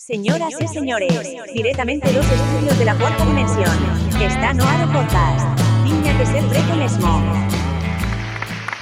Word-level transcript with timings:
Señoras 0.00 0.54
y 0.60 0.68
señores, 0.68 1.12
directamente 1.52 2.12
dos 2.12 2.24
estudios 2.24 2.78
de 2.78 2.84
la 2.84 2.94
cuarta 2.94 3.24
dimensión, 3.24 3.66
está 4.22 4.54
no 4.54 4.62
ar 4.62 4.88
o 4.88 4.92
podcast. 4.92 5.64
Tinha 5.84 6.16
que 6.16 6.24
ser 6.24 6.44
preto 6.48 6.76
mesmo. 6.76 7.08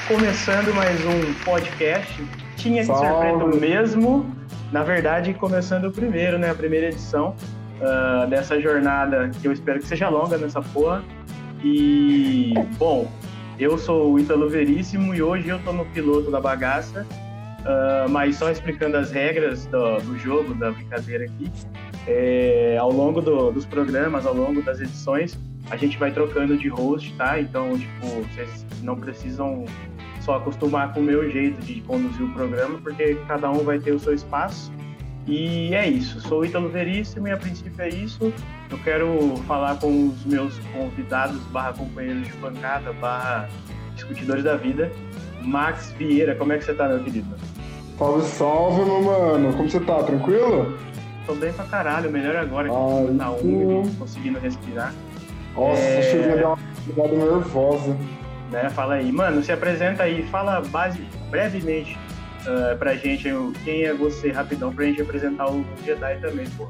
Começando 0.08 0.74
mais 0.74 1.00
um 1.06 1.32
podcast, 1.42 2.22
tinha 2.56 2.82
que 2.82 2.94
ser 2.94 3.14
preto 3.18 3.46
mesmo. 3.58 4.26
Na 4.70 4.82
verdade, 4.82 5.32
começando 5.32 5.86
o 5.86 5.90
primeiro, 5.90 6.38
né? 6.38 6.50
A 6.50 6.54
primeira 6.54 6.88
edição 6.88 7.34
ah, 7.80 8.26
dessa 8.28 8.60
jornada 8.60 9.30
que 9.40 9.48
eu 9.48 9.52
espero 9.52 9.80
que 9.80 9.88
seja 9.88 10.10
longa 10.10 10.36
nessa 10.36 10.60
porra. 10.60 11.02
E, 11.64 12.52
bom, 12.76 13.10
eu 13.58 13.78
sou 13.78 14.12
o 14.12 14.18
Ítalo 14.20 14.50
Veríssimo 14.50 15.14
e 15.14 15.22
hoje 15.22 15.48
eu 15.48 15.58
tô 15.64 15.72
no 15.72 15.86
piloto 15.86 16.30
da 16.30 16.42
bagaça. 16.42 17.06
Ah, 17.66 18.06
mas 18.08 18.36
só 18.36 18.50
explicando 18.50 18.96
as 18.96 19.10
regras 19.10 19.66
do, 19.66 19.98
do 19.98 20.18
jogo, 20.18 20.54
da 20.54 20.70
brincadeira 20.70 21.24
aqui. 21.24 21.50
É, 22.06 22.76
ao 22.78 22.92
longo 22.92 23.20
do- 23.20 23.50
dos 23.50 23.66
programas, 23.66 24.24
ao 24.24 24.34
longo 24.34 24.62
das 24.62 24.80
edições, 24.80 25.36
a 25.70 25.76
gente 25.76 25.98
vai 25.98 26.12
trocando 26.12 26.56
de 26.56 26.68
host, 26.68 27.12
tá? 27.14 27.40
Então, 27.40 27.76
tipo, 27.76 28.06
vocês 28.32 28.64
não 28.82 28.94
precisam 28.96 29.64
só 30.20 30.36
acostumar 30.36 30.92
com 30.94 31.00
o 31.00 31.02
meu 31.02 31.28
jeito 31.30 31.60
de 31.62 31.80
conduzir 31.80 32.24
o 32.24 32.32
programa, 32.32 32.78
porque 32.80 33.16
cada 33.26 33.50
um 33.50 33.64
vai 33.64 33.80
ter 33.80 33.90
o 33.92 33.98
seu 33.98 34.14
espaço. 34.14 34.72
E 35.26 35.74
é 35.74 35.88
isso. 35.88 36.20
Sou 36.20 36.44
Ítalo 36.44 36.68
Veríssimo 36.68 37.26
e 37.26 37.32
a 37.32 37.36
princípio 37.36 37.74
é 37.82 37.88
isso. 37.88 38.32
Eu 38.70 38.78
quero 38.84 39.34
falar 39.48 39.74
com 39.80 40.08
os 40.10 40.24
meus 40.24 40.56
convidados, 40.72 41.40
barra 41.46 41.72
companheiros 41.72 42.28
de 42.28 42.32
bancada, 42.34 42.92
barra 42.92 43.48
discutidores 43.96 44.44
da 44.44 44.54
vida. 44.54 44.92
Max 45.42 45.92
Vieira, 45.98 46.36
como 46.36 46.52
é 46.52 46.58
que 46.58 46.64
você 46.64 46.74
tá, 46.74 46.86
meu 46.88 47.00
querido? 47.02 47.26
Salve, 47.98 48.22
salve, 48.24 48.84
meu 48.84 49.02
mano. 49.02 49.52
Como 49.54 49.68
você 49.70 49.80
tá? 49.80 50.02
Tranquilo? 50.02 50.76
Tô 51.26 51.34
bem 51.34 51.52
pra 51.52 51.64
caralho, 51.64 52.10
melhor 52.10 52.36
agora 52.36 52.68
que 52.68 52.74
Ai, 52.74 53.14
tá 53.16 53.34
sim. 53.38 53.48
úmido, 53.64 53.90
conseguindo 53.98 54.38
respirar. 54.38 54.94
Nossa, 55.56 55.80
É. 55.80 55.98
a 55.98 56.02
chuvinha 56.02 56.36
deu 56.36 56.48
uma 56.48 56.58
pegada 56.86 57.16
nervosa. 57.16 57.96
né? 58.52 58.70
Fala 58.70 58.94
aí, 58.94 59.10
mano, 59.10 59.42
se 59.42 59.50
apresenta 59.50 60.04
aí, 60.04 60.22
fala 60.30 60.60
base, 60.60 61.00
brevemente 61.30 61.98
ah, 62.46 62.76
pra 62.78 62.94
gente 62.94 63.28
quem 63.64 63.82
é 63.82 63.92
você, 63.92 64.30
rapidão, 64.30 64.72
pra 64.72 64.84
gente 64.84 65.02
apresentar 65.02 65.50
o 65.50 65.64
Jedi 65.84 66.18
também, 66.20 66.46
pô. 66.56 66.68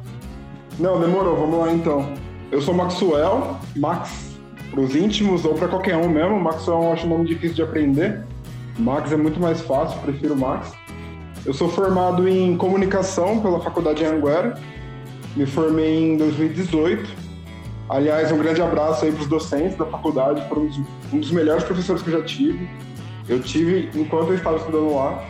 Não, 0.78 0.98
demorou, 1.00 1.36
vamos 1.36 1.58
lá 1.58 1.72
então. 1.72 2.14
Eu 2.50 2.62
sou 2.62 2.72
Maxwell, 2.72 3.56
Max 3.76 4.36
pros 4.70 4.94
íntimos 4.96 5.44
ou 5.44 5.54
pra 5.54 5.68
qualquer 5.68 5.96
um 5.96 6.08
mesmo. 6.08 6.38
Maxwell 6.40 6.82
eu 6.82 6.92
acho 6.92 7.06
um 7.06 7.10
nome 7.10 7.26
difícil 7.26 7.56
de 7.56 7.62
aprender. 7.62 8.24
Max 8.78 9.10
é 9.12 9.16
muito 9.16 9.38
mais 9.40 9.60
fácil, 9.60 9.98
prefiro 10.00 10.34
Max. 10.36 10.72
Eu 11.46 11.54
sou 11.54 11.68
formado 11.68 12.28
em 12.28 12.56
comunicação 12.56 13.40
pela 13.40 13.60
Faculdade 13.60 14.04
Anguera. 14.04 14.60
Me 15.36 15.46
formei 15.46 16.10
em 16.10 16.16
2018. 16.16 17.08
Aliás, 17.88 18.32
um 18.32 18.38
grande 18.38 18.60
abraço 18.60 19.04
aí 19.04 19.12
pros 19.12 19.28
docentes 19.28 19.78
da 19.78 19.86
faculdade, 19.86 20.42
foram 20.48 20.62
um 20.62 20.66
dos, 20.66 20.80
um 21.12 21.20
dos 21.20 21.30
melhores 21.30 21.62
professores 21.62 22.02
que 22.02 22.10
eu 22.10 22.18
já 22.18 22.24
tive. 22.24 22.68
Eu 23.28 23.40
tive 23.40 23.88
enquanto 23.94 24.30
eu 24.30 24.34
estava 24.34 24.56
estudando 24.56 24.92
lá. 24.92 25.24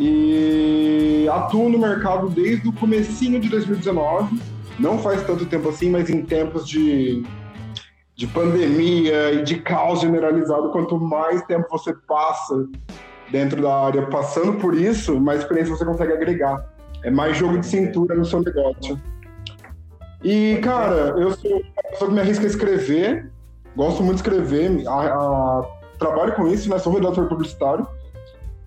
E 0.00 1.28
atuo 1.32 1.68
no 1.68 1.78
mercado 1.78 2.28
desde 2.28 2.68
o 2.68 2.72
comecinho 2.72 3.38
de 3.38 3.48
2019. 3.48 4.40
Não 4.80 4.98
faz 4.98 5.22
tanto 5.24 5.46
tempo 5.46 5.68
assim, 5.68 5.90
mas 5.90 6.10
em 6.10 6.24
tempos 6.24 6.66
de, 6.66 7.22
de 8.16 8.26
pandemia 8.26 9.30
e 9.34 9.44
de 9.44 9.60
caos 9.60 10.00
generalizado, 10.00 10.70
quanto 10.70 10.98
mais 10.98 11.40
tempo 11.42 11.68
você 11.70 11.94
passa 11.94 12.66
dentro 13.30 13.60
da 13.62 13.74
área 13.74 14.06
passando 14.06 14.54
por 14.54 14.74
isso, 14.74 15.18
mais 15.20 15.40
experiência 15.40 15.74
você 15.76 15.84
consegue 15.84 16.12
agregar. 16.12 16.64
É 17.02 17.10
mais 17.10 17.36
jogo 17.36 17.58
de 17.58 17.66
cintura 17.66 18.14
no 18.14 18.24
seu 18.24 18.40
negócio. 18.42 19.00
E, 20.22 20.58
cara, 20.62 21.14
eu 21.18 21.32
sou 21.32 21.50
uma 21.52 21.82
pessoa 21.90 22.08
que 22.08 22.14
me 22.14 22.20
arrisca 22.20 22.44
a 22.44 22.48
escrever, 22.48 23.30
gosto 23.76 24.02
muito 24.02 24.22
de 24.22 24.28
escrever, 24.28 24.86
a- 24.88 24.92
a- 24.92 25.62
trabalho 25.98 26.32
com 26.32 26.48
isso, 26.48 26.68
né? 26.70 26.78
Sou 26.78 26.94
redator 26.94 27.28
publicitário. 27.28 27.86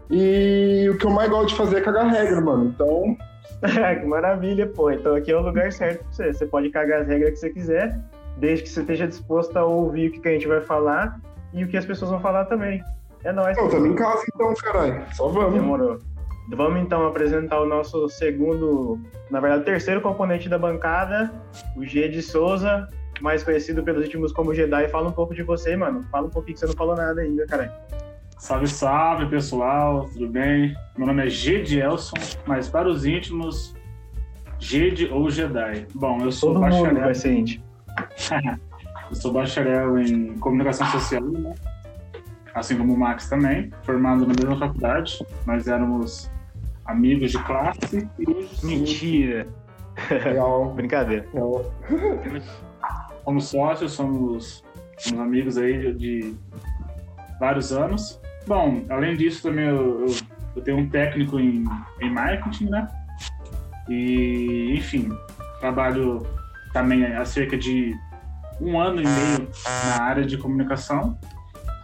E 0.10 0.88
o 0.90 0.98
que 0.98 1.06
eu 1.06 1.10
mais 1.10 1.30
gosto 1.30 1.50
de 1.50 1.56
fazer 1.56 1.78
é 1.78 1.82
cagar 1.82 2.08
regra, 2.08 2.40
mano. 2.40 2.66
Então, 2.66 3.18
que 4.00 4.06
maravilha, 4.06 4.68
pô. 4.68 4.92
Então 4.92 5.16
aqui 5.16 5.32
é 5.32 5.36
o 5.38 5.42
lugar 5.42 5.72
certo 5.72 6.00
pra 6.04 6.12
você. 6.12 6.34
Você 6.34 6.46
pode 6.46 6.70
cagar 6.70 7.02
as 7.02 7.08
regras 7.08 7.32
que 7.32 7.38
você 7.40 7.50
quiser, 7.50 8.00
desde 8.38 8.64
que 8.64 8.70
você 8.70 8.82
esteja 8.82 9.08
disposto 9.08 9.58
a 9.58 9.66
ouvir 9.66 10.10
o 10.10 10.12
que 10.14 10.20
que 10.20 10.28
a 10.30 10.32
gente 10.32 10.48
vai 10.48 10.62
falar 10.62 11.20
e 11.54 11.64
o 11.64 11.68
que 11.68 11.76
as 11.76 11.86
pessoas 11.86 12.12
vão 12.12 12.20
falar 12.20 12.46
também. 12.46 12.82
É 13.24 13.32
nóis. 13.32 13.58
eu 13.58 13.70
também 13.70 13.92
em 13.92 13.96
casa, 13.96 14.24
então, 14.34 14.54
caralho. 14.56 15.04
Só 15.14 15.28
vamos. 15.28 15.54
Demorou. 15.54 16.00
Vamos 16.50 16.82
então 16.82 17.06
apresentar 17.06 17.60
o 17.60 17.66
nosso 17.66 18.08
segundo, 18.08 18.98
na 19.30 19.40
verdade, 19.42 19.64
o 19.64 19.66
terceiro 19.66 20.00
componente 20.00 20.48
da 20.48 20.58
bancada, 20.58 21.30
o 21.76 21.84
G 21.84 22.08
de 22.08 22.22
Souza, 22.22 22.88
mais 23.20 23.44
conhecido 23.44 23.84
pelos 23.84 24.04
últimos 24.04 24.32
como 24.32 24.54
Jedi. 24.54 24.88
Fala 24.88 25.10
um 25.10 25.12
pouco 25.12 25.36
de 25.36 25.44
você, 25.44 25.76
mano. 25.76 26.04
Fala 26.10 26.28
um 26.28 26.30
pouquinho 26.30 26.54
que 26.54 26.62
você 26.62 26.68
não 26.68 26.74
falou 26.74 26.96
nada 26.96 27.22
ainda, 27.22 27.46
cara. 27.48 27.78
Salve, 28.38 28.68
salve, 28.68 29.26
pessoal, 29.26 30.08
tudo 30.14 30.30
bem? 30.30 30.74
Meu 30.98 31.08
nome 31.08 31.26
é 31.26 31.30
Gede 31.30 31.80
Elson, 31.80 32.16
mas 32.46 32.70
para 32.70 32.88
os 32.88 33.04
íntimos, 33.04 33.76
Gede 34.60 35.10
ou 35.12 35.30
Jedi. 35.30 35.88
Bom, 35.94 36.20
eu 36.22 36.32
sou 36.32 36.54
Todo 36.54 36.62
mundo 36.62 36.72
bacharel, 36.72 37.04
vai 37.04 37.16
ser 37.16 37.34
íntimo. 37.34 37.66
eu 39.10 39.16
sou 39.16 39.34
bacharel 39.34 39.98
em 39.98 40.38
comunicação 40.38 40.88
social, 40.88 41.24
né? 41.24 41.56
Assim 42.60 42.78
como 42.78 42.94
o 42.94 43.00
Max 43.00 43.30
também, 43.30 43.72
formado 43.84 44.22
na 44.22 44.34
mesma 44.34 44.58
faculdade. 44.58 45.26
Nós 45.46 45.68
éramos 45.68 46.30
amigos 46.86 47.32
de 47.32 47.44
classe 47.44 48.08
e 48.18 48.30
hoje 48.30 48.66
Mentira. 48.66 49.48
Real, 50.24 50.74
Brincadeira. 50.76 51.28
real. 51.34 51.72
somos 53.24 53.48
sócios, 53.48 53.92
somos, 53.94 54.64
somos 54.98 55.20
amigos 55.20 55.58
aí 55.58 55.94
de, 55.94 55.94
de 55.94 56.36
vários 57.40 57.72
anos. 57.72 58.20
Bom, 58.46 58.84
além 58.90 59.16
disso 59.16 59.44
também 59.44 59.66
eu, 59.66 60.08
eu, 60.08 60.16
eu 60.56 60.62
tenho 60.62 60.78
um 60.78 60.90
técnico 60.90 61.40
em, 61.40 61.64
em 62.02 62.10
marketing, 62.10 62.66
né? 62.66 62.88
E, 63.90 64.74
enfim, 64.78 65.10
trabalho 65.60 66.26
também 66.74 67.06
há 67.06 67.24
cerca 67.26 67.58
de 67.58 67.96
um 68.60 68.80
ano 68.80 69.02
e 69.02 69.06
meio 69.06 69.50
na 69.66 70.04
área 70.04 70.26
de 70.26 70.38
comunicação. 70.38 71.18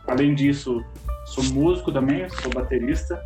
Além 0.08 0.36
disso, 0.36 0.84
sou 1.25 1.44
músico 1.46 1.91
também, 1.91 2.28
sou 2.30 2.52
baterista. 2.52 3.22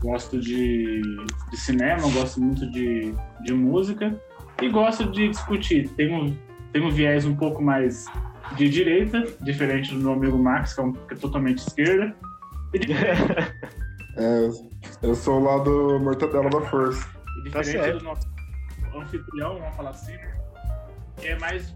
Gosto 0.00 0.38
de, 0.38 1.02
de 1.50 1.56
cinema, 1.56 2.02
gosto 2.12 2.40
muito 2.40 2.70
de, 2.70 3.12
de 3.44 3.52
música 3.52 4.14
e 4.62 4.68
gosto 4.68 5.10
de 5.10 5.28
discutir. 5.28 5.88
Tenho, 5.90 6.36
tenho 6.72 6.86
um 6.86 6.90
viés 6.90 7.24
um 7.24 7.34
pouco 7.34 7.62
mais 7.62 8.06
de 8.56 8.68
direita, 8.68 9.24
diferente 9.40 9.92
do 9.92 10.00
meu 10.00 10.12
amigo 10.12 10.38
Max, 10.38 10.74
que 10.74 10.80
é, 10.80 10.84
um, 10.84 10.92
que 10.92 11.14
é 11.14 11.16
totalmente 11.16 11.58
esquerda. 11.58 12.14
É, 14.20 14.48
eu 15.00 15.14
sou 15.14 15.40
o 15.40 15.44
lado 15.44 16.00
mortadela 16.00 16.50
da 16.50 16.60
força. 16.62 17.08
e 17.46 17.50
Tá 17.50 17.60
diferente 17.60 17.84
certo. 17.84 17.98
do 17.98 18.04
nosso 18.04 18.28
anfitrião, 18.96 19.60
vamos 19.60 19.76
falar 19.76 19.90
assim, 19.90 20.10
que 20.10 20.37
é 21.22 21.38
mais 21.38 21.74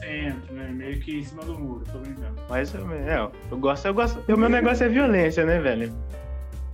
centro, 0.00 0.54
né? 0.54 0.68
Meio 0.72 1.00
que 1.00 1.18
em 1.18 1.22
cima 1.22 1.42
do 1.44 1.58
muro, 1.58 1.84
tô 1.92 1.98
brincando. 1.98 2.34
Mas 2.48 2.74
é, 2.74 3.28
eu 3.50 3.58
gosto, 3.58 3.86
eu 3.86 3.94
gosto. 3.94 4.32
O 4.32 4.36
meu 4.36 4.48
negócio 4.48 4.84
é 4.84 4.88
violência, 4.88 5.44
né, 5.44 5.58
velho? 5.58 5.92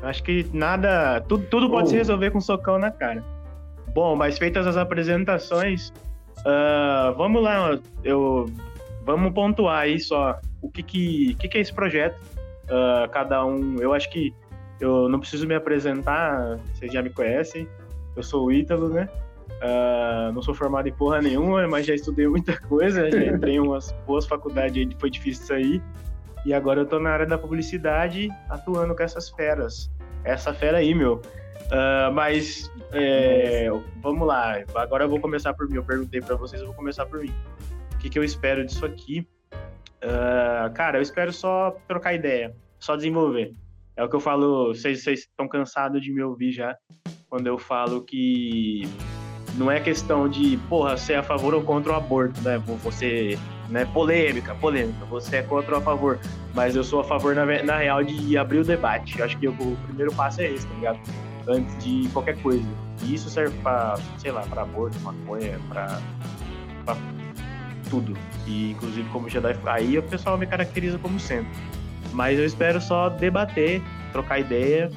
Eu 0.00 0.08
acho 0.08 0.22
que 0.22 0.46
nada. 0.52 1.20
Tudo, 1.22 1.46
tudo 1.46 1.68
pode 1.70 1.88
Oh. 1.88 1.90
se 1.90 1.96
resolver 1.96 2.30
com 2.30 2.38
um 2.38 2.42
socão 2.42 2.78
na 2.78 2.90
cara. 2.90 3.22
Bom, 3.94 4.14
mas 4.14 4.38
feitas 4.38 4.66
as 4.66 4.76
apresentações, 4.76 5.92
ah, 6.46 7.12
vamos 7.16 7.42
lá, 7.42 7.78
eu 8.04 8.46
vamos 9.04 9.32
pontuar 9.32 9.80
aí 9.80 9.98
só 9.98 10.38
o 10.62 10.70
que 10.70 10.82
que, 10.82 11.34
que, 11.34 11.48
que 11.48 11.58
é 11.58 11.60
esse 11.60 11.72
projeto. 11.72 12.20
Ah, 12.70 13.08
cada 13.10 13.44
um, 13.44 13.76
eu 13.80 13.92
acho 13.92 14.08
que 14.10 14.32
eu 14.78 15.08
não 15.08 15.18
preciso 15.18 15.46
me 15.46 15.54
apresentar, 15.54 16.58
vocês 16.74 16.92
já 16.92 17.02
me 17.02 17.10
conhecem. 17.10 17.68
Eu 18.16 18.22
sou 18.22 18.46
o 18.46 18.52
Ítalo, 18.52 18.88
né? 18.88 19.08
Ah, 19.60 20.30
não 20.34 20.42
sou 20.42 20.54
formado 20.54 20.88
em 20.88 20.92
porra 20.92 21.20
nenhuma, 21.20 21.66
mas 21.68 21.86
já 21.86 21.94
estudei 21.94 22.26
muita 22.26 22.58
coisa, 22.60 23.10
já 23.10 23.24
entrei 23.24 23.54
em 23.54 23.60
umas 23.60 23.92
boas 24.06 24.26
faculdades 24.26 24.76
aí, 24.76 24.96
foi 24.98 25.10
difícil 25.10 25.46
sair. 25.46 25.82
E 26.44 26.54
agora 26.54 26.80
eu 26.80 26.86
tô 26.86 26.98
na 26.98 27.10
área 27.10 27.26
da 27.26 27.36
publicidade, 27.36 28.28
atuando 28.48 28.94
com 28.94 29.02
essas 29.02 29.28
feras. 29.30 29.90
Essa 30.24 30.54
fera 30.54 30.78
aí, 30.78 30.94
meu. 30.94 31.20
Ah, 31.70 32.10
mas, 32.12 32.70
é, 32.92 33.68
vamos 34.02 34.26
lá. 34.26 34.62
Agora 34.74 35.04
eu 35.04 35.08
vou 35.08 35.20
começar 35.20 35.52
por 35.54 35.68
mim. 35.68 35.76
Eu 35.76 35.84
perguntei 35.84 36.20
pra 36.20 36.36
vocês, 36.36 36.60
eu 36.60 36.68
vou 36.68 36.76
começar 36.76 37.06
por 37.06 37.20
mim. 37.20 37.32
O 37.94 37.98
que, 37.98 38.08
que 38.08 38.18
eu 38.18 38.24
espero 38.24 38.64
disso 38.64 38.86
aqui? 38.86 39.26
Ah, 40.02 40.70
cara, 40.74 40.98
eu 40.98 41.02
espero 41.02 41.32
só 41.32 41.76
trocar 41.86 42.14
ideia, 42.14 42.54
só 42.78 42.96
desenvolver. 42.96 43.54
É 43.96 44.02
o 44.02 44.08
que 44.08 44.16
eu 44.16 44.20
falo, 44.20 44.68
vocês 44.68 45.06
estão 45.06 45.46
cansados 45.46 46.00
de 46.00 46.12
me 46.12 46.22
ouvir 46.22 46.52
já, 46.52 46.74
quando 47.28 47.46
eu 47.46 47.58
falo 47.58 48.02
que 48.02 48.82
não 49.60 49.70
é 49.70 49.78
questão 49.78 50.26
de, 50.26 50.56
porra, 50.70 50.96
você 50.96 51.12
é 51.12 51.16
a 51.18 51.22
favor 51.22 51.52
ou 51.52 51.62
contra 51.62 51.92
o 51.92 51.94
aborto, 51.94 52.40
né? 52.40 52.56
Você, 52.82 53.38
né, 53.68 53.84
polêmica, 53.84 54.54
polêmica, 54.54 55.04
você 55.04 55.36
é 55.36 55.42
contra 55.42 55.74
ou 55.74 55.80
a 55.82 55.84
favor. 55.84 56.18
Mas 56.54 56.74
eu 56.74 56.82
sou 56.82 57.00
a 57.00 57.04
favor, 57.04 57.34
na, 57.34 57.44
na 57.62 57.76
real, 57.76 58.02
de 58.02 58.38
abrir 58.38 58.60
o 58.60 58.64
debate. 58.64 59.18
Eu 59.18 59.26
acho 59.26 59.36
que 59.36 59.46
o, 59.46 59.50
o 59.50 59.76
primeiro 59.84 60.14
passo 60.14 60.40
é 60.40 60.50
esse, 60.50 60.66
tá 60.66 60.74
ligado? 60.76 60.98
Antes 61.46 61.76
de 61.84 62.08
qualquer 62.08 62.40
coisa. 62.40 62.66
E 63.02 63.14
isso 63.14 63.28
serve 63.28 63.54
para, 63.58 63.98
sei 64.16 64.32
lá, 64.32 64.40
para 64.40 64.62
aborto, 64.62 64.98
maconha, 65.00 65.60
para 65.68 66.00
tudo. 67.90 68.16
E 68.46 68.70
inclusive 68.70 69.06
como 69.10 69.28
Jedi, 69.28 69.58
aí 69.66 69.98
o 69.98 70.02
pessoal 70.02 70.38
me 70.38 70.46
caracteriza 70.46 70.98
como 70.98 71.20
centro. 71.20 71.52
Mas 72.14 72.38
eu 72.38 72.46
espero 72.46 72.80
só 72.80 73.10
debater, 73.10 73.82
trocar 74.10 74.38
ideia 74.38 74.90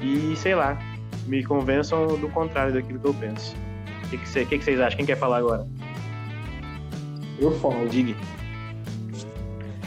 e, 0.00 0.34
sei 0.36 0.54
lá, 0.54 0.78
me 1.26 1.44
convençam 1.44 2.18
do 2.18 2.30
contrário 2.30 2.72
daquilo 2.72 2.98
que 2.98 3.06
eu 3.06 3.14
penso. 3.14 3.54
O 4.06 4.08
que, 4.08 4.18
que, 4.18 4.28
cê, 4.28 4.44
que, 4.44 4.58
que 4.58 4.64
vocês 4.64 4.80
acham? 4.80 4.96
Quem 4.96 5.06
quer 5.06 5.16
falar 5.16 5.38
agora? 5.38 5.66
Eu 7.40 7.50
falo. 7.58 7.88
Diga. 7.88 8.14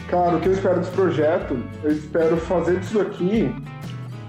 Cara, 0.10 0.36
o 0.36 0.42
que 0.42 0.50
eu 0.50 0.54
espero 0.54 0.80
desse 0.80 0.92
projeto, 0.92 1.57
eu 1.83 1.92
espero 1.92 2.36
fazer 2.38 2.80
disso 2.80 3.00
aqui 3.00 3.50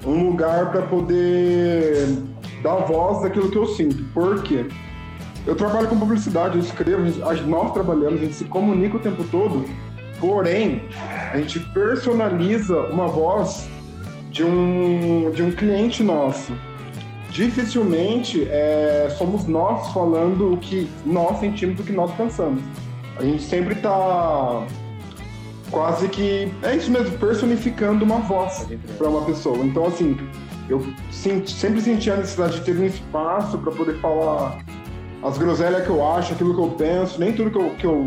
um 0.06 0.28
lugar 0.28 0.70
para 0.70 0.82
poder 0.82 2.06
dar 2.62 2.76
voz 2.76 3.22
daquilo 3.22 3.50
que 3.50 3.58
eu 3.58 3.66
sinto. 3.66 4.04
Por 4.12 4.42
quê? 4.42 4.66
Eu 5.46 5.56
trabalho 5.56 5.88
com 5.88 5.98
publicidade, 5.98 6.56
eu 6.56 6.62
escrevo, 6.62 7.02
nós 7.46 7.72
trabalhamos, 7.72 8.20
a 8.20 8.24
gente 8.24 8.34
se 8.34 8.44
comunica 8.44 8.96
o 8.96 9.00
tempo 9.00 9.24
todo, 9.24 9.64
porém, 10.20 10.82
a 11.32 11.38
gente 11.38 11.58
personaliza 11.60 12.78
uma 12.82 13.08
voz 13.08 13.68
de 14.30 14.44
um, 14.44 15.30
de 15.30 15.42
um 15.42 15.50
cliente 15.50 16.02
nosso. 16.02 16.52
Dificilmente 17.30 18.46
é, 18.50 19.08
somos 19.16 19.46
nós 19.46 19.92
falando 19.92 20.52
o 20.52 20.56
que 20.56 20.90
nós 21.06 21.38
sentimos, 21.38 21.78
o 21.80 21.84
que 21.84 21.92
nós 21.92 22.10
pensamos. 22.12 22.62
A 23.16 23.22
gente 23.22 23.42
sempre 23.42 23.74
está 23.74 24.66
quase 25.70 26.08
que, 26.08 26.52
é 26.62 26.76
isso 26.76 26.90
mesmo, 26.90 27.16
personificando 27.18 28.04
uma 28.04 28.18
voz 28.18 28.66
para 28.98 29.08
uma 29.08 29.22
pessoa. 29.22 29.58
Então, 29.58 29.86
assim, 29.86 30.18
eu 30.68 30.84
sempre 31.10 31.80
senti 31.80 32.10
a 32.10 32.16
necessidade 32.16 32.58
de 32.58 32.64
ter 32.64 32.76
um 32.76 32.84
espaço 32.84 33.58
para 33.58 33.72
poder 33.72 33.98
falar 34.00 34.58
as 35.22 35.38
groselhas 35.38 35.84
que 35.84 35.90
eu 35.90 36.06
acho, 36.06 36.32
aquilo 36.32 36.54
que 36.54 36.60
eu 36.60 36.70
penso, 36.70 37.20
nem 37.20 37.32
tudo 37.32 37.50
que 37.50 37.58
eu, 37.58 37.70
que 37.76 37.86
eu, 37.86 38.06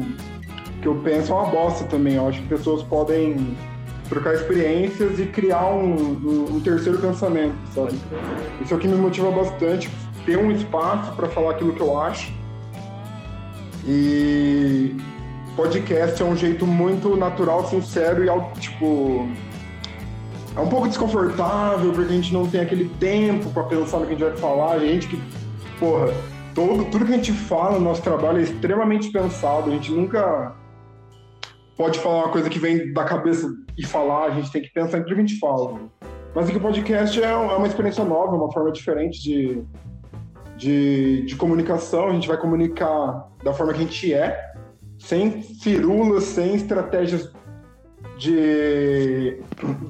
que 0.82 0.88
eu 0.88 0.96
penso 0.96 1.32
é 1.32 1.36
uma 1.36 1.46
bosta 1.46 1.86
também. 1.86 2.16
Eu 2.16 2.28
acho 2.28 2.42
que 2.42 2.48
pessoas 2.48 2.84
podem 2.84 3.56
trocar 4.14 4.36
experiências 4.36 5.20
e 5.20 5.26
criar 5.26 5.66
um, 5.74 5.96
um, 5.96 6.56
um 6.56 6.60
terceiro 6.60 7.00
pensamento, 7.00 7.56
sabe? 7.74 8.00
Isso 8.62 8.74
é 8.74 8.78
o 8.78 8.80
que 8.80 8.88
me 8.88 8.96
motiva 8.96 9.32
bastante, 9.32 9.90
ter 10.26 10.38
um 10.38 10.52
espaço 10.52 11.14
para 11.14 11.28
falar 11.28 11.52
aquilo 11.52 11.74
que 11.74 11.82
eu 11.82 12.00
acho. 12.00 12.32
E 13.86 14.96
podcast 15.56 16.22
é 16.22 16.26
um 16.26 16.36
jeito 16.36 16.66
muito 16.66 17.16
natural, 17.18 17.68
sincero 17.68 18.24
e 18.24 18.60
tipo 18.60 19.28
é 20.56 20.60
um 20.60 20.68
pouco 20.68 20.88
desconfortável 20.88 21.92
porque 21.92 22.14
a 22.14 22.16
gente 22.16 22.32
não 22.32 22.48
tem 22.48 22.62
aquele 22.62 22.88
tempo 23.00 23.50
para 23.50 23.64
pensar 23.64 24.00
no 24.00 24.06
que 24.06 24.14
a 24.14 24.16
gente 24.16 24.30
vai 24.30 24.38
falar, 24.38 24.74
a 24.74 24.80
gente 24.80 25.08
que 25.08 25.22
porra, 25.80 26.14
todo 26.54 26.86
tudo 26.86 27.06
que 27.06 27.14
a 27.14 27.16
gente 27.16 27.34
fala 27.34 27.78
no 27.78 27.86
nosso 27.86 28.02
trabalho 28.02 28.40
é 28.40 28.44
extremamente 28.44 29.12
pensado, 29.12 29.70
a 29.70 29.74
gente 29.74 29.92
nunca 29.92 30.56
pode 31.76 32.00
falar 32.00 32.26
uma 32.26 32.30
coisa 32.30 32.50
que 32.50 32.60
vem 32.60 32.94
da 32.94 33.04
cabeça 33.04 33.52
e 33.78 33.86
falar, 33.86 34.26
a 34.26 34.32
gente 34.32 34.52
tem 34.52 34.62
que 34.62 34.72
pensar 34.72 35.00
em 35.00 35.04
que 35.04 35.14
a 35.14 35.16
gente 35.16 35.40
fala. 35.40 35.80
Mas 36.36 36.48
aqui 36.48 36.58
o 36.58 36.62
podcast 36.62 37.22
é, 37.22 37.26
é 37.26 37.36
uma 37.36 37.68
experiência 37.68 38.04
nova, 38.04 38.36
uma 38.36 38.52
forma 38.52 38.72
diferente 38.72 39.22
de, 39.22 39.64
de, 40.58 41.26
de 41.26 41.36
comunicação. 41.36 42.10
A 42.10 42.14
gente 42.14 42.28
vai 42.28 42.38
comunicar 42.38 43.30
da 43.44 43.54
forma 43.54 43.74
que 43.74 43.80
a 43.80 43.84
gente 43.84 44.14
é, 44.14 44.54
sem 44.98 45.42
firulas, 45.42 46.24
sem 46.24 46.56
estratégias 46.56 47.32
de, 48.18 49.40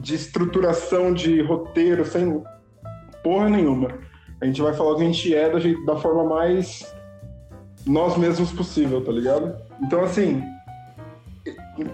de 0.01 0.15
estruturação 0.15 1.13
de 1.13 1.41
roteiro, 1.41 2.05
sem 2.05 2.43
porra 3.23 3.49
nenhuma. 3.49 3.89
A 4.41 4.45
gente 4.45 4.61
vai 4.61 4.73
falar 4.73 4.91
o 4.91 4.95
que 4.97 5.03
a 5.03 5.05
gente 5.05 5.33
é 5.33 5.49
da, 5.49 5.59
da 5.93 5.99
forma 5.99 6.23
mais 6.25 6.93
nós 7.85 8.17
mesmos 8.17 8.51
possível, 8.51 9.03
tá 9.03 9.11
ligado? 9.11 9.55
Então, 9.81 10.03
assim, 10.03 10.43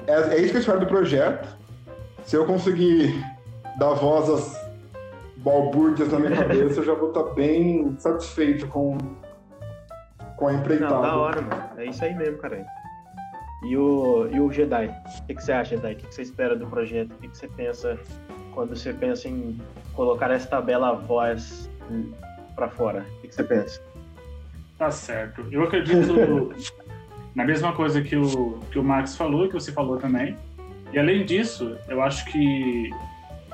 é, 0.08 0.36
é 0.36 0.40
isso 0.40 0.52
que 0.52 0.58
eu 0.58 0.62
espero 0.62 0.80
do 0.80 0.88
projeto. 0.88 1.59
Se 2.30 2.36
eu 2.36 2.46
conseguir 2.46 3.26
dar 3.80 3.96
voz 3.96 4.30
às 4.30 4.72
balbúrdias 5.38 6.12
na 6.12 6.20
minha 6.20 6.36
cabeça, 6.38 6.80
eu 6.80 6.84
já 6.84 6.94
vou 6.94 7.08
estar 7.08 7.24
tá 7.24 7.34
bem 7.34 7.96
satisfeito 7.98 8.68
com, 8.68 9.00
com 10.38 10.48
a 10.48 10.54
empreitada. 10.54 10.94
Não, 10.94 11.02
da 11.02 11.18
hora, 11.18 11.42
mano. 11.42 11.64
É 11.78 11.86
isso 11.86 12.06
aí 12.06 12.14
mesmo, 12.14 12.38
cara. 12.38 12.64
E 13.64 13.76
o, 13.76 14.28
e 14.32 14.40
o 14.40 14.52
Jedi? 14.52 14.86
O 14.90 15.26
que, 15.26 15.34
que 15.34 15.44
você 15.44 15.52
acha, 15.52 15.76
Jedi? 15.76 15.94
O 15.94 15.96
que, 15.96 16.06
que 16.06 16.14
você 16.14 16.22
espera 16.22 16.56
do 16.56 16.68
projeto? 16.68 17.14
O 17.14 17.16
que, 17.16 17.30
que 17.30 17.36
você 17.36 17.48
pensa 17.48 17.98
quando 18.54 18.76
você 18.76 18.94
pensa 18.94 19.28
em 19.28 19.60
colocar 19.96 20.30
esta 20.30 20.62
bela 20.62 20.94
voz 20.94 21.68
para 22.56 22.70
fora? 22.70 23.08
O 23.18 23.22
que, 23.22 23.30
que 23.30 23.34
você 23.34 23.44
pensa? 23.44 23.82
Tá 24.78 24.92
certo. 24.92 25.48
Eu 25.52 25.64
acredito 25.64 26.54
na 27.34 27.44
mesma 27.44 27.74
coisa 27.74 28.04
que 28.04 28.16
o, 28.16 28.60
que 28.70 28.78
o 28.78 28.84
Max 28.84 29.16
falou, 29.18 29.48
que 29.48 29.56
você 29.56 29.72
falou 29.72 29.98
também. 29.98 30.38
E 30.92 31.00
além 31.00 31.26
disso, 31.26 31.78
eu 31.88 32.02
acho 32.02 32.26
que 32.26 32.90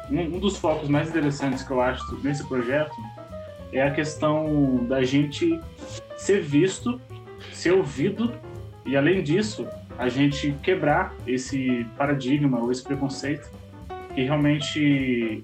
um, 0.09 0.21
um 0.35 0.39
dos 0.39 0.57
focos 0.57 0.87
mais 0.87 1.09
interessantes 1.09 1.63
que 1.63 1.71
eu 1.71 1.81
acho 1.81 2.03
nesse 2.23 2.47
projeto 2.47 2.95
é 3.73 3.81
a 3.81 3.91
questão 3.91 4.85
da 4.87 5.03
gente 5.03 5.59
ser 6.17 6.41
visto, 6.41 6.99
ser 7.51 7.73
ouvido 7.73 8.31
e 8.85 8.95
além 8.95 9.21
disso, 9.23 9.67
a 9.97 10.07
gente 10.07 10.51
quebrar 10.61 11.13
esse 11.25 11.85
paradigma 11.97 12.59
ou 12.59 12.71
esse 12.71 12.83
preconceito 12.83 13.49
que 14.13 14.23
realmente 14.23 15.43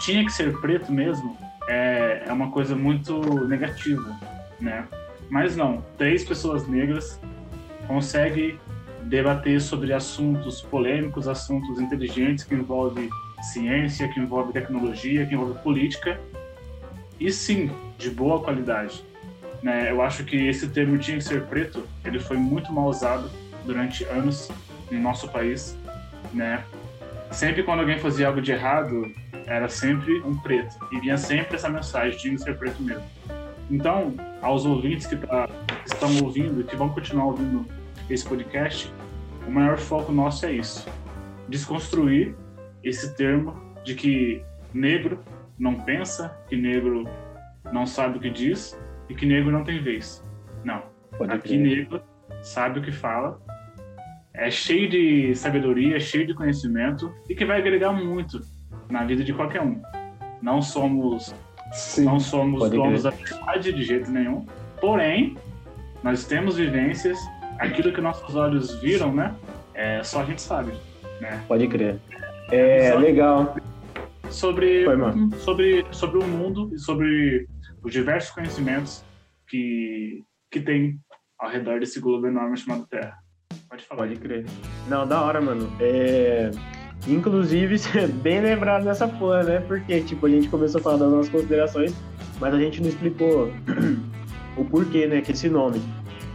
tinha 0.00 0.24
que 0.24 0.32
ser 0.32 0.58
preto 0.60 0.92
mesmo 0.92 1.36
é, 1.68 2.24
é 2.26 2.32
uma 2.32 2.50
coisa 2.50 2.74
muito 2.74 3.20
negativa, 3.46 4.18
né? 4.60 4.86
Mas 5.28 5.56
não, 5.56 5.84
três 5.96 6.24
pessoas 6.24 6.66
negras 6.66 7.20
consegue 7.86 8.58
debater 9.04 9.60
sobre 9.60 9.92
assuntos 9.92 10.60
polêmicos, 10.60 11.26
assuntos 11.26 11.80
inteligentes 11.80 12.44
que 12.44 12.54
envolvem 12.54 13.08
ciência, 13.42 14.08
que 14.08 14.20
envolve 14.20 14.52
tecnologia, 14.52 15.26
que 15.26 15.34
envolve 15.34 15.58
política, 15.62 16.20
e 17.18 17.30
sim, 17.32 17.70
de 17.98 18.10
boa 18.10 18.40
qualidade. 18.42 19.04
Né? 19.62 19.90
Eu 19.90 20.02
acho 20.02 20.24
que 20.24 20.36
esse 20.48 20.68
termo 20.68 20.98
tinha 20.98 21.18
que 21.18 21.24
ser 21.24 21.42
preto, 21.44 21.86
ele 22.04 22.18
foi 22.18 22.36
muito 22.36 22.72
mal 22.72 22.86
usado 22.86 23.30
durante 23.64 24.04
anos 24.04 24.50
no 24.90 24.98
nosso 24.98 25.28
país, 25.28 25.76
né? 26.32 26.64
Sempre 27.30 27.62
quando 27.62 27.80
alguém 27.80 27.98
fazia 27.98 28.26
algo 28.26 28.40
de 28.40 28.50
errado, 28.50 29.12
era 29.46 29.68
sempre 29.68 30.20
um 30.22 30.36
preto. 30.36 30.74
E 30.90 30.98
vinha 30.98 31.16
sempre 31.16 31.56
essa 31.56 31.68
mensagem, 31.68 32.18
tinha 32.18 32.34
que 32.34 32.42
ser 32.42 32.58
preto 32.58 32.82
mesmo. 32.82 33.04
Então, 33.70 34.14
aos 34.42 34.66
ouvintes 34.66 35.06
que, 35.06 35.16
tá, 35.16 35.46
que 35.46 35.92
estão 35.92 36.10
ouvindo, 36.24 36.64
que 36.64 36.74
vão 36.74 36.88
continuar 36.88 37.26
ouvindo 37.26 37.64
esse 38.14 38.28
podcast, 38.28 38.92
o 39.46 39.50
maior 39.50 39.78
foco 39.78 40.12
nosso 40.12 40.46
é 40.46 40.52
isso: 40.52 40.86
desconstruir 41.48 42.34
esse 42.82 43.14
termo 43.16 43.54
de 43.84 43.94
que 43.94 44.42
negro 44.72 45.18
não 45.58 45.74
pensa, 45.74 46.36
que 46.48 46.56
negro 46.56 47.04
não 47.72 47.86
sabe 47.86 48.18
o 48.18 48.20
que 48.20 48.30
diz 48.30 48.78
e 49.08 49.14
que 49.14 49.26
negro 49.26 49.50
não 49.50 49.64
tem 49.64 49.82
vez. 49.82 50.24
Não. 50.64 50.82
Pode 51.16 51.32
Aqui 51.32 51.48
crer. 51.48 51.60
negro 51.60 52.02
sabe 52.42 52.80
o 52.80 52.82
que 52.82 52.92
fala, 52.92 53.40
é 54.32 54.50
cheio 54.50 54.88
de 54.88 55.34
sabedoria, 55.34 55.96
é 55.96 56.00
cheio 56.00 56.26
de 56.26 56.34
conhecimento 56.34 57.12
e 57.28 57.34
que 57.34 57.44
vai 57.44 57.58
agregar 57.58 57.92
muito 57.92 58.40
na 58.88 59.04
vida 59.04 59.22
de 59.22 59.32
qualquer 59.32 59.62
um. 59.62 59.80
Não 60.40 60.62
somos 60.62 61.34
Sim, 61.72 62.04
não 62.04 62.18
somos 62.18 62.70
donos 62.70 63.02
da 63.02 63.10
verdade 63.10 63.72
de 63.72 63.82
jeito 63.82 64.10
nenhum, 64.10 64.46
porém 64.80 65.36
nós 66.02 66.24
temos 66.24 66.56
vivências 66.56 67.18
aquilo 67.60 67.92
que 67.92 68.00
nossos 68.00 68.34
olhos 68.34 68.80
viram, 68.80 69.14
né? 69.14 69.34
É, 69.74 70.02
só 70.02 70.22
a 70.22 70.24
gente 70.24 70.40
sabe, 70.40 70.72
né? 71.20 71.44
Pode 71.46 71.68
crer. 71.68 71.98
É 72.50 72.94
legal. 72.94 73.54
Sobre, 74.30 74.84
sobre, 75.38 75.86
sobre 75.90 76.18
o 76.18 76.26
mundo 76.26 76.70
e 76.72 76.78
sobre 76.78 77.46
os 77.82 77.92
diversos 77.92 78.30
conhecimentos 78.30 79.04
que, 79.48 80.22
que 80.50 80.60
tem 80.60 80.98
ao 81.38 81.50
redor 81.50 81.80
desse 81.80 82.00
globo 82.00 82.26
enorme 82.26 82.56
chamado 82.56 82.86
Terra. 82.86 83.14
Pode 83.68 83.84
falar. 83.84 84.02
Pode 84.02 84.16
crer. 84.16 84.46
Não, 84.88 85.06
da 85.06 85.22
hora, 85.22 85.40
mano. 85.40 85.70
É... 85.80 86.50
Inclusive, 87.06 87.76
bem 88.22 88.40
lembrado 88.40 88.84
dessa 88.84 89.08
porra, 89.08 89.42
né? 89.42 89.60
Porque, 89.60 90.00
tipo, 90.00 90.26
a 90.26 90.30
gente 90.30 90.48
começou 90.48 90.80
a 90.80 90.84
falar 90.84 90.96
das 90.98 91.10
nossas 91.10 91.28
considerações, 91.30 91.94
mas 92.40 92.54
a 92.54 92.58
gente 92.58 92.80
não 92.80 92.88
explicou 92.88 93.50
o 94.56 94.64
porquê, 94.64 95.06
né? 95.06 95.20
Que 95.20 95.32
esse 95.32 95.48
nome. 95.48 95.80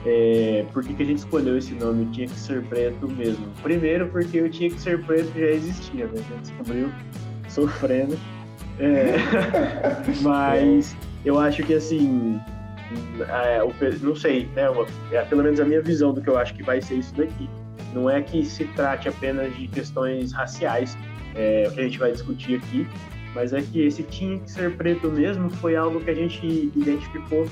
É, 0.05 0.65
por 0.71 0.83
que, 0.83 0.93
que 0.93 1.01
a 1.01 1.05
gente 1.05 1.17
escolheu 1.17 1.57
esse 1.57 1.74
nome? 1.74 2.05
Tinha 2.12 2.27
que 2.27 2.39
ser 2.39 2.63
preto 2.65 3.07
mesmo. 3.07 3.47
Primeiro, 3.63 4.07
porque 4.07 4.39
o 4.39 4.50
tinha 4.50 4.69
que 4.69 4.79
ser 4.79 5.03
preto 5.03 5.31
já 5.38 5.47
existia, 5.47 6.05
né? 6.05 6.13
A 6.13 6.17
gente 6.17 6.41
descobriu 6.41 6.91
sofrendo. 7.50 8.17
É, 8.79 9.15
mas 10.21 10.95
eu 11.24 11.39
acho 11.39 11.63
que 11.63 11.74
assim. 11.74 12.39
É, 13.27 13.59
não 14.01 14.15
sei, 14.15 14.47
né? 14.55 14.65
É, 15.12 15.21
pelo 15.24 15.43
menos 15.43 15.59
a 15.59 15.65
minha 15.65 15.81
visão 15.81 16.13
do 16.13 16.21
que 16.21 16.29
eu 16.29 16.38
acho 16.38 16.53
que 16.53 16.62
vai 16.62 16.81
ser 16.81 16.95
isso 16.95 17.15
daqui. 17.15 17.50
Não 17.93 18.09
é 18.09 18.21
que 18.21 18.45
se 18.45 18.65
trate 18.65 19.09
apenas 19.09 19.55
de 19.55 19.67
questões 19.69 20.31
raciais, 20.33 20.95
é, 21.33 21.69
que 21.74 21.79
a 21.79 21.83
gente 21.83 21.97
vai 21.97 22.12
discutir 22.12 22.57
aqui, 22.57 22.85
mas 23.33 23.53
é 23.53 23.62
que 23.62 23.81
esse 23.81 24.03
tinha 24.03 24.38
que 24.38 24.51
ser 24.51 24.75
preto 24.75 25.09
mesmo 25.09 25.50
foi 25.50 25.75
algo 25.75 26.00
que 26.00 26.09
a 26.09 26.13
gente 26.13 26.71
identificou 26.75 27.47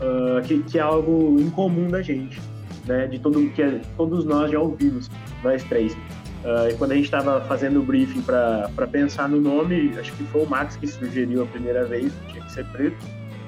uh, 0.00 0.42
que, 0.46 0.62
que, 0.62 0.78
é 0.78 0.82
algo 0.82 1.40
incomum 1.40 1.88
da 1.88 2.02
gente, 2.02 2.40
né? 2.86 3.06
De 3.06 3.18
todo 3.18 3.48
que 3.50 3.62
é, 3.62 3.80
todos 3.96 4.24
nós 4.24 4.50
já 4.50 4.60
ouvimos, 4.60 5.10
nós 5.42 5.62
três. 5.64 5.92
Uh, 5.92 6.70
e 6.70 6.74
quando 6.74 6.92
a 6.92 6.94
gente 6.94 7.06
estava 7.06 7.40
fazendo 7.42 7.80
o 7.80 7.82
briefing 7.82 8.22
para 8.22 8.86
pensar 8.90 9.28
no 9.28 9.40
nome, 9.40 9.92
acho 9.98 10.12
que 10.12 10.24
foi 10.24 10.42
o 10.42 10.46
Max 10.46 10.76
que 10.76 10.86
sugeriu 10.86 11.42
a 11.42 11.46
primeira 11.46 11.84
vez, 11.84 12.12
tinha 12.28 12.44
que 12.44 12.52
ser 12.52 12.64
preto. 12.66 12.96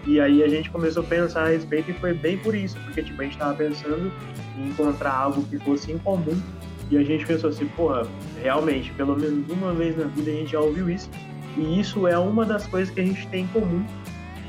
E 0.06 0.20
aí 0.20 0.42
a 0.42 0.48
gente 0.48 0.70
começou 0.70 1.02
a 1.02 1.06
pensar 1.06 1.44
a 1.44 1.48
respeito 1.48 1.90
e 1.90 1.94
foi 1.94 2.14
bem 2.14 2.38
por 2.38 2.54
isso, 2.54 2.78
porque 2.84 3.02
tipo, 3.02 3.20
a 3.20 3.24
gente 3.24 3.34
estava 3.34 3.54
pensando 3.54 4.10
em 4.56 4.68
encontrar 4.68 5.12
algo 5.12 5.42
que 5.44 5.58
fosse 5.58 5.92
incomum 5.92 6.40
e 6.90 6.96
a 6.96 7.02
gente 7.02 7.26
pensou 7.26 7.50
assim, 7.50 7.66
porra, 7.66 8.06
realmente, 8.42 8.90
pelo 8.92 9.14
menos 9.14 9.50
uma 9.50 9.72
vez 9.74 9.96
na 9.96 10.04
vida 10.04 10.30
a 10.30 10.34
gente 10.34 10.52
já 10.52 10.60
ouviu 10.60 10.88
isso 10.88 11.10
e 11.58 11.80
isso 11.80 12.06
é 12.06 12.16
uma 12.18 12.44
das 12.44 12.66
coisas 12.66 12.92
que 12.92 13.00
a 13.00 13.04
gente 13.04 13.26
tem 13.28 13.44
em 13.44 13.46
comum. 13.48 13.84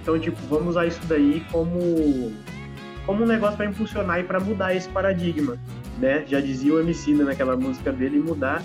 Então, 0.09 0.19
tipo, 0.19 0.41
vamos 0.49 0.69
usar 0.69 0.87
isso 0.87 0.99
daí 1.07 1.45
como 1.51 2.31
como 3.05 3.23
um 3.23 3.27
negócio 3.27 3.57
para 3.57 3.67
impulsionar 3.67 4.19
e 4.19 4.23
para 4.23 4.39
mudar 4.39 4.73
esse 4.73 4.89
paradigma, 4.89 5.55
né? 5.99 6.23
Já 6.27 6.39
dizia 6.39 6.73
o 6.73 6.79
MC 6.79 7.13
naquela 7.13 7.55
música 7.55 7.91
dele 7.91 8.19
mudar 8.19 8.63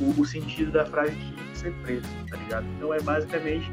o, 0.00 0.20
o 0.20 0.24
sentido 0.24 0.70
da 0.70 0.84
frase 0.84 1.10
de 1.12 1.58
ser 1.58 1.72
preto, 1.82 2.08
tá 2.30 2.36
ligado? 2.36 2.66
Então 2.76 2.94
é 2.94 3.00
basicamente 3.00 3.68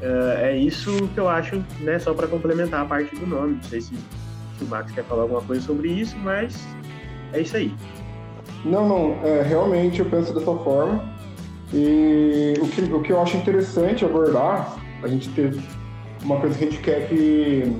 uh, 0.00 0.38
é 0.40 0.56
isso 0.56 1.08
que 1.14 1.20
eu 1.20 1.28
acho, 1.28 1.62
né? 1.80 1.96
Só 2.00 2.12
para 2.12 2.26
complementar 2.26 2.82
a 2.82 2.84
parte 2.84 3.14
do 3.14 3.24
nome. 3.24 3.54
Não 3.54 3.62
sei 3.62 3.80
se, 3.80 3.94
se, 4.58 4.64
o 4.64 4.66
Max 4.66 4.90
quer 4.90 5.04
falar 5.04 5.22
alguma 5.22 5.42
coisa 5.42 5.62
sobre 5.62 5.88
isso, 5.88 6.16
mas 6.18 6.66
é 7.32 7.40
isso 7.40 7.56
aí. 7.56 7.72
Não, 8.64 8.88
não. 8.88 9.24
É, 9.24 9.42
realmente 9.42 10.00
eu 10.00 10.06
penso 10.06 10.34
dessa 10.34 10.56
forma. 10.56 11.04
E 11.72 12.54
o 12.60 12.68
que, 12.68 12.80
o 12.82 13.00
que 13.00 13.12
eu 13.12 13.20
acho 13.20 13.36
interessante 13.36 14.04
abordar, 14.04 14.76
a 15.02 15.08
gente 15.08 15.28
ter 15.30 15.54
uma 16.24 16.40
coisa 16.40 16.58
que 16.58 16.64
a 16.64 16.70
gente 16.70 16.82
quer 16.82 17.08
que, 17.08 17.72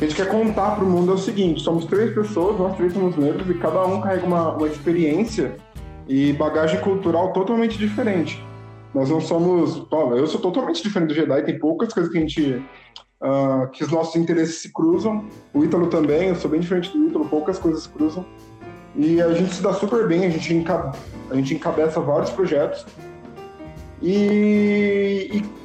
a 0.00 0.04
gente 0.04 0.16
quer 0.16 0.28
contar 0.28 0.74
para 0.74 0.84
o 0.84 0.88
mundo 0.88 1.12
é 1.12 1.14
o 1.14 1.18
seguinte: 1.18 1.62
somos 1.62 1.84
três 1.84 2.12
pessoas, 2.12 2.58
nós 2.58 2.76
três 2.76 2.92
somos 2.92 3.16
negros 3.16 3.48
e 3.48 3.54
cada 3.54 3.84
um 3.86 4.00
carrega 4.00 4.26
uma, 4.26 4.56
uma 4.56 4.66
experiência 4.66 5.56
e 6.08 6.32
bagagem 6.32 6.80
cultural 6.80 7.32
totalmente 7.32 7.78
diferente. 7.78 8.44
Nós 8.92 9.08
não 9.08 9.20
somos. 9.20 9.86
Eu 10.16 10.26
sou 10.26 10.40
totalmente 10.40 10.82
diferente 10.82 11.10
do 11.10 11.14
Jedi, 11.14 11.42
tem 11.42 11.58
poucas 11.58 11.92
coisas 11.92 12.10
que 12.10 12.18
a 12.18 12.20
gente. 12.20 12.62
Uh, 13.22 13.70
que 13.70 13.84
os 13.84 13.90
nossos 13.92 14.16
interesses 14.16 14.56
se 14.56 14.72
cruzam. 14.72 15.24
O 15.54 15.62
Ítalo 15.62 15.86
também, 15.86 16.30
eu 16.30 16.34
sou 16.34 16.50
bem 16.50 16.58
diferente 16.58 16.90
do 16.90 17.06
Ítalo, 17.06 17.24
poucas 17.26 17.56
coisas 17.56 17.84
se 17.84 17.88
cruzam. 17.88 18.26
E 18.96 19.22
a 19.22 19.32
gente 19.32 19.54
se 19.54 19.62
dá 19.62 19.72
super 19.72 20.08
bem, 20.08 20.26
a 20.26 20.30
gente, 20.30 20.52
enca... 20.52 20.90
a 21.30 21.34
gente 21.36 21.54
encabeça 21.54 22.00
vários 22.00 22.30
projetos. 22.30 22.84
E... 24.02 25.30
e, 25.32 25.61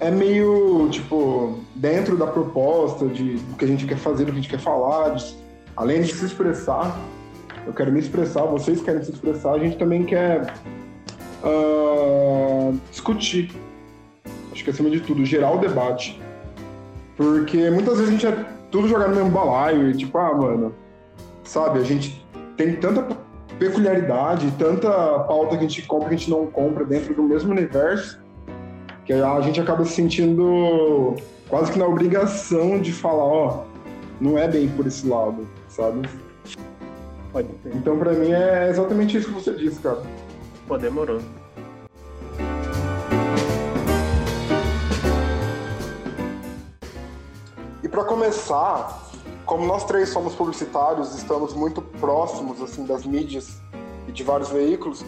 é 0.00 0.10
meio, 0.10 0.88
tipo, 0.90 1.58
dentro 1.74 2.16
da 2.16 2.26
proposta 2.26 3.06
de, 3.06 3.34
do 3.34 3.56
que 3.56 3.64
a 3.66 3.68
gente 3.68 3.86
quer 3.86 3.98
fazer, 3.98 4.24
do 4.24 4.32
que 4.32 4.38
a 4.38 4.40
gente 4.40 4.50
quer 4.50 4.58
falar, 4.58 5.10
de... 5.10 5.36
além 5.76 6.00
de 6.00 6.14
se 6.14 6.24
expressar, 6.24 6.98
eu 7.66 7.72
quero 7.74 7.92
me 7.92 8.00
expressar, 8.00 8.42
vocês 8.44 8.80
querem 8.80 9.02
se 9.04 9.12
expressar, 9.12 9.52
a 9.52 9.58
gente 9.58 9.76
também 9.76 10.04
quer 10.04 10.52
uh, 11.44 12.74
discutir. 12.90 13.52
Acho 14.50 14.64
que 14.64 14.70
acima 14.70 14.90
de 14.90 15.00
tudo, 15.00 15.24
gerar 15.24 15.52
o 15.52 15.58
debate. 15.58 16.20
Porque 17.16 17.70
muitas 17.70 17.98
vezes 17.98 18.08
a 18.08 18.12
gente 18.12 18.26
é 18.26 18.46
tudo 18.70 18.88
jogado 18.88 19.10
no 19.10 19.16
mesmo 19.16 19.30
balaio 19.30 19.90
e 19.90 19.94
tipo, 19.94 20.16
ah, 20.16 20.34
mano, 20.34 20.74
sabe, 21.44 21.78
a 21.78 21.82
gente 21.82 22.24
tem 22.56 22.76
tanta 22.76 23.06
peculiaridade, 23.58 24.50
tanta 24.58 24.88
pauta 24.88 25.58
que 25.58 25.64
a 25.64 25.68
gente 25.68 25.82
compra 25.82 26.08
que 26.08 26.14
a 26.14 26.18
gente 26.18 26.30
não 26.30 26.46
compra 26.46 26.84
dentro 26.84 27.12
do 27.14 27.22
mesmo 27.22 27.52
universo, 27.52 28.18
que 29.10 29.14
a 29.14 29.40
gente 29.40 29.60
acaba 29.60 29.84
se 29.84 29.90
sentindo 29.94 31.16
quase 31.48 31.72
que 31.72 31.78
na 31.80 31.84
obrigação 31.84 32.80
de 32.80 32.92
falar, 32.92 33.24
ó, 33.24 33.64
não 34.20 34.38
é 34.38 34.46
bem 34.46 34.68
por 34.68 34.86
esse 34.86 35.04
lado, 35.04 35.48
sabe? 35.66 36.08
Pode 37.32 37.48
ter. 37.54 37.74
Então, 37.74 37.98
para 37.98 38.12
mim, 38.12 38.30
é 38.30 38.68
exatamente 38.70 39.16
isso 39.16 39.26
que 39.26 39.34
você 39.34 39.52
disse, 39.54 39.80
cara. 39.80 40.00
Pô, 40.68 40.78
demorou. 40.78 41.20
E 47.82 47.88
para 47.88 48.04
começar, 48.04 49.10
como 49.44 49.66
nós 49.66 49.82
três 49.86 50.10
somos 50.10 50.36
publicitários, 50.36 51.16
estamos 51.16 51.52
muito 51.52 51.82
próximos 51.82 52.62
assim 52.62 52.86
das 52.86 53.04
mídias 53.04 53.60
e 54.06 54.12
de 54.12 54.22
vários 54.22 54.50
veículos, 54.50 55.04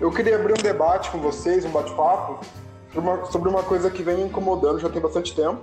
eu 0.00 0.10
queria 0.10 0.34
abrir 0.34 0.54
um 0.54 0.62
debate 0.62 1.08
com 1.12 1.18
vocês, 1.18 1.64
um 1.64 1.70
bate-papo 1.70 2.44
uma, 3.00 3.24
sobre 3.26 3.48
uma 3.48 3.62
coisa 3.62 3.90
que 3.90 4.02
vem 4.02 4.16
me 4.16 4.22
incomodando 4.24 4.78
já 4.78 4.88
tem 4.88 5.00
bastante 5.00 5.34
tempo, 5.34 5.60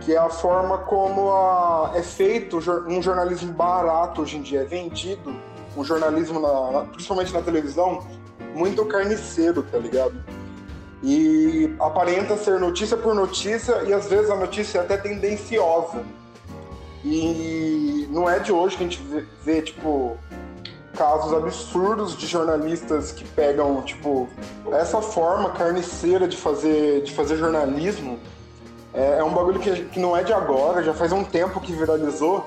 que 0.00 0.14
é 0.14 0.18
a 0.18 0.28
forma 0.28 0.78
como 0.78 1.30
a, 1.30 1.92
é 1.94 2.02
feito 2.02 2.58
um 2.86 3.02
jornalismo 3.02 3.52
barato 3.52 4.22
hoje 4.22 4.36
em 4.36 4.42
dia, 4.42 4.62
é 4.62 4.64
vendido 4.64 5.34
um 5.76 5.84
jornalismo, 5.84 6.40
na, 6.40 6.84
principalmente 6.84 7.32
na 7.32 7.42
televisão, 7.42 8.06
muito 8.54 8.84
carniceiro, 8.84 9.62
tá 9.62 9.78
ligado? 9.78 10.22
E 11.02 11.72
aparenta 11.78 12.36
ser 12.36 12.58
notícia 12.58 12.96
por 12.96 13.14
notícia 13.14 13.84
e 13.84 13.92
às 13.92 14.08
vezes 14.08 14.30
a 14.30 14.36
notícia 14.36 14.78
é 14.78 14.80
até 14.80 14.96
tendenciosa. 14.96 16.04
E 17.04 18.08
não 18.10 18.28
é 18.28 18.40
de 18.40 18.50
hoje 18.50 18.76
que 18.76 18.82
a 18.82 18.86
gente 18.88 19.02
vê, 19.02 19.24
vê, 19.44 19.62
tipo, 19.62 20.18
casos 20.98 21.32
absurdos 21.32 22.18
de 22.18 22.26
jornalistas 22.26 23.12
que 23.12 23.24
pegam, 23.24 23.80
tipo, 23.82 24.28
essa 24.72 25.00
forma 25.00 25.50
carniceira 25.50 26.26
de 26.26 26.36
fazer, 26.36 27.02
de 27.04 27.14
fazer 27.14 27.36
jornalismo. 27.36 28.18
É, 28.92 29.18
é 29.18 29.24
um 29.24 29.32
bagulho 29.32 29.60
que, 29.60 29.84
que 29.84 30.00
não 30.00 30.16
é 30.16 30.24
de 30.24 30.32
agora, 30.32 30.82
já 30.82 30.92
faz 30.92 31.12
um 31.12 31.22
tempo 31.22 31.60
que 31.60 31.72
viralizou. 31.72 32.44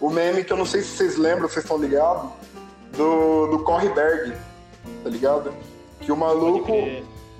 O 0.00 0.08
meme 0.08 0.42
que 0.42 0.52
eu 0.52 0.56
não 0.56 0.64
sei 0.64 0.80
se 0.80 0.96
vocês 0.96 1.16
lembram, 1.16 1.46
vocês 1.46 1.64
estão 1.64 1.76
ligados, 1.76 2.30
do, 2.96 3.48
do 3.48 3.58
Correberg, 3.60 4.32
tá 5.02 5.10
ligado? 5.10 5.52
Que 6.00 6.10
o 6.10 6.16
maluco, 6.16 6.72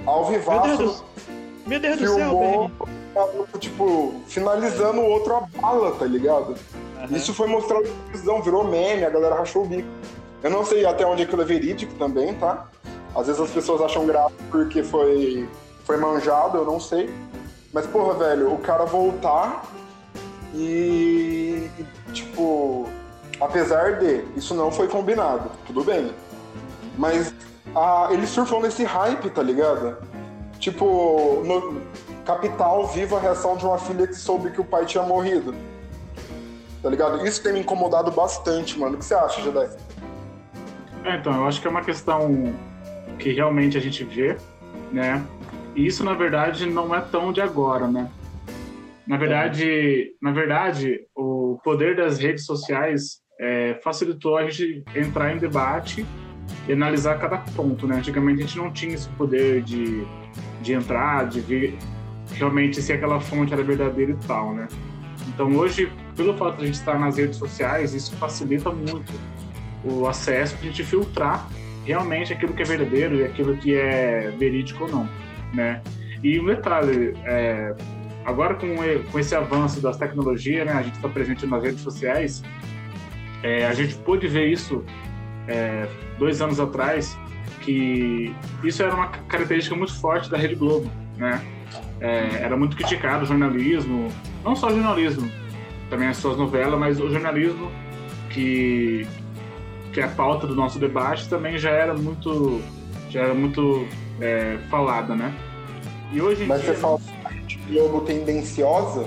ao 0.05 0.27
vivaço, 0.27 1.05
Meu 1.67 1.81
Deus 1.81 1.99
do 1.99 2.07
filmou, 2.07 2.71
céu, 3.15 3.47
tipo, 3.59 4.15
finalizando 4.27 5.01
o 5.01 5.07
outro 5.09 5.37
a 5.37 5.41
bala, 5.41 5.93
tá 5.93 6.05
ligado? 6.05 6.51
Uhum. 6.51 7.17
Isso 7.17 7.33
foi 7.33 7.47
mostrado 7.47 7.85
na 7.85 7.95
televisão, 8.07 8.43
virou 8.43 8.65
meme, 8.65 9.05
a 9.05 9.11
galera 9.11 9.37
rachou 9.37 9.63
o 9.63 9.67
bico. 9.67 9.89
Eu 10.45 10.51
não 10.51 10.63
sei 10.63 10.85
até 10.85 11.07
onde 11.07 11.23
aquilo 11.23 11.41
é 11.41 11.45
verídico 11.47 11.95
também, 11.95 12.35
tá? 12.35 12.67
Às 13.17 13.29
vezes 13.29 13.41
as 13.41 13.51
pessoas 13.51 13.81
acham 13.81 14.07
graça 14.07 14.35
porque 14.51 14.83
foi, 14.83 15.49
foi 15.85 15.97
manjado, 15.97 16.59
eu 16.59 16.67
não 16.67 16.79
sei. 16.79 17.09
Mas, 17.73 17.87
porra, 17.87 18.13
velho, 18.13 18.53
o 18.53 18.59
cara 18.59 18.85
voltar 18.85 19.65
e, 20.53 21.71
e 21.79 22.13
tipo, 22.13 22.87
apesar 23.41 23.99
de 23.99 24.23
isso 24.37 24.55
não 24.55 24.71
foi 24.71 24.87
combinado, 24.87 25.51
tudo 25.67 25.83
bem. 25.83 26.13
Mas 26.99 27.33
a, 27.75 28.09
ele 28.11 28.27
surfou 28.27 28.61
nesse 28.61 28.85
hype, 28.85 29.31
tá 29.31 29.43
ligado? 29.43 29.97
Tipo, 30.59 31.43
no, 31.43 31.81
Capital 32.27 32.87
viva 32.89 33.17
a 33.17 33.21
reação 33.21 33.57
de 33.57 33.65
uma 33.65 33.79
filha 33.79 34.07
que 34.07 34.15
soube 34.15 34.51
que 34.51 34.61
o 34.61 34.65
pai 34.65 34.85
tinha 34.85 35.03
morrido. 35.03 35.55
Tá 36.83 36.91
ligado? 36.91 37.27
Isso 37.27 37.43
tem 37.43 37.55
me 37.55 37.61
incomodado 37.61 38.11
bastante, 38.11 38.79
mano. 38.79 38.97
O 38.97 38.99
que 38.99 39.07
você 39.07 39.15
acha, 39.15 39.41
Jedi? 39.41 39.71
É, 41.05 41.17
então, 41.17 41.35
eu 41.35 41.47
acho 41.47 41.61
que 41.61 41.67
é 41.67 41.71
uma 41.71 41.85
questão 41.85 42.55
que 43.19 43.31
realmente 43.31 43.77
a 43.77 43.81
gente 43.81 44.03
vê, 44.05 44.37
né? 44.91 45.23
E 45.77 45.87
isso, 45.87 46.03
na 46.03 46.15
verdade, 46.15 46.67
não 46.67 46.95
é 46.95 47.01
tão 47.01 47.31
de 47.31 47.43
agora, 47.43 47.87
né? 47.87 48.11
Na 49.07 49.19
verdade, 49.19 50.13
na 50.23 50.33
verdade, 50.33 51.01
o 51.15 51.59
poder 51.63 51.95
das 51.97 52.19
redes 52.19 52.47
sociais 52.47 53.21
é, 53.39 53.79
facilitou 53.85 54.39
a 54.39 54.49
gente 54.49 54.83
entrar 54.95 55.35
em 55.35 55.39
debate 55.39 56.07
e 56.67 56.73
analisar 56.73 57.19
cada 57.19 57.37
ponto, 57.37 57.87
né? 57.87 57.97
Antigamente 57.97 58.43
a 58.43 58.47
gente 58.47 58.57
não 58.57 58.73
tinha 58.73 58.95
esse 58.95 59.09
poder 59.11 59.63
de, 59.63 60.07
de 60.63 60.73
entrar, 60.73 61.29
de 61.29 61.41
ver 61.41 61.77
realmente 62.33 62.81
se 62.81 62.95
aquela 62.95 63.21
fonte 63.21 63.53
era 63.53 63.63
verdadeira 63.63 64.13
e 64.13 64.27
tal, 64.27 64.55
né? 64.55 64.69
Então 65.29 65.55
hoje, 65.55 65.93
pelo 66.17 66.35
fato 66.35 66.57
de 66.57 66.63
a 66.63 66.67
gente 66.67 66.77
estar 66.77 66.99
nas 66.99 67.19
redes 67.19 67.37
sociais, 67.37 67.93
isso 67.93 68.17
facilita 68.17 68.71
muito 68.71 69.13
o 69.85 70.07
acesso 70.07 70.57
para 70.57 70.67
a 70.67 70.71
gente 70.71 70.85
filtrar 70.85 71.49
realmente 71.85 72.33
aquilo 72.33 72.53
que 72.55 72.63
é 72.63 72.65
verdadeiro 72.65 73.17
e 73.17 73.25
aquilo 73.25 73.57
que 73.57 73.75
é 73.75 74.33
verídico 74.39 74.85
ou 74.85 74.91
não, 74.91 75.09
né? 75.53 75.83
E 76.23 76.41
um 76.41 76.47
detalhe, 76.47 77.15
é, 77.25 77.75
agora 78.25 78.55
com, 78.55 78.69
com 79.11 79.19
esse 79.19 79.35
avanço 79.35 79.81
das 79.81 79.99
tecnologias, 79.99 80.67
né, 80.67 80.73
a 80.73 80.83
gente 80.83 80.95
está 80.95 81.09
presente 81.09 81.47
nas 81.47 81.63
redes 81.63 81.81
sociais, 81.81 82.43
é, 83.43 83.67
a 83.67 83.75
gente 83.75 83.95
pôde 83.97 84.27
ver 84.27 84.47
isso 84.47 84.83
é, 85.47 85.87
dois 86.19 86.41
anos 86.41 86.59
atrás, 86.59 87.19
que 87.61 88.35
isso 88.63 88.83
era 88.83 88.95
uma 88.95 89.09
característica 89.09 89.77
muito 89.77 89.95
forte 90.01 90.31
da 90.31 90.39
Rede 90.39 90.55
Globo, 90.55 90.91
né? 91.19 91.43
é, 92.01 92.43
era 92.43 92.57
muito 92.57 92.77
criticado 92.77 93.25
o 93.25 93.27
jornalismo, 93.27 94.09
não 94.45 94.55
só 94.55 94.69
o 94.69 94.71
jornalismo, 94.71 95.31
também 95.91 96.09
as 96.09 96.17
suas 96.17 96.37
novelas, 96.37 96.79
mas 96.79 97.01
o 97.01 97.11
jornalismo 97.11 97.71
que 98.31 99.07
que 99.95 100.01
é 100.01 100.05
a 100.05 100.09
pauta 100.09 100.47
do 100.47 100.55
nosso 100.57 100.79
debate 100.79 101.29
também 101.29 101.57
já 101.57 101.71
era 101.71 101.95
muito 101.95 102.61
já 103.09 103.21
era 103.23 103.35
muito 103.35 103.87
é, 104.21 104.59
falada, 104.69 105.15
né? 105.15 105.33
E 106.13 106.21
hoje 106.21 106.45
Mas 106.47 106.63
dia. 106.63 106.75
você 106.75 106.81
fala 106.81 106.99
de 107.47 107.57
Globo 107.69 108.01
tendenciosa? 108.01 109.07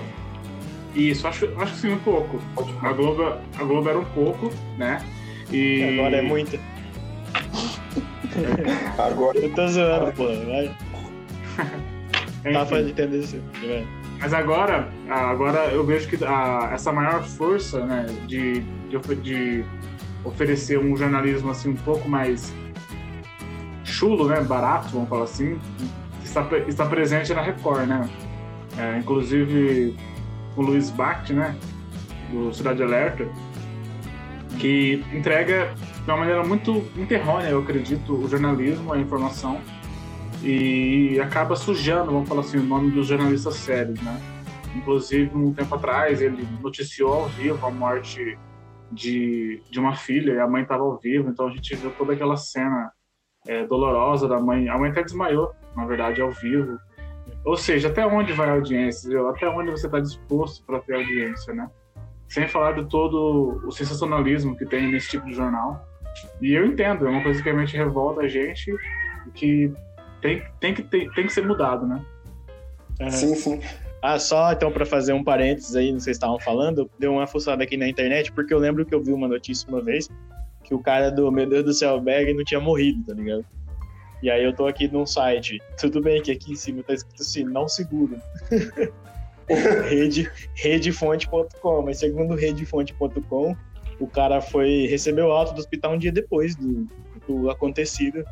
Isso, 0.95 1.27
acho, 1.27 1.49
acho 1.59 1.73
que 1.73 1.79
sim, 1.79 1.91
um 1.91 1.99
pouco. 1.99 2.39
A 2.81 2.93
Globo, 2.93 3.23
a 3.23 3.63
Globo 3.63 3.89
era 3.89 3.99
um 3.99 4.05
pouco, 4.05 4.49
né? 4.77 5.03
E. 5.51 5.99
Agora 5.99 6.15
é 6.17 6.21
muito. 6.21 6.57
Agora 8.97 9.37
Eu 9.37 9.53
tô 9.53 9.67
zoando, 9.67 10.11
pô. 10.13 10.25
Vai. 10.27 10.75
Rafa 12.53 12.83
de 12.83 12.93
tendência. 12.93 13.41
Mas 14.19 14.33
agora, 14.33 14.89
agora 15.09 15.65
eu 15.71 15.85
vejo 15.85 16.07
que 16.07 16.23
a- 16.23 16.71
essa 16.73 16.91
maior 16.91 17.23
força, 17.23 17.85
né, 17.85 18.05
de, 18.25 18.61
de 18.89 18.95
oferecer 20.27 20.79
um 20.79 20.95
jornalismo 20.95 21.49
assim 21.51 21.69
um 21.69 21.75
pouco 21.75 22.07
mais 22.09 22.53
chulo, 23.83 24.27
né, 24.27 24.41
barato, 24.41 24.89
vamos 24.89 25.09
falar 25.09 25.23
assim, 25.23 25.57
está, 26.23 26.45
está 26.67 26.85
presente 26.85 27.33
na 27.33 27.41
Record, 27.41 27.87
né? 27.87 28.09
É, 28.77 28.97
inclusive 28.99 29.95
o 30.55 30.61
Luiz 30.61 30.89
Bact, 30.91 31.33
né, 31.33 31.55
do 32.31 32.53
Cidade 32.53 32.83
Alerta, 32.83 33.27
que 34.59 35.03
entrega 35.13 35.73
de 36.03 36.11
uma 36.11 36.17
maneira 36.17 36.43
muito 36.43 36.83
interrônea, 36.95 37.49
eu 37.49 37.59
acredito, 37.59 38.13
o 38.13 38.27
jornalismo, 38.27 38.93
a 38.93 38.99
informação 38.99 39.59
e 40.43 41.19
acaba 41.19 41.55
sujando, 41.55 42.11
vamos 42.11 42.29
falar 42.29 42.41
assim, 42.41 42.57
o 42.57 42.63
nome 42.63 42.91
dos 42.91 43.07
jornalistas 43.07 43.55
sérios, 43.55 43.99
né? 44.01 44.21
Inclusive, 44.75 45.35
um 45.35 45.51
tempo 45.51 45.73
atrás, 45.73 46.21
ele 46.21 46.47
noticiou 46.61 47.13
ao 47.13 47.29
vivo 47.29 47.65
a 47.65 47.71
morte 47.71 48.37
de, 48.91 49.61
de 49.69 49.79
uma 49.79 49.95
filha, 49.95 50.33
e 50.33 50.39
a 50.39 50.47
mãe 50.47 50.63
estava 50.63 50.83
ao 50.83 50.97
vivo, 50.97 51.29
então 51.29 51.47
a 51.47 51.51
gente 51.51 51.75
viu 51.75 51.91
toda 51.91 52.13
aquela 52.13 52.37
cena 52.37 52.91
é, 53.47 53.65
dolorosa 53.65 54.27
da 54.27 54.39
mãe. 54.39 54.69
A 54.69 54.77
mãe 54.77 54.91
até 54.91 55.03
desmaiou, 55.03 55.51
na 55.75 55.85
verdade, 55.85 56.21
ao 56.21 56.31
vivo. 56.31 56.77
Ou 57.45 57.57
seja, 57.57 57.87
até 57.87 58.05
onde 58.05 58.33
vai 58.33 58.49
a 58.49 58.53
audiência? 58.53 59.07
entendeu? 59.07 59.29
Até 59.29 59.47
onde 59.49 59.71
você 59.71 59.85
está 59.85 59.99
disposto 59.99 60.65
para 60.65 60.79
ter 60.79 60.95
audiência, 60.95 61.53
né? 61.53 61.69
Sem 62.27 62.47
falar 62.47 62.73
de 62.73 62.89
todo 62.89 63.61
o 63.65 63.71
sensacionalismo 63.71 64.55
que 64.57 64.65
tem 64.65 64.91
nesse 64.91 65.09
tipo 65.09 65.25
de 65.25 65.33
jornal. 65.33 65.85
E 66.41 66.53
eu 66.53 66.65
entendo, 66.65 67.07
é 67.07 67.09
uma 67.09 67.23
coisa 67.23 67.41
que 67.41 67.45
realmente 67.45 67.77
revolta 67.77 68.21
a 68.21 68.27
gente, 68.27 68.73
que 69.33 69.71
tem, 70.21 70.43
tem, 70.59 70.73
que, 70.73 70.83
tem, 70.83 71.09
tem 71.11 71.25
que 71.25 71.33
ser 71.33 71.45
mudado, 71.45 71.85
né? 71.85 72.03
Aham. 72.99 73.11
sim, 73.11 73.35
sim. 73.35 73.61
Ah, 74.01 74.19
só 74.19 74.51
então 74.51 74.71
pra 74.71 74.85
fazer 74.85 75.13
um 75.13 75.23
parênteses 75.23 75.75
aí, 75.75 75.91
não 75.91 75.99
sei 75.99 76.13
se 76.13 76.17
estavam 76.17 76.39
falando, 76.39 76.81
eu 76.81 76.89
dei 76.99 77.09
uma 77.09 77.25
fuçada 77.25 77.63
aqui 77.63 77.75
na 77.75 77.87
internet, 77.87 78.31
porque 78.31 78.53
eu 78.53 78.59
lembro 78.59 78.85
que 78.85 78.93
eu 78.93 79.01
vi 79.01 79.11
uma 79.11 79.27
notícia 79.27 79.67
uma 79.67 79.81
vez 79.81 80.07
que 80.63 80.73
o 80.73 80.79
cara 80.79 81.09
do 81.09 81.31
Meu 81.31 81.47
Deus 81.47 81.63
do 81.63 81.73
Céu 81.73 81.99
Bag 81.99 82.33
não 82.33 82.43
tinha 82.43 82.59
morrido, 82.59 83.03
tá 83.05 83.13
ligado? 83.13 83.45
E 84.21 84.29
aí 84.29 84.43
eu 84.43 84.53
tô 84.53 84.67
aqui 84.67 84.87
num 84.87 85.05
site, 85.05 85.61
tudo 85.79 86.01
bem 86.01 86.21
que 86.21 86.31
aqui 86.31 86.51
em 86.51 86.55
cima 86.55 86.83
tá 86.83 86.93
escrito 86.93 87.21
assim, 87.21 87.43
não 87.43 87.67
seguro. 87.67 88.17
Rede, 89.89 90.29
redefonte.com, 90.55 91.81
mas 91.81 91.99
segundo 91.99 92.35
redefonte.com, 92.35 93.55
o 93.99 94.07
cara 94.07 94.41
foi 94.41 94.87
recebeu 94.87 95.31
alta 95.31 95.53
do 95.53 95.59
hospital 95.59 95.93
um 95.93 95.97
dia 95.97 96.11
depois 96.11 96.55
do, 96.55 96.85
do 97.27 97.49
acontecido. 97.49 98.25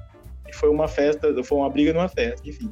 E 0.48 0.53
foi 0.53 0.69
uma 0.69 0.88
festa, 0.88 1.34
foi 1.43 1.57
uma 1.57 1.69
briga 1.69 1.93
numa 1.93 2.10
festa, 2.10 2.48
enfim. 2.48 2.69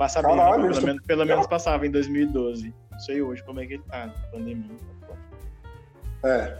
Passa 0.00 0.22
bem? 0.22 0.34
Caralho, 0.34 0.62
pelo, 0.62 0.86
menos, 0.86 1.02
pelo 1.02 1.26
menos 1.26 1.46
passava 1.46 1.86
em 1.86 1.90
2012. 1.90 2.74
Não 2.90 3.00
sei 3.00 3.20
hoje 3.20 3.44
como 3.44 3.60
é 3.60 3.66
que 3.66 3.74
ele 3.74 3.82
tá, 3.82 4.10
pandemia. 4.32 4.78
É. 6.24 6.58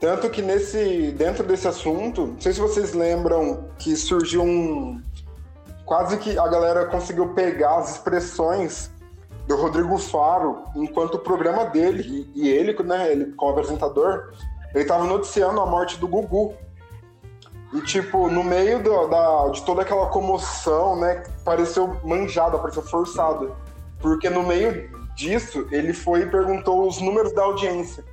Tanto 0.00 0.30
que 0.30 0.40
nesse, 0.40 1.12
dentro 1.12 1.46
desse 1.46 1.68
assunto, 1.68 2.28
não 2.28 2.40
sei 2.40 2.54
se 2.54 2.60
vocês 2.60 2.94
lembram 2.94 3.68
que 3.78 3.94
surgiu 3.94 4.42
um. 4.42 5.02
Quase 5.84 6.16
que 6.16 6.38
a 6.38 6.48
galera 6.48 6.86
conseguiu 6.86 7.34
pegar 7.34 7.76
as 7.76 7.96
expressões 7.96 8.90
do 9.46 9.54
Rodrigo 9.54 9.98
Faro 9.98 10.64
enquanto 10.74 11.16
o 11.16 11.18
programa 11.18 11.66
dele, 11.66 12.26
e, 12.34 12.46
e 12.46 12.48
ele, 12.48 12.72
né, 12.84 13.12
ele 13.12 13.32
como 13.32 13.50
apresentador, 13.50 14.32
ele 14.74 14.86
tava 14.86 15.04
noticiando 15.04 15.60
a 15.60 15.66
morte 15.66 15.98
do 15.98 16.08
Gugu. 16.08 16.54
E, 17.72 17.80
tipo, 17.82 18.28
no 18.28 18.44
meio 18.44 18.82
do- 18.82 19.06
da, 19.06 19.48
de 19.48 19.62
toda 19.62 19.82
aquela 19.82 20.06
comoção, 20.06 20.96
né, 21.00 21.24
pareceu 21.44 21.96
manjada, 22.04 22.58
pareceu 22.58 22.82
forçada. 22.82 23.50
Porque 24.00 24.28
no 24.28 24.42
meio 24.42 24.90
disso, 25.14 25.66
ele 25.70 25.92
foi 25.92 26.20
e 26.22 26.26
perguntou 26.30 26.86
os 26.86 27.00
números 27.00 27.32
da 27.32 27.42
audiência. 27.44 28.04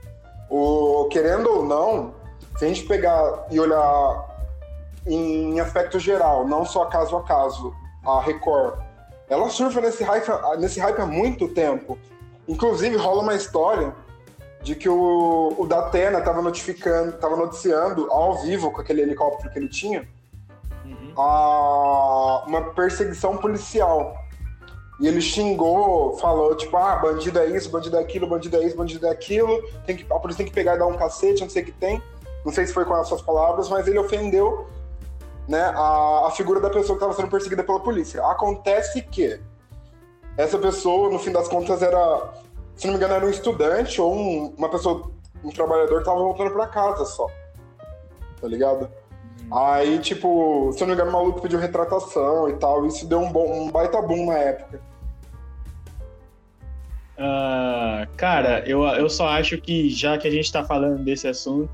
O, 0.50 1.08
querendo 1.12 1.50
ou 1.50 1.66
não, 1.66 2.14
se 2.58 2.66
a 2.66 2.68
gente 2.68 2.86
pegar 2.86 3.48
e 3.52 3.60
olhar 3.60 4.28
em 5.06 5.60
aspecto 5.60 6.00
geral, 6.00 6.48
não 6.48 6.64
só 6.66 6.86
caso 6.86 7.18
a 7.18 7.24
caso, 7.24 7.74
a 8.06 8.22
Record, 8.22 8.80
ela 9.30 9.50
surfa 9.50 9.82
nesse 9.82 10.04
hype, 10.04 10.28
nesse 10.58 10.80
hype 10.80 11.00
há 11.02 11.06
muito 11.06 11.48
tempo. 11.50 11.98
Inclusive, 12.48 12.96
rola 12.96 13.22
uma 13.22 13.36
história 13.36 13.94
de 14.62 14.76
que 14.76 14.90
o, 14.90 15.56
o 15.58 15.66
Datena 15.66 16.20
estava 16.20 16.42
notificando, 16.42 17.10
estava 17.16 17.36
noticiando 17.36 18.12
ao 18.12 18.42
vivo 18.42 18.72
com 18.72 18.82
aquele 18.82 19.02
helicóptero 19.02 19.50
que 19.52 19.60
ele 19.60 19.70
tinha, 19.70 20.08
Uhum. 20.86 21.14
a, 21.16 22.44
uma 22.48 22.74
perseguição 22.74 23.38
policial. 23.38 24.16
E 25.00 25.08
ele 25.08 25.22
xingou, 25.22 26.18
falou, 26.18 26.56
tipo, 26.56 26.76
ah, 26.76 26.98
bandido 26.98 27.40
é 27.40 27.46
isso, 27.48 27.70
bandido 27.70 27.96
é 27.96 28.02
aquilo, 28.02 28.28
bandido 28.28 28.58
é 28.58 28.66
isso, 28.66 28.76
bandido 28.76 29.08
é 29.08 29.10
aquilo, 29.10 29.62
tem 29.86 29.96
que, 29.96 30.06
a 30.12 30.20
polícia 30.20 30.44
tem 30.44 30.48
que 30.48 30.54
pegar 30.54 30.76
e 30.76 30.80
dar 30.80 30.88
um 30.88 30.98
cacete, 30.98 31.42
não 31.42 31.50
sei 31.50 31.64
o 31.64 31.66
que 31.66 31.72
tem. 31.72 32.02
Não 32.46 32.52
sei 32.52 32.66
se 32.66 32.74
foi 32.74 32.86
com 32.86 32.94
as 32.94 33.08
suas 33.08 33.22
palavras, 33.22 33.70
mas 33.70 33.88
ele 33.88 34.00
ofendeu 34.00 34.68
né, 35.48 35.62
a, 35.76 36.28
a 36.28 36.32
figura 36.32 36.60
da 36.60 36.70
pessoa 36.70 36.98
que 36.98 37.04
estava 37.04 37.14
sendo 37.14 37.30
perseguida 37.30 37.64
pela 37.64 37.80
polícia. 37.80 38.26
Acontece 38.26 39.02
que 39.02 39.40
essa 40.38 40.58
pessoa, 40.58 41.10
no 41.10 41.20
fim 41.20 41.32
das 41.32 41.48
contas, 41.48 41.82
era, 41.82 42.34
se 42.80 42.88
não 42.88 42.94
me 42.94 42.98
engano, 42.98 43.14
era 43.14 43.26
um 43.26 43.30
estudante 43.30 44.00
ou 44.00 44.16
um- 44.16 44.54
uma 44.58 44.70
pessoa, 44.70 45.12
um 45.44 45.50
trabalhador 45.50 45.96
que 45.96 46.00
estava 46.00 46.18
voltando 46.20 46.52
para 46.52 46.66
casa 46.68 47.04
só. 47.04 47.28
Tá 48.40 48.48
ligado? 48.48 48.90
Aí, 49.52 50.00
tipo, 50.00 50.72
se 50.72 50.80
não 50.80 50.88
me 50.88 50.94
engano, 50.94 51.10
o 51.10 51.14
maluco 51.14 51.42
pediu 51.42 51.60
retratação 51.60 52.48
e 52.48 52.54
tal. 52.54 52.86
Isso 52.86 53.06
deu 53.06 53.20
um, 53.20 53.30
bom, 53.30 53.64
um 53.64 53.70
baita 53.70 54.02
boom 54.02 54.28
na 54.28 54.38
época. 54.38 54.80
Ah, 57.18 58.08
cara, 58.16 58.64
eu, 58.66 58.82
eu 58.84 59.10
só 59.10 59.28
acho 59.28 59.60
que 59.60 59.90
já 59.90 60.18
que 60.18 60.26
a 60.26 60.32
gente 60.32 60.46
está 60.46 60.64
falando 60.64 61.04
desse 61.04 61.28
assunto 61.28 61.70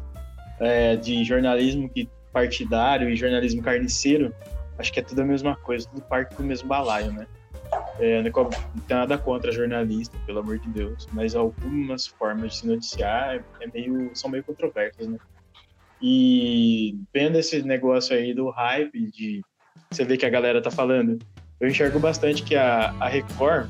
é, 0.60 0.96
de 0.96 1.24
jornalismo 1.24 1.88
que 1.88 2.10
partidário 2.34 3.08
e 3.12 3.16
jornalismo 3.16 3.62
carniceiro, 3.62 4.34
acho 4.80 4.92
que 4.92 5.00
é 5.00 5.04
tudo 5.04 5.22
a 5.22 5.26
mesma 5.26 5.56
coisa, 5.56 5.88
tudo 5.88 6.02
parte 6.02 6.36
do 6.36 6.44
mesmo 6.44 6.68
balaio, 6.68 7.12
né? 7.12 7.28
É, 8.00 8.22
não 8.22 8.50
tem 8.50 8.98
nada 8.98 9.18
contra 9.18 9.52
jornalista, 9.52 10.18
pelo 10.26 10.40
amor 10.40 10.60
de 10.60 10.68
Deus, 10.70 11.08
mas 11.14 11.34
algumas 11.34 12.06
formas 12.06 12.52
de 12.52 12.58
se 12.58 12.68
noticiar 12.68 13.44
é 13.62 13.68
meio, 13.74 14.12
são 14.14 14.30
meio 14.30 14.44
controversas, 14.44 15.08
né? 15.08 15.18
E 16.02 17.00
vendo 17.14 17.38
esse 17.38 17.62
negócio 17.64 18.16
aí 18.16 18.34
do 18.34 18.50
hype, 18.50 19.12
de 19.12 19.42
você 19.90 20.04
vê 20.04 20.18
que 20.18 20.26
a 20.26 20.30
galera 20.30 20.62
tá 20.62 20.70
falando, 20.70 21.18
eu 21.60 21.70
enxergo 21.70 22.00
bastante 22.00 22.44
que 22.44 22.56
a, 22.56 22.94
a 23.00 23.08
Record 23.08 23.70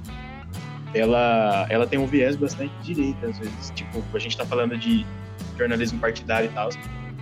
ela, 0.93 1.67
ela 1.69 1.85
tem 1.85 1.99
um 1.99 2.07
viés 2.07 2.35
bastante 2.35 2.73
direita, 2.81 3.27
às 3.27 3.37
vezes. 3.37 3.71
Tipo, 3.75 4.03
a 4.13 4.19
gente 4.19 4.35
tá 4.35 4.45
falando 4.45 4.77
de 4.77 5.05
jornalismo 5.57 5.99
partidário 5.99 6.49
e 6.49 6.53
tal. 6.53 6.69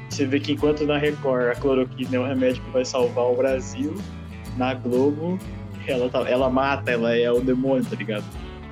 Você 0.10 0.26
vê 0.26 0.40
que 0.40 0.54
enquanto 0.54 0.86
na 0.86 0.98
Record 0.98 1.50
a 1.50 1.56
cloroquina 1.56 2.16
é 2.16 2.20
o 2.20 2.26
remédio 2.26 2.64
que 2.64 2.70
vai 2.70 2.86
salvar 2.86 3.26
o 3.26 3.36
Brasil, 3.36 3.96
na 4.58 4.74
Globo 4.74 5.40
ela, 5.88 6.10
tá- 6.10 6.30
ela 6.30 6.50
mata, 6.50 6.92
ela 6.92 7.16
é 7.16 7.32
o 7.32 7.40
demônio, 7.42 7.86
tá 7.86 7.96
ligado? 7.96 8.24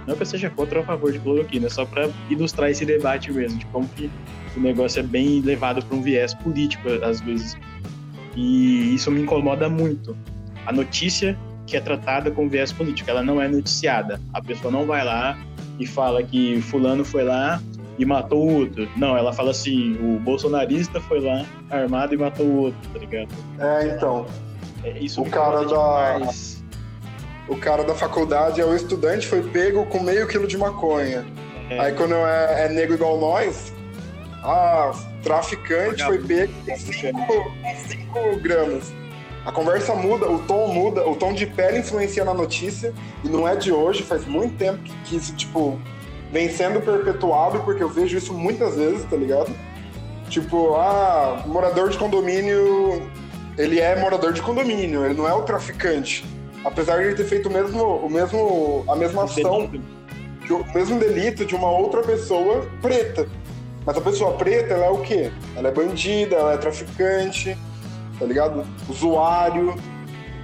Não 0.07 0.15
que 0.15 0.21
eu 0.23 0.25
seja 0.25 0.49
contra 0.49 0.79
ou 0.79 0.83
a 0.83 0.87
favor 0.87 1.11
de 1.11 1.19
cloroquina, 1.19 1.67
é 1.67 1.69
só 1.69 1.85
pra 1.85 2.09
ilustrar 2.29 2.69
esse 2.71 2.83
debate 2.85 3.31
mesmo, 3.31 3.59
de 3.59 3.65
como 3.67 3.87
que 3.89 4.09
o 4.57 4.59
negócio 4.59 4.99
é 4.99 5.03
bem 5.03 5.41
levado 5.41 5.83
para 5.85 5.95
um 5.95 6.01
viés 6.01 6.33
político, 6.33 6.87
às 7.03 7.21
vezes. 7.21 7.55
E 8.35 8.95
isso 8.95 9.11
me 9.11 9.21
incomoda 9.21 9.69
muito. 9.69 10.15
A 10.65 10.71
notícia 10.71 11.37
que 11.67 11.77
é 11.77 11.81
tratada 11.81 12.31
com 12.31 12.49
viés 12.49 12.71
político, 12.71 13.09
ela 13.09 13.21
não 13.21 13.41
é 13.41 13.47
noticiada. 13.47 14.19
A 14.33 14.41
pessoa 14.41 14.71
não 14.71 14.85
vai 14.85 15.05
lá 15.05 15.37
e 15.79 15.85
fala 15.85 16.21
que 16.23 16.61
fulano 16.61 17.05
foi 17.05 17.23
lá 17.23 17.61
e 17.99 18.05
matou 18.05 18.47
o 18.49 18.53
outro. 18.61 18.89
Não, 18.97 19.15
ela 19.15 19.31
fala 19.31 19.51
assim, 19.51 19.93
o 20.01 20.19
bolsonarista 20.19 20.99
foi 21.01 21.19
lá 21.21 21.45
armado 21.69 22.13
e 22.13 22.17
matou 22.17 22.45
o 22.45 22.55
outro, 22.57 22.79
tá 22.91 22.99
ligado? 22.99 23.29
É, 23.59 23.95
então. 23.95 24.25
É, 24.83 24.97
Isso 24.99 25.21
O 25.21 25.29
cara 25.29 25.63
da- 25.63 25.65
demais. 26.17 26.60
O 27.51 27.57
cara 27.57 27.83
da 27.83 27.93
faculdade 27.93 28.61
é 28.61 28.65
o 28.65 28.73
estudante, 28.73 29.27
foi 29.27 29.41
pego 29.41 29.85
com 29.87 29.99
meio 29.99 30.25
quilo 30.25 30.47
de 30.47 30.57
maconha. 30.57 31.25
É. 31.69 31.81
Aí 31.81 31.93
quando 31.93 32.15
é, 32.15 32.65
é 32.65 32.69
negro 32.69 32.95
igual 32.95 33.19
nós, 33.19 33.73
ah, 34.41 34.93
traficante 35.21 36.01
foi 36.01 36.17
pego 36.19 36.53
com 36.53 36.63
Traficante. 36.63 37.17
5 37.89 38.39
gramas. 38.41 38.93
A 39.45 39.51
conversa 39.51 39.93
muda, 39.93 40.31
o 40.31 40.39
tom 40.39 40.67
muda, 40.67 41.05
o 41.05 41.13
tom 41.13 41.33
de 41.33 41.45
pele 41.45 41.79
influencia 41.79 42.23
na 42.23 42.33
notícia, 42.33 42.93
e 43.21 43.27
não 43.27 43.45
é 43.45 43.53
de 43.53 43.69
hoje, 43.69 44.01
faz 44.01 44.25
muito 44.25 44.55
tempo 44.55 44.81
que, 44.81 44.93
que 45.03 45.17
isso, 45.17 45.35
tipo, 45.35 45.77
vem 46.31 46.47
sendo 46.47 46.79
perpetuado, 46.79 47.59
porque 47.63 47.83
eu 47.83 47.89
vejo 47.89 48.17
isso 48.17 48.33
muitas 48.33 48.77
vezes, 48.77 49.03
tá 49.03 49.17
ligado? 49.17 49.53
Tipo, 50.29 50.75
ah, 50.75 51.43
morador 51.45 51.89
de 51.89 51.97
condomínio 51.97 53.11
ele 53.57 53.79
é 53.79 53.99
morador 53.99 54.31
de 54.31 54.41
condomínio, 54.41 55.05
ele 55.05 55.15
não 55.15 55.27
é 55.27 55.33
o 55.33 55.41
traficante. 55.41 56.25
Apesar 56.63 56.97
de 56.97 57.07
ele 57.07 57.15
ter 57.15 57.25
feito 57.25 57.49
o 57.49 57.51
mesmo, 57.51 57.83
o 57.83 58.09
mesmo, 58.09 58.83
a 58.87 58.95
mesma 58.95 59.23
ação, 59.23 59.67
de- 59.67 60.53
o 60.53 60.65
mesmo 60.73 60.99
delito 60.99 61.45
de 61.45 61.55
uma 61.55 61.69
outra 61.69 62.01
pessoa 62.01 62.67
preta. 62.81 63.27
Mas 63.85 63.97
a 63.97 64.01
pessoa 64.01 64.33
preta, 64.33 64.73
ela 64.75 64.85
é 64.85 64.89
o 64.89 64.99
quê? 64.99 65.31
Ela 65.55 65.69
é 65.69 65.71
bandida, 65.71 66.35
ela 66.35 66.53
é 66.53 66.57
traficante, 66.57 67.57
tá 68.19 68.25
ligado? 68.25 68.63
Usuário. 68.87 69.75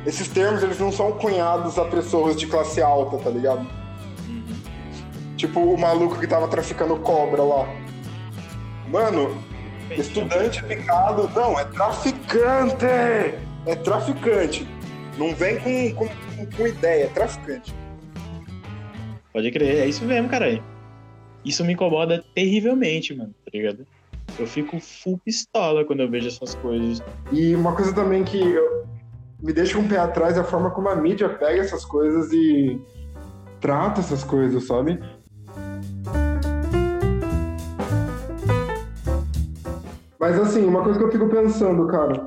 Esses 0.08 0.28
termos, 0.28 0.64
eles 0.64 0.80
não 0.80 0.92
são 0.92 1.12
cunhados 1.12 1.78
a 1.78 1.86
pessoas 1.86 2.36
de 2.36 2.48
classe 2.48 2.82
alta, 2.82 3.18
tá 3.18 3.30
ligado? 3.30 3.68
Tipo 5.36 5.60
o 5.60 5.78
maluco 5.80 6.18
que 6.18 6.26
tava 6.26 6.48
traficando 6.48 6.96
cobra 6.98 7.44
lá. 7.44 7.68
Mano, 8.90 9.38
estudante 9.92 10.64
picado. 10.64 11.30
Não, 11.36 11.60
é 11.60 11.66
traficante! 11.66 12.86
É 13.66 13.76
traficante. 13.84 14.68
Não 15.18 15.34
vem 15.34 15.60
com, 15.60 15.96
com, 15.96 16.08
com- 16.58 16.68
ideia, 16.68 17.06
é 17.06 17.08
traficante. 17.08 17.74
Pode 19.34 19.52
crer, 19.52 19.80
é 19.84 19.86
isso 19.88 20.06
mesmo, 20.06 20.30
caralho. 20.30 20.64
Isso 21.44 21.64
me 21.64 21.74
incomoda 21.74 22.24
terrivelmente, 22.36 23.16
mano, 23.16 23.34
tá 23.46 23.52
ligado? 23.54 23.86
Eu 24.38 24.46
fico 24.46 24.80
full 24.80 25.18
pistola 25.24 25.86
quando 25.86 26.02
eu 26.02 26.10
vejo 26.10 26.28
essas 26.28 26.54
coisas. 26.56 27.02
E 27.32 27.56
uma 27.56 27.76
coisa 27.76 27.94
também 27.94 28.24
que 28.24 28.38
eu- 28.40 28.86
me 29.42 29.54
deixa 29.54 29.78
um 29.78 29.88
pé 29.88 29.98
atrás 29.98 30.36
é 30.38 30.42
a 30.42 30.44
forma 30.44 30.72
como 30.72 30.90
a 30.90 30.96
mídia 30.96 31.30
pega 31.30 31.62
essas 31.62 31.86
coisas 31.86 32.32
e 32.34 32.80
trata 33.62 34.02
essas 34.02 34.24
coisas, 34.24 34.66
sabe? 34.66 35.00
Mas 40.20 40.40
assim, 40.40 40.66
uma 40.66 40.84
coisa 40.84 40.98
que 41.00 41.06
eu 41.06 41.12
fico 41.12 41.30
pensando, 41.30 41.86
cara, 41.88 42.26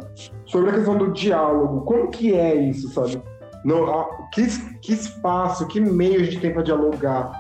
sobre 0.50 0.70
a 0.70 0.74
questão 0.74 0.96
do 0.98 1.12
diálogo, 1.12 1.82
como 1.82 2.10
que 2.10 2.34
é 2.34 2.54
isso, 2.54 2.88
sabe? 2.90 3.20
No, 3.64 3.90
a- 3.90 4.28
que, 4.32 4.46
que 4.80 4.92
espaço, 4.92 5.66
que 5.66 5.80
meio 5.80 6.20
a 6.20 6.24
gente 6.24 6.40
tem 6.40 6.52
pra 6.52 6.62
dialogar? 6.62 7.30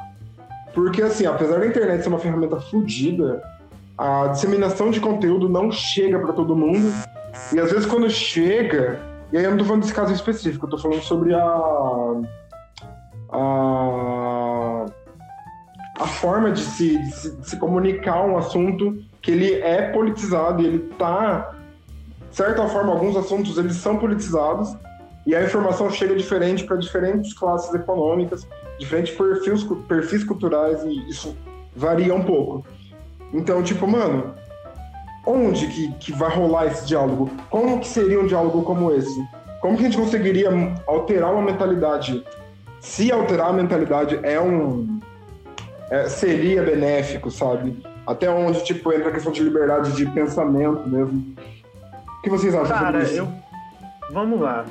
Porque 0.74 1.02
assim, 1.02 1.26
apesar 1.26 1.58
da 1.60 1.66
internet 1.66 2.02
ser 2.02 2.08
uma 2.08 2.18
ferramenta 2.18 2.60
fodida, 2.60 3.42
a 3.98 4.28
disseminação 4.28 4.90
de 4.90 5.00
conteúdo 5.00 5.48
não 5.48 5.70
chega 5.72 6.18
pra 6.18 6.32
todo 6.32 6.54
mundo. 6.54 6.92
E 7.52 7.58
às 7.60 7.70
vezes 7.72 7.86
quando 7.86 8.08
chega, 8.08 9.00
e 9.32 9.36
aí 9.38 9.44
eu 9.44 9.50
não 9.50 9.58
tô 9.58 9.64
falando 9.64 9.82
desse 9.82 9.94
caso 9.94 10.12
específico, 10.12 10.66
eu 10.66 10.70
tô 10.70 10.78
falando 10.78 11.00
sobre 11.02 11.34
a. 11.34 12.20
a, 13.32 14.86
a 16.00 16.06
forma 16.06 16.50
de 16.52 16.60
se, 16.60 16.98
de 16.98 17.10
se, 17.12 17.36
de 17.36 17.48
se 17.48 17.56
comunicar 17.58 18.24
um 18.24 18.36
assunto 18.36 18.96
que 19.20 19.30
ele 19.32 19.54
é 19.54 19.90
politizado 19.90 20.62
e 20.62 20.66
ele 20.66 20.78
tá. 20.98 21.56
De 22.30 22.36
certa 22.36 22.66
forma, 22.68 22.92
alguns 22.92 23.16
assuntos 23.16 23.58
eles 23.58 23.76
são 23.76 23.98
politizados 23.98 24.74
e 25.26 25.34
a 25.34 25.44
informação 25.44 25.90
chega 25.90 26.14
diferente 26.14 26.64
para 26.64 26.76
diferentes 26.76 27.34
classes 27.34 27.72
econômicas, 27.74 28.46
diferentes 28.78 29.14
perfis, 29.14 29.64
perfis 29.88 30.24
culturais 30.24 30.82
e 30.84 31.10
isso 31.10 31.36
varia 31.74 32.14
um 32.14 32.22
pouco. 32.22 32.64
Então, 33.32 33.62
tipo, 33.62 33.86
mano, 33.86 34.34
onde 35.26 35.66
que, 35.68 35.92
que 35.94 36.12
vai 36.12 36.34
rolar 36.34 36.66
esse 36.66 36.86
diálogo? 36.86 37.30
Como 37.50 37.80
que 37.80 37.88
seria 37.88 38.20
um 38.20 38.26
diálogo 38.26 38.62
como 38.62 38.92
esse? 38.92 39.22
Como 39.60 39.76
que 39.76 39.82
a 39.82 39.86
gente 39.86 39.98
conseguiria 39.98 40.50
alterar 40.86 41.32
uma 41.32 41.42
mentalidade? 41.42 42.24
Se 42.80 43.12
alterar 43.12 43.48
a 43.48 43.52
mentalidade 43.52 44.18
é 44.22 44.40
um 44.40 44.98
é, 45.90 46.08
seria 46.08 46.62
benéfico, 46.62 47.30
sabe? 47.30 47.76
Até 48.06 48.30
onde 48.30 48.64
tipo 48.64 48.92
entra 48.92 49.10
a 49.10 49.12
questão 49.12 49.32
de 49.32 49.42
liberdade 49.42 49.92
de 49.92 50.06
pensamento 50.06 50.88
mesmo. 50.88 51.34
O 52.20 52.22
que 52.22 52.30
vocês 52.30 52.54
acham 52.54 52.76
Cara, 52.78 53.02
eu. 53.04 53.28
Vamos 54.10 54.40
lá. 54.40 54.64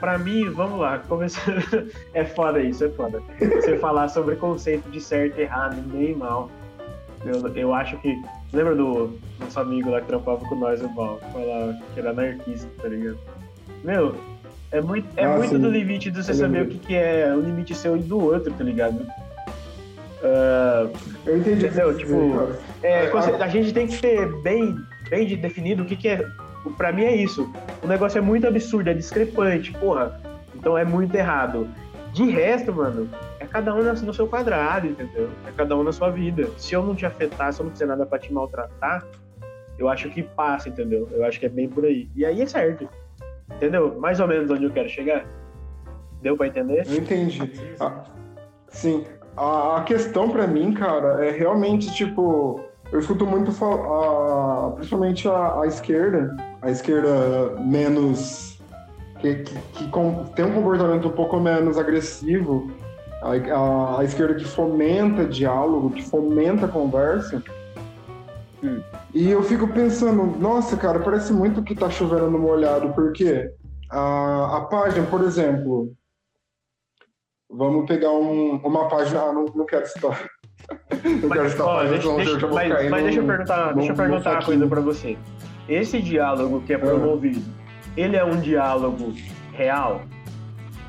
Pra 0.00 0.18
mim, 0.18 0.50
vamos 0.50 0.78
lá. 0.80 0.98
Começando... 0.98 1.62
é 2.14 2.24
foda 2.24 2.60
isso, 2.60 2.84
é 2.84 2.88
foda. 2.90 3.22
Você 3.38 3.76
falar 3.78 4.08
sobre 4.08 4.36
conceito 4.36 4.90
de 4.90 5.00
certo 5.00 5.38
e 5.38 5.42
errado, 5.42 5.76
nem 5.92 6.14
mal. 6.14 6.50
Eu, 7.24 7.46
eu 7.54 7.74
acho 7.74 7.96
que. 7.98 8.14
Lembra 8.52 8.74
do 8.74 9.18
nosso 9.40 9.58
amigo 9.60 9.90
lá 9.90 10.00
que 10.00 10.06
trampava 10.06 10.38
com 10.46 10.54
nós, 10.54 10.80
o 10.82 10.88
Val? 10.94 11.18
Falar 11.32 11.78
que 11.92 12.00
era 12.00 12.10
anarquista, 12.10 12.68
tá 12.80 12.88
ligado? 12.88 13.18
Meu, 13.82 14.14
é 14.70 14.80
muito, 14.80 15.08
é 15.16 15.24
Ah, 15.24 15.36
muito 15.36 15.50
sim. 15.50 15.58
do 15.58 15.70
limite 15.70 16.10
de 16.10 16.22
você 16.22 16.30
Eu 16.32 16.36
saber 16.36 16.58
o 16.58 16.60
lembro. 16.64 16.78
que, 16.78 16.86
que 16.86 16.94
é 16.94 17.34
o 17.34 17.40
limite 17.40 17.74
seu 17.74 17.96
e 17.96 18.00
do 18.00 18.18
outro, 18.22 18.52
tá 18.52 18.62
ligado? 18.62 19.04
Ah, 20.22 20.86
Eu 21.26 21.38
entendi. 21.38 21.64
o 21.64 21.68
Entendeu? 21.68 21.96
Tipo. 21.96 22.48
É, 22.82 23.06
conce- 23.08 23.30
a- 23.32 23.48
gente 23.48 23.72
tem 23.72 23.86
que 23.86 23.98
ter 24.00 24.30
bem, 24.42 24.76
bem 25.08 25.26
de- 25.26 25.36
definido 25.36 25.82
o 25.82 25.86
que, 25.86 25.96
que 25.96 26.08
é. 26.08 26.26
Pra 26.76 26.92
mim 26.92 27.04
é 27.04 27.14
isso. 27.14 27.52
O 27.82 27.86
negócio 27.86 28.18
é 28.18 28.20
muito 28.20 28.46
absurdo, 28.46 28.88
é 28.90 28.94
discrepante, 28.94 29.72
porra. 29.72 30.20
Então 30.54 30.76
é 30.78 30.84
muito 30.84 31.14
errado. 31.14 31.68
De 32.12 32.30
resto, 32.30 32.72
mano, 32.72 33.08
é 33.40 33.44
cada 33.44 33.74
um 33.74 33.82
no 33.82 34.14
seu 34.14 34.26
quadrado, 34.26 34.86
entendeu? 34.86 35.28
É 35.46 35.50
cada 35.56 35.76
um 35.76 35.82
na 35.82 35.92
sua 35.92 36.10
vida. 36.10 36.48
Se 36.56 36.74
eu 36.74 36.82
não 36.82 36.94
te 36.94 37.04
afetar, 37.04 37.52
se 37.52 37.60
eu 37.60 37.64
não 37.66 37.72
fizer 37.72 37.86
nada 37.86 38.06
pra 38.06 38.18
te 38.18 38.32
maltratar, 38.32 39.04
eu 39.78 39.88
acho 39.88 40.08
que 40.10 40.22
passa, 40.22 40.68
entendeu? 40.68 41.08
Eu 41.10 41.24
acho 41.24 41.38
que 41.40 41.46
é 41.46 41.48
bem 41.48 41.68
por 41.68 41.84
aí. 41.84 42.08
E 42.14 42.24
aí 42.24 42.40
é 42.40 42.46
certo. 42.46 42.88
Entendeu? 43.56 43.98
Mais 44.00 44.20
ou 44.20 44.28
menos 44.28 44.48
onde 44.50 44.64
eu 44.64 44.70
quero 44.70 44.88
chegar. 44.88 45.26
Deu 46.22 46.36
pra 46.36 46.46
entender? 46.46 46.84
Eu 46.86 46.94
entendi. 46.96 47.52
Ah, 47.80 48.04
sim. 48.68 49.04
A, 49.36 49.78
a 49.78 49.82
questão 49.82 50.30
pra 50.30 50.46
mim, 50.46 50.72
cara, 50.72 51.26
é 51.26 51.30
realmente 51.32 51.92
tipo. 51.94 52.60
Eu 52.92 53.00
escuto 53.00 53.26
muito, 53.26 53.50
a- 53.64 54.72
principalmente 54.76 55.28
a, 55.28 55.60
a 55.62 55.66
esquerda, 55.66 56.36
a 56.62 56.70
esquerda 56.70 57.56
menos. 57.60 58.58
que, 59.20 59.36
que, 59.36 59.58
que 59.72 59.88
com- 59.88 60.24
tem 60.36 60.44
um 60.44 60.52
comportamento 60.54 61.08
um 61.08 61.12
pouco 61.12 61.40
menos 61.40 61.78
agressivo, 61.78 62.70
a, 63.22 63.30
a- 63.32 64.00
a 64.00 64.04
esquerda 64.04 64.34
que 64.34 64.44
fomenta 64.44 65.24
diálogo, 65.24 65.90
que 65.90 66.02
fomenta 66.02 66.68
conversa. 66.68 67.42
Hum. 68.62 68.82
E 69.12 69.30
eu 69.30 69.42
fico 69.42 69.66
pensando, 69.68 70.24
nossa, 70.38 70.76
cara, 70.76 70.98
parece 71.00 71.32
muito 71.32 71.62
que 71.62 71.74
tá 71.74 71.88
chovendo 71.90 72.30
no 72.30 72.38
molhado, 72.38 72.92
porque 72.92 73.50
a, 73.90 74.56
a 74.58 74.60
página, 74.62 75.06
por 75.06 75.22
exemplo, 75.22 75.92
Vamos 77.56 77.86
pegar 77.86 78.10
um- 78.10 78.56
uma 78.64 78.88
página. 78.88 79.20
Ah, 79.22 79.32
não, 79.32 79.44
não 79.54 79.64
quero 79.64 79.86
citar. 79.86 80.26
Mas, 81.28 81.60
ó, 81.60 81.84
deixa, 81.84 82.06
eu 82.08 82.54
mas, 82.54 82.90
mas 82.90 83.04
deixa 83.04 83.22
perguntar, 83.22 83.68
num- 83.70 83.74
deixa 83.78 83.92
eu 83.92 83.96
perguntar 83.96 84.30
uma 84.32 84.42
coisa 84.42 84.66
pra 84.66 84.80
você. 84.80 85.16
Esse 85.68 86.00
diálogo 86.00 86.62
que 86.62 86.72
é 86.72 86.78
promovido, 86.78 87.42
ele 87.96 88.16
é 88.16 88.24
um 88.24 88.40
diálogo 88.40 89.12
real? 89.52 90.02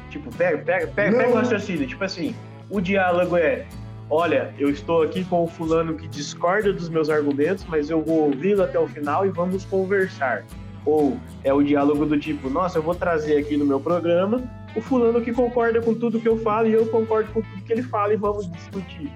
Tipo, 0.10 0.34
pega, 0.36 0.58
pega, 0.60 0.88
pega, 0.88 1.12
Não. 1.12 1.18
pega 1.20 1.32
o 1.32 1.36
raciocínio. 1.36 1.88
Tipo 1.88 2.04
assim, 2.04 2.36
o 2.70 2.80
diálogo 2.80 3.36
é: 3.38 3.66
olha, 4.10 4.54
eu 4.58 4.70
estou 4.70 5.04
aqui 5.04 5.24
com 5.24 5.44
o 5.44 5.48
fulano 5.48 5.96
que 5.96 6.08
discorda 6.08 6.72
dos 6.72 6.90
meus 6.90 7.10
argumentos, 7.10 7.66
mas 7.68 7.90
eu 7.90 8.02
vou 8.02 8.26
ouvi-lo 8.26 8.64
até 8.64 8.80
o 8.80 8.88
final 8.88 9.26
e 9.26 9.30
vamos 9.30 9.66
conversar. 9.66 10.44
Ou 10.86 11.18
é 11.44 11.52
o 11.54 11.64
diálogo 11.64 12.06
do 12.06 12.18
tipo, 12.20 12.50
nossa, 12.50 12.78
eu 12.78 12.82
vou 12.84 12.94
trazer 12.94 13.38
aqui 13.38 13.58
no 13.58 13.66
meu 13.66 13.80
programa 13.80 14.44
o 14.76 14.82
fulano 14.82 15.20
que 15.22 15.32
concorda 15.34 15.82
com 15.82 15.94
tudo 15.96 16.20
que 16.20 16.28
eu 16.28 16.38
falo 16.38 16.68
e 16.68 16.74
eu 16.74 16.86
concordo 16.88 17.32
com 17.32 17.42
tudo 17.42 17.64
que 17.64 17.74
ele 17.74 17.82
fala 17.82 18.14
e 18.14 18.18
vamos 18.18 18.50
discutir. 18.52 19.12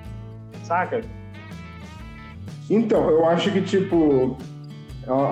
Saca? 0.69 1.01
Então, 2.69 3.09
eu 3.09 3.25
acho 3.25 3.51
que, 3.51 3.61
tipo. 3.61 4.37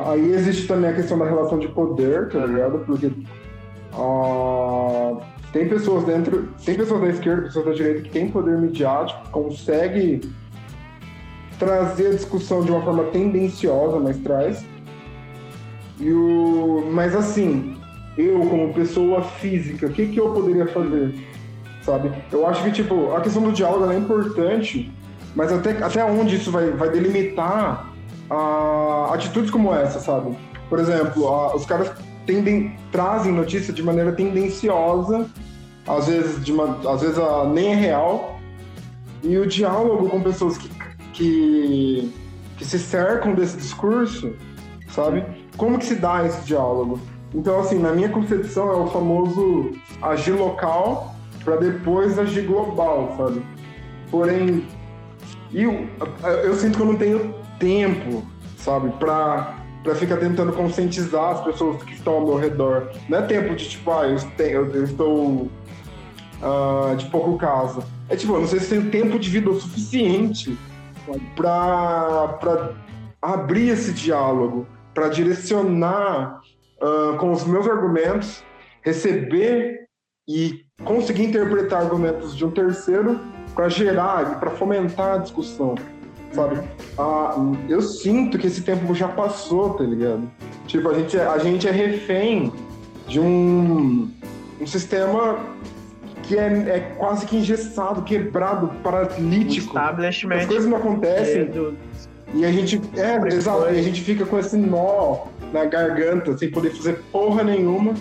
Aí 0.08 0.34
existe 0.34 0.68
também 0.68 0.90
a 0.90 0.94
questão 0.94 1.20
da 1.20 1.26
relação 1.26 1.60
de 1.60 1.68
poder, 1.68 2.30
tá 2.30 2.44
ligado? 2.44 2.80
Porque. 2.80 3.12
ah, 3.94 5.24
tem 5.54 5.70
pessoas 5.70 6.04
dentro. 6.06 6.50
Tem 6.66 6.76
pessoas 6.76 7.02
da 7.02 7.10
esquerda, 7.10 7.44
pessoas 7.44 7.66
da 7.66 7.72
direita 7.74 8.02
que 8.02 8.10
têm 8.10 8.32
poder 8.32 8.58
midiático, 8.58 9.30
consegue 9.30 10.22
trazer 11.60 12.08
a 12.08 12.16
discussão 12.16 12.64
de 12.64 12.72
uma 12.72 12.82
forma 12.82 13.04
tendenciosa, 13.06 14.00
mas 14.00 14.18
traz. 14.18 14.66
E 16.00 16.12
o... 16.12 16.90
Mas 16.92 17.16
assim, 17.16 17.78
eu 18.18 18.40
como 18.42 18.74
pessoa 18.74 19.22
física, 19.22 19.86
o 19.86 19.92
que, 19.92 20.08
que 20.08 20.20
eu 20.20 20.32
poderia 20.32 20.68
fazer? 20.68 21.16
Sabe? 21.82 22.12
Eu 22.32 22.46
acho 22.46 22.64
que, 22.64 22.72
tipo, 22.72 23.14
a 23.14 23.22
questão 23.22 23.42
do 23.42 23.52
diálogo 23.52 23.92
é 23.92 23.98
importante, 23.98 24.92
mas 25.38 25.54
até, 25.54 25.72
até 25.84 26.04
onde 26.04 26.36
isso 26.36 26.50
vai, 26.50 26.72
vai 26.72 26.90
delimitar 26.90 27.94
ah, 28.28 29.12
atitudes 29.14 29.52
como 29.52 29.72
essa, 29.72 30.00
sabe? 30.00 30.36
Por 30.68 30.80
exemplo, 30.80 31.28
ah, 31.28 31.56
os 31.56 31.64
caras 31.64 31.92
tendem, 32.26 32.76
trazem 32.92 33.32
notícia 33.32 33.72
de 33.72 33.84
maneira 33.84 34.12
tendenciosa, 34.14 35.28
às 35.88 36.08
vezes, 36.08 36.44
de 36.44 36.52
uma, 36.52 36.80
às 36.92 37.02
vezes 37.02 37.20
ah, 37.20 37.48
nem 37.54 37.72
é 37.72 37.76
real, 37.76 38.40
e 39.22 39.38
o 39.38 39.46
diálogo 39.46 40.10
com 40.10 40.24
pessoas 40.24 40.58
que, 40.58 40.72
que, 41.14 42.12
que 42.58 42.66
se 42.66 42.80
cercam 42.80 43.36
desse 43.36 43.58
discurso, 43.58 44.34
sabe? 44.90 45.24
Como 45.56 45.78
que 45.78 45.86
se 45.86 45.96
dá 45.98 46.26
esse 46.26 46.44
diálogo? 46.48 47.00
Então, 47.32 47.60
assim, 47.60 47.78
na 47.78 47.92
minha 47.92 48.10
concepção 48.10 48.72
é 48.72 48.76
o 48.76 48.88
famoso 48.88 49.74
agir 50.02 50.32
local 50.32 51.14
para 51.46 51.58
depois 51.58 52.18
agir 52.18 52.48
global, 52.48 53.14
sabe? 53.16 53.46
Porém, 54.10 54.66
eu, 55.54 55.88
eu 56.44 56.54
sinto 56.56 56.78
que 56.78 56.82
eu 56.82 56.88
não 56.88 56.96
tenho 56.96 57.34
tempo, 57.60 58.26
sabe, 58.58 58.90
para 59.00 59.56
para 59.88 59.96
ficar 59.96 60.18
tentando 60.18 60.52
conscientizar 60.52 61.32
as 61.32 61.44
pessoas 61.46 61.82
que 61.84 61.94
estão 61.94 62.16
ao 62.16 62.26
meu 62.26 62.36
redor. 62.36 62.92
Não 63.08 63.20
é 63.20 63.22
tempo 63.22 63.56
de 63.56 63.70
tipo, 63.70 63.90
ah, 63.90 64.06
eu, 64.06 64.20
tenho, 64.36 64.66
eu 64.76 64.84
estou 64.84 65.50
uh, 66.42 66.96
de 66.98 67.06
pouco 67.06 67.38
caso. 67.38 67.82
É 68.10 68.16
tipo, 68.18 68.34
eu 68.34 68.42
não 68.42 68.48
sei 68.48 68.60
se 68.60 68.68
tem 68.68 68.90
tempo 68.90 69.18
de 69.18 69.30
vida 69.30 69.50
o 69.50 69.58
suficiente 69.58 70.58
para 71.38 72.74
abrir 73.22 73.70
esse 73.70 73.94
diálogo, 73.94 74.68
para 74.94 75.08
direcionar 75.08 76.42
uh, 76.82 77.18
com 77.18 77.32
os 77.32 77.46
meus 77.46 77.66
argumentos, 77.66 78.44
receber 78.82 79.88
e 80.28 80.66
conseguir 80.84 81.26
interpretar 81.26 81.84
argumentos 81.84 82.36
de 82.36 82.46
um 82.46 82.52
terceiro 82.52 83.22
para 83.58 83.70
gerar 83.70 84.34
e 84.34 84.36
para 84.40 84.52
fomentar 84.52 85.16
a 85.16 85.18
discussão, 85.18 85.74
sabe? 86.32 86.62
Ah, 86.96 87.36
eu 87.68 87.82
sinto 87.82 88.38
que 88.38 88.46
esse 88.46 88.62
tempo 88.62 88.94
já 88.94 89.08
passou, 89.08 89.72
tá 89.72 89.84
ligado? 89.84 90.30
Tipo, 90.68 90.90
a 90.90 90.94
gente, 90.94 91.18
é, 91.18 91.26
a 91.26 91.40
gente 91.40 91.68
é 91.68 91.72
refém 91.72 92.54
de 93.08 93.20
um, 93.20 94.12
um 94.62 94.68
sistema 94.68 95.40
que 96.22 96.38
é, 96.38 96.46
é 96.46 96.80
quase 97.00 97.26
que 97.26 97.38
engessado, 97.38 98.04
quebrado, 98.04 98.68
paralítico. 98.84 99.76
Establishment. 99.76 100.36
As 100.36 100.46
coisas 100.46 100.70
não 100.70 100.78
acontecem. 100.78 101.46
Do... 101.46 101.76
E 102.36 102.46
a 102.46 102.52
gente. 102.52 102.80
É, 102.96 103.16
exato. 103.34 103.64
E 103.74 103.80
a 103.80 103.82
gente 103.82 104.04
fica 104.04 104.24
com 104.24 104.38
esse 104.38 104.56
nó 104.56 105.26
na 105.52 105.66
garganta, 105.66 106.38
sem 106.38 106.52
poder 106.52 106.70
fazer 106.76 107.02
porra 107.12 107.44
nenhuma, 107.44 107.96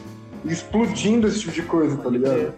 explodindo 0.45 1.27
esse 1.27 1.41
tipo 1.41 1.53
de 1.53 1.63
coisa, 1.63 1.97
tá 1.97 2.11
ligado? 2.11 2.53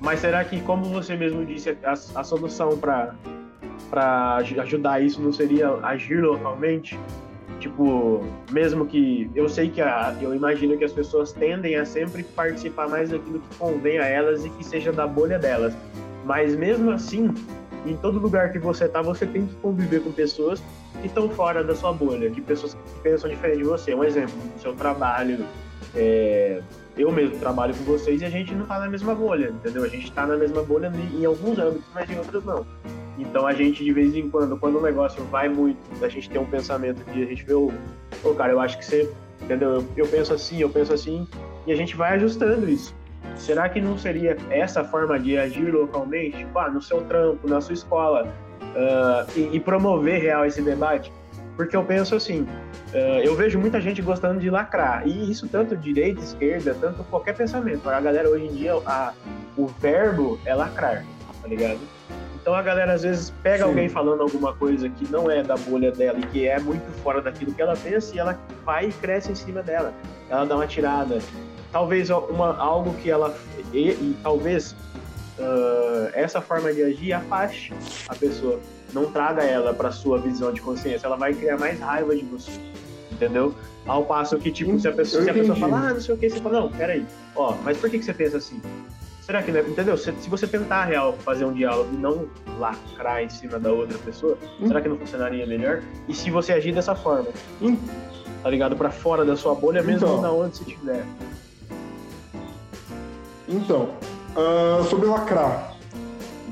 Mas 0.00 0.20
será 0.20 0.44
que, 0.44 0.60
como 0.62 0.84
você 0.84 1.14
mesmo 1.14 1.44
disse, 1.44 1.76
a, 1.84 1.92
a 1.92 2.24
solução 2.24 2.76
para 2.78 4.36
ajudar 4.62 5.02
isso 5.02 5.20
não 5.20 5.32
seria 5.32 5.68
agir 5.82 6.22
localmente? 6.22 6.98
Tipo, 7.58 8.24
mesmo 8.50 8.86
que 8.86 9.30
eu 9.34 9.46
sei 9.46 9.68
que 9.68 9.82
a, 9.82 10.16
eu 10.22 10.34
imagino 10.34 10.78
que 10.78 10.84
as 10.84 10.92
pessoas 10.92 11.32
tendem 11.32 11.76
a 11.76 11.84
sempre 11.84 12.22
participar 12.22 12.88
mais 12.88 13.10
daquilo 13.10 13.38
que 13.40 13.56
convém 13.56 13.98
a 13.98 14.06
elas 14.06 14.46
e 14.46 14.50
que 14.50 14.64
seja 14.64 14.90
da 14.90 15.06
bolha 15.06 15.38
delas. 15.38 15.74
Mas 16.24 16.56
mesmo 16.56 16.90
assim, 16.90 17.34
em 17.84 17.94
todo 17.96 18.18
lugar 18.18 18.50
que 18.50 18.58
você 18.58 18.88
tá, 18.88 19.02
você 19.02 19.26
tem 19.26 19.46
que 19.46 19.54
conviver 19.56 20.02
com 20.02 20.10
pessoas 20.10 20.62
que 21.02 21.06
estão 21.06 21.28
fora 21.28 21.62
da 21.62 21.74
sua 21.74 21.92
bolha, 21.92 22.30
que 22.30 22.40
pessoas 22.40 22.72
que 22.72 23.00
pensam 23.02 23.28
diferente 23.28 23.58
de 23.58 23.64
você. 23.64 23.94
Um 23.94 24.04
exemplo, 24.04 24.34
no 24.54 24.58
seu 24.58 24.74
trabalho, 24.74 25.44
é, 25.94 26.62
eu 26.96 27.10
mesmo 27.12 27.38
trabalho 27.38 27.74
com 27.74 27.84
vocês 27.84 28.20
e 28.20 28.24
a 28.24 28.30
gente 28.30 28.54
não 28.54 28.66
tá 28.66 28.78
na 28.78 28.88
mesma 28.88 29.14
bolha, 29.14 29.48
entendeu? 29.48 29.84
A 29.84 29.88
gente 29.88 30.10
tá 30.12 30.26
na 30.26 30.36
mesma 30.36 30.62
bolha 30.62 30.92
em 31.14 31.24
alguns 31.24 31.58
âmbitos, 31.58 31.86
mas 31.94 32.10
em 32.10 32.18
outros 32.18 32.44
não. 32.44 32.66
Então 33.18 33.46
a 33.46 33.52
gente, 33.52 33.84
de 33.84 33.92
vez 33.92 34.14
em 34.14 34.30
quando, 34.30 34.56
quando 34.56 34.78
o 34.78 34.82
negócio 34.82 35.22
vai 35.24 35.48
muito, 35.48 35.78
a 36.02 36.08
gente 36.08 36.28
tem 36.28 36.40
um 36.40 36.46
pensamento 36.46 37.04
de 37.12 37.22
a 37.22 37.26
gente 37.26 37.44
vê, 37.44 37.54
ô, 37.54 37.70
oh, 38.24 38.34
cara, 38.34 38.52
eu 38.52 38.60
acho 38.60 38.78
que 38.78 38.84
você, 38.84 39.10
entendeu? 39.40 39.74
Eu, 39.74 39.86
eu 39.96 40.06
penso 40.06 40.32
assim, 40.32 40.60
eu 40.60 40.70
penso 40.70 40.92
assim, 40.92 41.26
e 41.66 41.72
a 41.72 41.76
gente 41.76 41.96
vai 41.96 42.14
ajustando 42.14 42.68
isso. 42.68 42.94
Será 43.36 43.68
que 43.68 43.80
não 43.80 43.96
seria 43.96 44.36
essa 44.50 44.84
forma 44.84 45.18
de 45.18 45.36
agir 45.38 45.72
localmente, 45.72 46.38
tipo, 46.38 46.58
ah, 46.58 46.68
no 46.70 46.80
seu 46.80 47.02
trampo, 47.02 47.48
na 47.48 47.60
sua 47.60 47.74
escola, 47.74 48.26
uh, 48.60 49.38
e, 49.38 49.56
e, 49.56 49.60
promover 49.60 50.20
real 50.20 50.44
esse 50.44 50.60
debate? 50.62 51.12
Porque 51.56 51.76
eu 51.76 51.84
penso 51.84 52.14
assim, 52.14 52.42
uh, 52.42 53.20
eu 53.22 53.36
vejo 53.36 53.58
muita 53.58 53.80
gente 53.80 54.00
gostando 54.00 54.40
de 54.40 54.48
lacrar, 54.50 55.06
e 55.06 55.30
isso 55.30 55.46
tanto 55.48 55.76
direita, 55.76 56.20
esquerda, 56.20 56.74
tanto 56.80 57.04
qualquer 57.04 57.34
pensamento. 57.36 57.88
A 57.88 58.00
galera 58.00 58.28
hoje 58.28 58.46
em 58.46 58.52
dia, 58.52 58.74
a, 58.86 59.12
o 59.56 59.66
verbo 59.66 60.38
é 60.44 60.54
lacrar, 60.54 61.04
tá 61.42 61.48
ligado? 61.48 61.80
Então 62.40 62.54
a 62.54 62.62
galera 62.62 62.94
às 62.94 63.02
vezes 63.02 63.30
pega 63.42 63.64
Sim. 63.64 63.70
alguém 63.70 63.88
falando 63.88 64.22
alguma 64.22 64.54
coisa 64.54 64.88
que 64.88 65.10
não 65.10 65.30
é 65.30 65.42
da 65.42 65.56
bolha 65.56 65.92
dela 65.92 66.18
e 66.18 66.22
que 66.22 66.48
é 66.48 66.58
muito 66.58 66.90
fora 67.02 67.20
daquilo 67.20 67.52
que 67.52 67.60
ela 67.60 67.76
pensa 67.76 68.14
e 68.14 68.18
ela 68.18 68.38
vai 68.64 68.88
e 68.88 68.92
cresce 68.92 69.32
em 69.32 69.34
cima 69.34 69.62
dela. 69.62 69.92
Ela 70.28 70.46
dá 70.46 70.56
uma 70.56 70.66
tirada. 70.66 71.18
Talvez 71.70 72.08
uma, 72.08 72.56
algo 72.56 72.94
que 72.94 73.10
ela. 73.10 73.36
E, 73.72 73.90
e 73.90 74.16
talvez 74.22 74.74
uh, 75.40 76.10
essa 76.12 76.40
forma 76.40 76.72
de 76.72 76.82
agir 76.82 77.12
afaste 77.12 77.72
a 78.08 78.14
pessoa. 78.14 78.60
Não 78.92 79.10
traga 79.10 79.42
ela 79.42 79.72
para 79.72 79.90
sua 79.90 80.18
visão 80.18 80.52
de 80.52 80.60
consciência. 80.60 81.06
Ela 81.06 81.16
vai 81.16 81.32
criar 81.34 81.58
mais 81.58 81.78
raiva 81.80 82.14
de 82.14 82.24
você. 82.24 82.50
Entendeu? 83.10 83.54
Ao 83.86 84.04
passo 84.04 84.38
que, 84.38 84.50
tipo, 84.50 84.78
se 84.78 84.88
a 84.88 84.92
pessoa, 84.92 85.22
se 85.22 85.30
a 85.30 85.34
pessoa 85.34 85.56
fala, 85.56 85.88
ah, 85.88 85.94
não 85.94 86.00
sei 86.00 86.14
o 86.14 86.18
que, 86.18 86.30
você 86.30 86.40
fala, 86.40 86.60
não, 86.60 86.70
peraí, 86.70 87.04
ó, 87.34 87.54
mas 87.64 87.76
por 87.78 87.90
que, 87.90 87.98
que 87.98 88.04
você 88.04 88.14
pensa 88.14 88.36
assim? 88.36 88.60
será 89.30 89.42
que 89.44 89.52
não 89.52 89.60
é? 89.60 89.62
Entendeu? 89.62 89.96
Se, 89.96 90.12
se 90.20 90.28
você 90.28 90.46
tentar 90.46 90.84
real 90.86 91.12
fazer 91.12 91.44
um 91.44 91.52
diálogo 91.52 91.88
e 91.94 91.96
não 91.96 92.28
lacrar 92.58 93.22
em 93.22 93.28
cima 93.28 93.60
da 93.60 93.70
outra 93.70 93.96
pessoa, 93.98 94.36
hum. 94.60 94.66
será 94.66 94.80
que 94.80 94.88
não 94.88 94.98
funcionaria 94.98 95.46
melhor? 95.46 95.82
E 96.08 96.14
se 96.14 96.30
você 96.30 96.52
agir 96.52 96.74
dessa 96.74 96.96
forma? 96.96 97.28
Hum. 97.62 97.76
Tá 98.42 98.50
ligado? 98.50 98.74
Pra 98.74 98.90
fora 98.90 99.24
da 99.24 99.36
sua 99.36 99.54
bolha, 99.54 99.82
mesmo 99.82 100.06
então, 100.08 100.20
na 100.20 100.32
onde 100.32 100.56
você 100.56 100.64
estiver. 100.64 101.04
Então, 103.48 103.90
uh, 104.36 104.84
sobre 104.84 105.06
lacrar. 105.06 105.74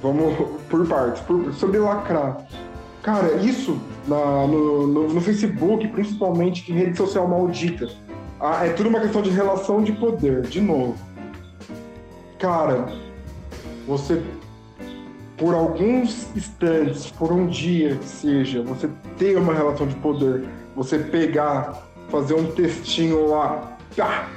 Vamos 0.03 0.35
por 0.69 0.87
partes. 0.87 1.23
Por, 1.23 1.53
sobre 1.55 1.79
lacrar. 1.79 2.47
Cara, 3.03 3.35
isso 3.37 3.79
na, 4.07 4.47
no, 4.47 4.87
no, 4.87 5.09
no, 5.15 5.21
Facebook, 5.21 5.87
principalmente, 5.89 6.63
que 6.63 6.73
rede 6.73 6.97
social 6.97 7.27
maldita. 7.27 7.89
Ah, 8.41 8.67
é 8.67 8.71
tudo 8.71 8.89
uma 8.89 9.01
questão 9.01 9.23
de 9.23 9.31
relação 9.31 9.83
de 9.83 9.93
poder, 9.93 10.43
de 10.43 10.61
novo 10.61 11.09
cara, 12.39 12.87
você 13.87 14.23
por 15.37 15.55
alguns 15.55 16.35
instantes, 16.37 17.11
por 17.13 17.31
um 17.31 17.47
dia 17.47 17.95
que 17.97 18.05
seja, 18.05 18.63
você 18.63 18.89
ter 19.17 19.37
uma 19.37 19.55
relação 19.55 19.87
de 19.87 19.95
poder, 19.97 20.49
você 20.75 20.99
pegar, 20.99 21.89
fazer 22.09 22.35
um 22.35 22.51
textinho 22.53 23.29
lá, 23.29 23.77
pá, 23.97 24.29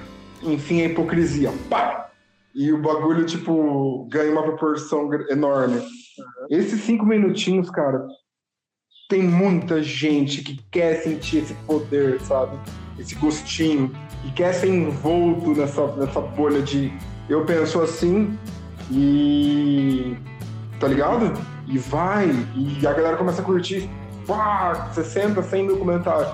enfim, 0.44 0.82
a 0.82 0.86
hipocrisia, 0.86 1.52
pá, 1.70 2.11
e 2.54 2.72
o 2.72 2.82
bagulho, 2.82 3.26
tipo, 3.26 4.08
ganha 4.10 4.32
uma 4.32 4.44
proporção 4.44 5.10
enorme. 5.30 5.78
Uhum. 5.78 6.48
Esses 6.50 6.82
cinco 6.82 7.06
minutinhos, 7.06 7.70
cara, 7.70 8.06
tem 9.10 9.24
muita 9.24 9.82
gente 9.82 10.42
que 10.44 10.60
quer 10.72 10.96
sentir 11.02 11.40
esse 11.40 11.54
poder, 11.66 12.20
sabe? 12.22 12.58
Esse 12.98 13.16
gostinho, 13.16 13.92
e 14.26 14.32
quer 14.32 14.54
ser 14.54 14.68
envolto 14.68 15.54
nessa, 15.54 15.88
nessa 15.96 16.22
bolha 16.22 16.62
de 16.62 16.94
eu 17.30 17.46
penso 17.46 17.82
assim 17.82 18.38
e. 18.92 20.16
tá 20.80 20.88
ligado? 20.88 21.34
E 21.68 21.78
vai, 21.78 22.30
e 22.56 22.86
a 22.86 22.94
galera 22.94 23.16
começa 23.16 23.42
a 23.42 23.46
curtir, 23.46 23.90
pá, 24.28 24.90
60, 24.94 25.42
100 25.42 25.66
mil 25.66 25.78
comentários, 25.78 26.30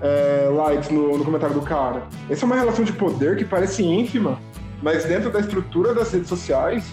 é, 0.00 0.48
likes 0.50 0.88
no, 0.88 1.18
no 1.18 1.24
comentário 1.24 1.54
do 1.54 1.62
cara. 1.62 2.04
Essa 2.30 2.44
é 2.44 2.46
uma 2.46 2.56
relação 2.56 2.84
de 2.84 2.92
poder 2.92 3.36
que 3.36 3.44
parece 3.44 3.84
ínfima, 3.84 4.38
mas 4.82 5.04
dentro 5.04 5.30
da 5.30 5.40
estrutura 5.40 5.94
das 5.94 6.12
redes 6.12 6.28
sociais, 6.28 6.92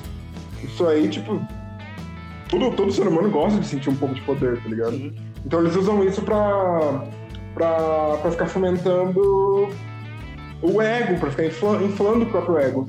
isso 0.64 0.88
aí, 0.88 1.10
tipo, 1.10 1.42
todo, 2.48 2.76
todo 2.76 2.92
ser 2.92 3.08
humano 3.08 3.30
gosta 3.30 3.60
de 3.60 3.66
sentir 3.66 3.90
um 3.90 3.96
pouco 3.96 4.14
de 4.14 4.22
poder, 4.22 4.62
tá 4.62 4.70
ligado? 4.70 4.92
Sim. 4.92 5.16
Então 5.46 5.62
eles 5.62 5.76
usam 5.76 6.04
isso 6.04 6.22
pra, 6.22 7.04
pra, 7.54 8.18
pra 8.22 8.32
ficar 8.32 8.48
fomentando 8.48 9.70
o 10.62 10.82
ego, 10.82 11.20
pra 11.20 11.32
ficar 11.32 11.46
inflando 11.46 12.24
o 12.24 12.26
próprio 12.28 12.58
ego. 12.58 12.88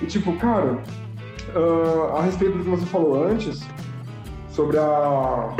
E 0.00 0.06
tipo, 0.06 0.36
cara, 0.36 0.78
uh, 1.54 2.16
a 2.16 2.22
respeito 2.22 2.58
do 2.58 2.64
que 2.64 2.70
você 2.70 2.86
falou 2.86 3.24
antes, 3.24 3.66
sobre 4.50 4.78
a. 4.78 4.82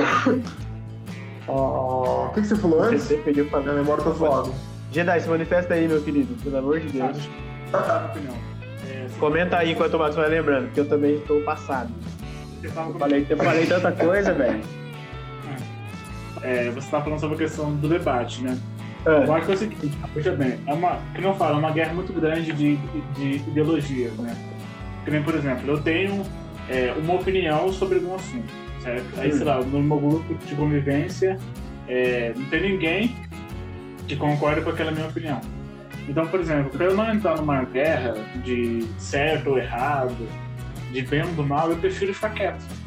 a 1.48 1.52
o 1.52 2.30
que, 2.34 2.42
que 2.42 2.46
você 2.46 2.56
falou 2.56 2.82
antes? 2.82 3.04
Você 3.04 3.16
pediu 3.18 3.46
pra 3.46 3.60
minha 3.60 3.74
memória 3.74 4.04
tá 4.04 4.10
zoada. 4.10 4.50
Jedi, 4.92 5.20
se 5.20 5.28
manifesta 5.28 5.74
aí, 5.74 5.88
meu 5.88 6.02
querido, 6.02 6.34
pelo 6.42 6.58
amor 6.58 6.80
de 6.80 6.88
Deus. 6.88 7.28
É, 7.72 8.51
Comenta 9.22 9.58
aí 9.58 9.70
enquanto 9.70 9.94
o 9.94 9.98
Max 10.00 10.16
vai 10.16 10.28
lembrando, 10.28 10.64
porque 10.64 10.80
eu 10.80 10.88
também 10.88 11.14
estou 11.14 11.40
passado. 11.42 11.94
Eu 12.60 12.72
falei, 12.72 13.24
eu 13.30 13.36
falei 13.36 13.66
tanta 13.66 13.92
coisa, 13.92 14.34
velho. 14.34 14.60
É, 16.42 16.68
você 16.70 16.90
tá 16.90 17.00
falando 17.00 17.20
sobre 17.20 17.36
a 17.36 17.38
questão 17.38 17.72
do 17.72 17.88
debate, 17.88 18.42
né? 18.42 18.58
É. 19.06 19.24
Eu 19.24 19.32
acho 19.32 19.46
que 19.46 19.52
é 19.52 19.54
o 19.54 19.58
seguinte, 19.58 19.92
veja 20.12 20.32
bem, 20.32 20.58
é 20.66 20.74
uma, 20.74 20.98
que 21.14 21.20
não 21.20 21.36
fala, 21.36 21.54
é 21.54 21.58
uma 21.60 21.70
guerra 21.70 21.94
muito 21.94 22.12
grande 22.12 22.50
de, 22.50 22.76
de 23.14 23.36
ideologias, 23.48 24.12
né? 24.14 24.36
Que 25.04 25.12
nem, 25.12 25.22
por 25.22 25.36
exemplo, 25.36 25.70
eu 25.70 25.80
tenho 25.80 26.24
é, 26.68 26.92
uma 26.98 27.14
opinião 27.14 27.72
sobre 27.72 27.98
algum 27.98 28.16
assunto, 28.16 28.52
certo? 28.80 29.06
Aí, 29.20 29.30
hum. 29.30 29.36
sei 29.36 29.44
lá, 29.44 29.60
no 29.60 29.82
meu 29.84 30.00
grupo 30.00 30.34
de 30.34 30.54
convivência, 30.56 31.38
é, 31.86 32.32
não 32.36 32.46
tem 32.46 32.72
ninguém 32.72 33.16
que 34.08 34.16
concorda 34.16 34.62
com 34.62 34.70
aquela 34.70 34.90
minha 34.90 35.06
opinião. 35.06 35.40
Então, 36.08 36.26
por 36.26 36.40
exemplo, 36.40 36.70
para 36.70 36.86
eu 36.86 36.96
não 36.96 37.12
entrar 37.12 37.36
numa 37.36 37.64
guerra 37.64 38.14
de 38.44 38.84
certo 38.98 39.50
ou 39.50 39.58
errado, 39.58 40.28
de 40.90 41.02
bem 41.02 41.22
ou 41.22 41.28
do 41.28 41.44
mal, 41.44 41.70
eu 41.70 41.76
prefiro 41.76 42.12
ficar 42.12 42.30
quieto 42.30 42.82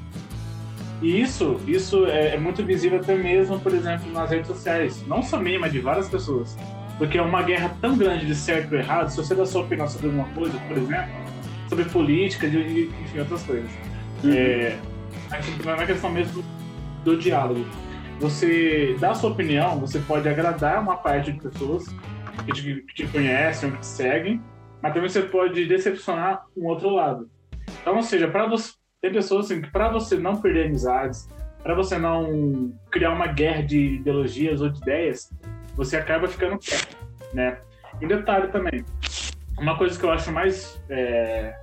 e 1.01 1.21
isso, 1.21 1.59
isso 1.67 2.05
é, 2.05 2.35
é, 2.35 2.37
muito 2.37 2.63
visível 2.63 2.99
até 2.99 3.15
mesmo, 3.15 3.59
por 3.59 3.73
exemplo, 3.73 4.11
nas 4.11 4.29
redes 4.29 4.47
sociais. 4.47 5.03
Não 5.07 5.21
só 5.21 5.39
minha, 5.39 5.59
mas 5.59 5.71
de 5.71 5.79
várias 5.79 6.07
pessoas. 6.09 6.57
Porque 6.97 7.17
é 7.17 7.21
uma 7.21 7.43
guerra 7.43 7.75
tão 7.81 7.97
grande 7.97 8.25
de 8.25 8.35
certo 8.35 8.73
e 8.73 8.77
errado, 8.77 9.09
se 9.09 9.17
você 9.17 9.35
dá 9.35 9.45
sua 9.45 9.61
opinião 9.61 9.87
sobre 9.87 10.07
alguma 10.07 10.27
coisa, 10.29 10.57
por 10.59 10.77
exemplo, 10.77 11.13
sobre 11.69 11.85
política, 11.85 12.49
de, 12.49 12.89
enfim, 13.03 13.19
outras 13.19 13.43
coisas. 13.43 13.69
Uhum. 14.23 14.33
É, 14.33 14.77
na 15.63 15.85
questão 15.85 16.09
mesmo 16.09 16.43
do 17.03 17.17
diálogo. 17.17 17.65
você 18.19 18.95
dá 18.99 19.13
sua 19.13 19.31
opinião, 19.31 19.79
você 19.79 19.99
pode 19.99 20.27
agradar 20.29 20.81
uma 20.81 20.95
parte 20.95 21.33
de 21.33 21.39
pessoas 21.39 21.85
que 22.43 22.51
te, 22.51 22.81
que 22.81 22.93
te 22.93 23.07
conhecem, 23.07 23.71
que 23.71 23.79
te 23.79 23.85
seguem, 23.85 24.41
mas 24.81 24.93
também 24.93 25.09
você 25.09 25.21
pode 25.21 25.65
decepcionar 25.65 26.45
um 26.55 26.65
outro 26.67 26.89
lado. 26.89 27.29
Então, 27.81 27.95
ou 27.95 28.03
seja, 28.03 28.27
para 28.27 28.47
você 28.47 28.73
tem 29.01 29.11
pessoas 29.11 29.45
assim 29.45 29.61
que 29.61 29.69
para 29.69 29.89
você 29.89 30.17
não 30.17 30.41
perder 30.41 30.65
amizades, 30.65 31.29
para 31.61 31.75
você 31.75 31.97
não 31.97 32.73
criar 32.91 33.11
uma 33.11 33.27
guerra 33.27 33.61
de 33.61 33.95
ideologias 33.95 34.61
ou 34.61 34.69
de 34.69 34.79
ideias, 34.79 35.31
você 35.75 35.97
acaba 35.97 36.27
ficando 36.27 36.57
quieto, 36.57 36.97
né? 37.33 37.59
E 38.01 38.07
detalhe 38.07 38.47
também, 38.47 38.83
uma 39.59 39.77
coisa 39.77 39.97
que 39.97 40.05
eu 40.05 40.11
acho 40.11 40.31
mais, 40.31 40.81
é, 40.89 41.55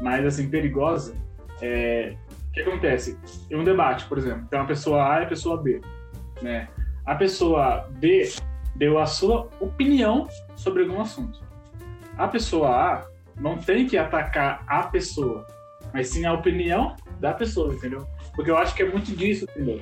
mais 0.00 0.24
assim 0.24 0.48
perigosa 0.48 1.14
é 1.62 2.14
o 2.48 2.52
que 2.52 2.60
acontece? 2.60 3.18
Em 3.50 3.56
um 3.56 3.64
debate, 3.64 4.06
por 4.06 4.18
exemplo, 4.18 4.46
tem 4.48 4.58
uma 4.58 4.66
pessoa 4.66 5.14
A 5.14 5.20
e 5.20 5.24
a 5.24 5.28
pessoa 5.28 5.62
B, 5.62 5.80
né? 6.40 6.68
A 7.04 7.14
pessoa 7.14 7.88
B 7.92 8.30
deu 8.76 8.98
a 8.98 9.06
sua 9.06 9.48
opinião 9.60 10.28
sobre 10.54 10.82
algum 10.82 11.00
assunto. 11.00 11.40
A 12.16 12.28
pessoa 12.28 12.68
A 12.68 13.06
não 13.38 13.58
tem 13.58 13.86
que 13.86 13.98
atacar 13.98 14.64
a 14.66 14.84
pessoa, 14.84 15.46
mas 15.92 16.08
sim 16.08 16.24
a 16.24 16.32
opinião 16.32 16.96
da 17.20 17.32
pessoa, 17.32 17.74
entendeu? 17.74 18.06
Porque 18.34 18.50
eu 18.50 18.56
acho 18.56 18.74
que 18.74 18.82
é 18.82 18.88
muito 18.88 19.14
disso, 19.14 19.44
entendeu? 19.44 19.80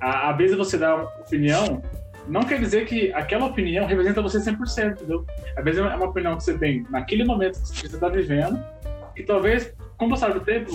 A, 0.00 0.30
a 0.30 0.32
vez 0.32 0.50
de 0.50 0.56
você 0.56 0.76
dar 0.76 0.96
uma 0.96 1.04
opinião, 1.20 1.82
não 2.26 2.42
quer 2.42 2.58
dizer 2.58 2.86
que 2.86 3.12
aquela 3.12 3.46
opinião 3.46 3.86
representa 3.86 4.22
você 4.22 4.38
100%, 4.38 4.92
entendeu? 4.92 5.24
Às 5.56 5.64
vezes 5.64 5.80
é 5.80 5.94
uma 5.94 6.06
opinião 6.06 6.36
que 6.36 6.44
você 6.44 6.58
tem 6.58 6.84
naquele 6.90 7.24
momento 7.24 7.60
que 7.60 7.88
você 7.88 7.94
está 7.94 8.08
vivendo, 8.08 8.62
e 9.16 9.22
talvez, 9.22 9.74
com 9.96 10.06
o 10.06 10.10
passar 10.10 10.32
do 10.32 10.40
tempo, 10.40 10.72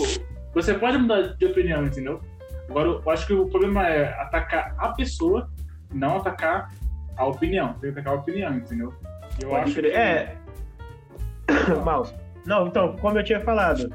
você 0.54 0.74
pode 0.74 0.98
mudar 0.98 1.34
de 1.36 1.46
opinião, 1.46 1.84
entendeu? 1.84 2.20
Agora, 2.68 2.88
eu 2.88 3.10
acho 3.10 3.26
que 3.26 3.32
o 3.32 3.46
problema 3.46 3.86
é 3.86 4.08
atacar 4.20 4.74
a 4.78 4.88
pessoa, 4.90 5.50
não 5.92 6.16
atacar 6.16 6.70
a 7.16 7.26
opinião. 7.26 7.72
Tem 7.74 7.92
que 7.92 7.98
atacar 7.98 8.14
a 8.14 8.16
opinião, 8.16 8.54
entendeu? 8.54 8.94
Eu 9.40 9.50
pode 9.50 9.64
acho 9.64 9.74
crer. 9.74 9.92
que... 9.92 9.98
É... 9.98 10.36
Mouse. 11.84 12.14
Não, 12.44 12.68
então, 12.68 12.96
como 12.96 13.18
eu 13.18 13.24
tinha 13.24 13.40
falado, 13.40 13.92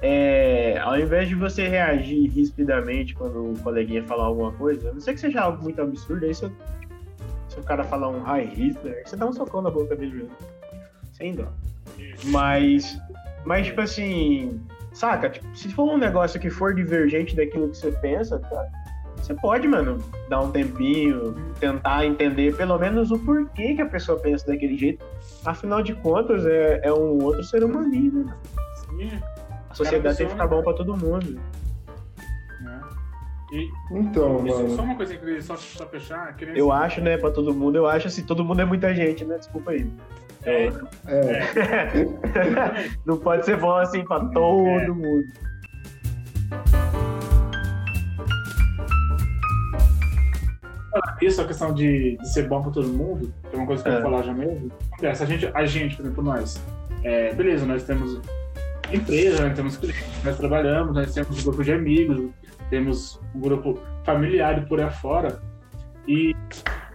é, 0.00 0.78
ao 0.78 0.98
invés 0.98 1.28
de 1.28 1.34
você 1.34 1.68
reagir 1.68 2.28
rispidamente 2.30 3.14
quando 3.14 3.52
o 3.52 3.58
coleguinha 3.60 4.02
falar 4.02 4.24
alguma 4.24 4.52
coisa, 4.52 4.90
a 4.90 4.92
não 4.92 5.00
sei 5.00 5.14
que 5.14 5.20
seja 5.20 5.42
algo 5.42 5.62
muito 5.62 5.80
absurdo, 5.80 6.24
aí 6.24 6.34
se, 6.34 6.50
se 7.48 7.60
o 7.60 7.62
cara 7.62 7.84
falar 7.84 8.08
um 8.08 8.20
high 8.22 8.46
Hitler, 8.46 9.02
você 9.06 9.14
dá 9.14 9.26
um 9.26 9.32
socão 9.32 9.62
na 9.62 9.70
boca 9.70 9.94
dele 9.94 10.14
mesmo. 10.14 10.36
Sem 11.12 11.34
dó. 11.34 11.46
Mas, 12.24 12.98
mas 13.44 13.66
tipo 13.66 13.80
assim, 13.80 14.60
saca? 14.92 15.30
Tipo, 15.30 15.56
se 15.56 15.72
for 15.72 15.84
um 15.84 15.98
negócio 15.98 16.40
que 16.40 16.50
for 16.50 16.74
divergente 16.74 17.36
daquilo 17.36 17.68
que 17.68 17.76
você 17.76 17.92
pensa, 17.92 18.38
cara, 18.38 18.68
você 19.22 19.34
pode, 19.34 19.68
mano, 19.68 19.98
dar 20.28 20.40
um 20.40 20.50
tempinho, 20.50 21.34
tentar 21.60 22.04
entender 22.04 22.56
pelo 22.56 22.76
menos 22.76 23.12
o 23.12 23.18
porquê 23.20 23.74
que 23.74 23.82
a 23.82 23.86
pessoa 23.86 24.18
pensa 24.18 24.46
daquele 24.46 24.76
jeito. 24.76 25.04
Afinal 25.44 25.80
de 25.80 25.94
contas, 25.94 26.44
é, 26.44 26.80
é 26.82 26.92
um 26.92 27.22
outro 27.22 27.42
ser 27.44 27.62
humaninho, 27.62 28.24
né? 28.24 28.36
Sim. 28.74 29.10
A 29.70 29.74
sociedade 29.74 30.18
tem 30.18 30.26
que 30.26 30.32
ficar 30.32 30.48
bom 30.48 30.60
pra 30.62 30.72
todo 30.72 30.96
mundo. 30.96 31.40
Né? 32.62 32.80
E, 33.52 33.70
então, 33.92 34.44
isso, 34.44 34.56
mano. 34.56 34.76
Só 34.76 34.82
uma 34.82 34.96
coisa 34.96 35.14
que 35.14 35.20
eu 35.20 35.24
queria 35.24 35.42
só, 35.42 35.56
só 35.56 35.86
fechar. 35.86 36.34
Que 36.34 36.44
eu 36.58 36.72
acho, 36.72 37.00
né, 37.00 37.16
pra 37.16 37.30
todo 37.30 37.54
mundo, 37.54 37.76
eu 37.76 37.86
acho 37.86 38.08
assim, 38.08 38.24
todo 38.24 38.44
mundo 38.44 38.60
é 38.60 38.64
muita 38.64 38.92
gente, 38.92 39.24
né? 39.24 39.38
Desculpa 39.38 39.70
aí. 39.70 39.88
É. 40.44 40.64
é. 41.06 41.38
é. 41.56 42.90
Não 43.06 43.16
pode 43.18 43.44
ser 43.44 43.56
bom 43.56 43.76
assim 43.76 44.04
pra 44.04 44.18
todo 44.18 44.66
é. 44.66 44.88
mundo. 44.88 45.24
Isso, 51.22 51.40
a 51.40 51.46
questão 51.46 51.72
de, 51.72 52.16
de, 52.16 52.28
ser 52.28 52.48
bom 52.48 52.62
pra 52.62 52.72
todo 52.72 52.88
mundo, 52.88 53.32
que 53.48 53.54
é 53.54 53.58
uma 53.58 53.66
coisa 53.66 53.82
que 53.82 53.88
eu 53.88 53.92
vou 53.92 54.00
é. 54.00 54.04
falar 54.04 54.22
já 54.22 54.34
mesmo. 54.34 54.72
Acontece, 54.92 55.22
a 55.22 55.26
gente, 55.26 55.50
a 55.54 55.64
gente, 55.64 55.96
por 55.96 56.02
exemplo, 56.02 56.24
nós. 56.24 56.60
É, 57.04 57.34
beleza, 57.34 57.64
nós 57.66 57.84
temos 57.84 58.20
empresa, 58.92 59.46
nós 59.46 59.56
temos 59.56 59.76
clientes, 59.76 60.24
nós 60.24 60.36
trabalhamos, 60.36 60.94
nós 60.94 61.14
temos 61.14 61.38
um 61.38 61.42
grupo 61.42 61.64
de 61.64 61.72
amigos, 61.72 62.30
temos 62.70 63.20
um 63.34 63.40
grupo 63.40 63.78
familiar 64.04 64.58
e 64.58 64.66
por 64.66 64.80
aí 64.80 64.90
fora. 64.90 65.40
E 66.06 66.34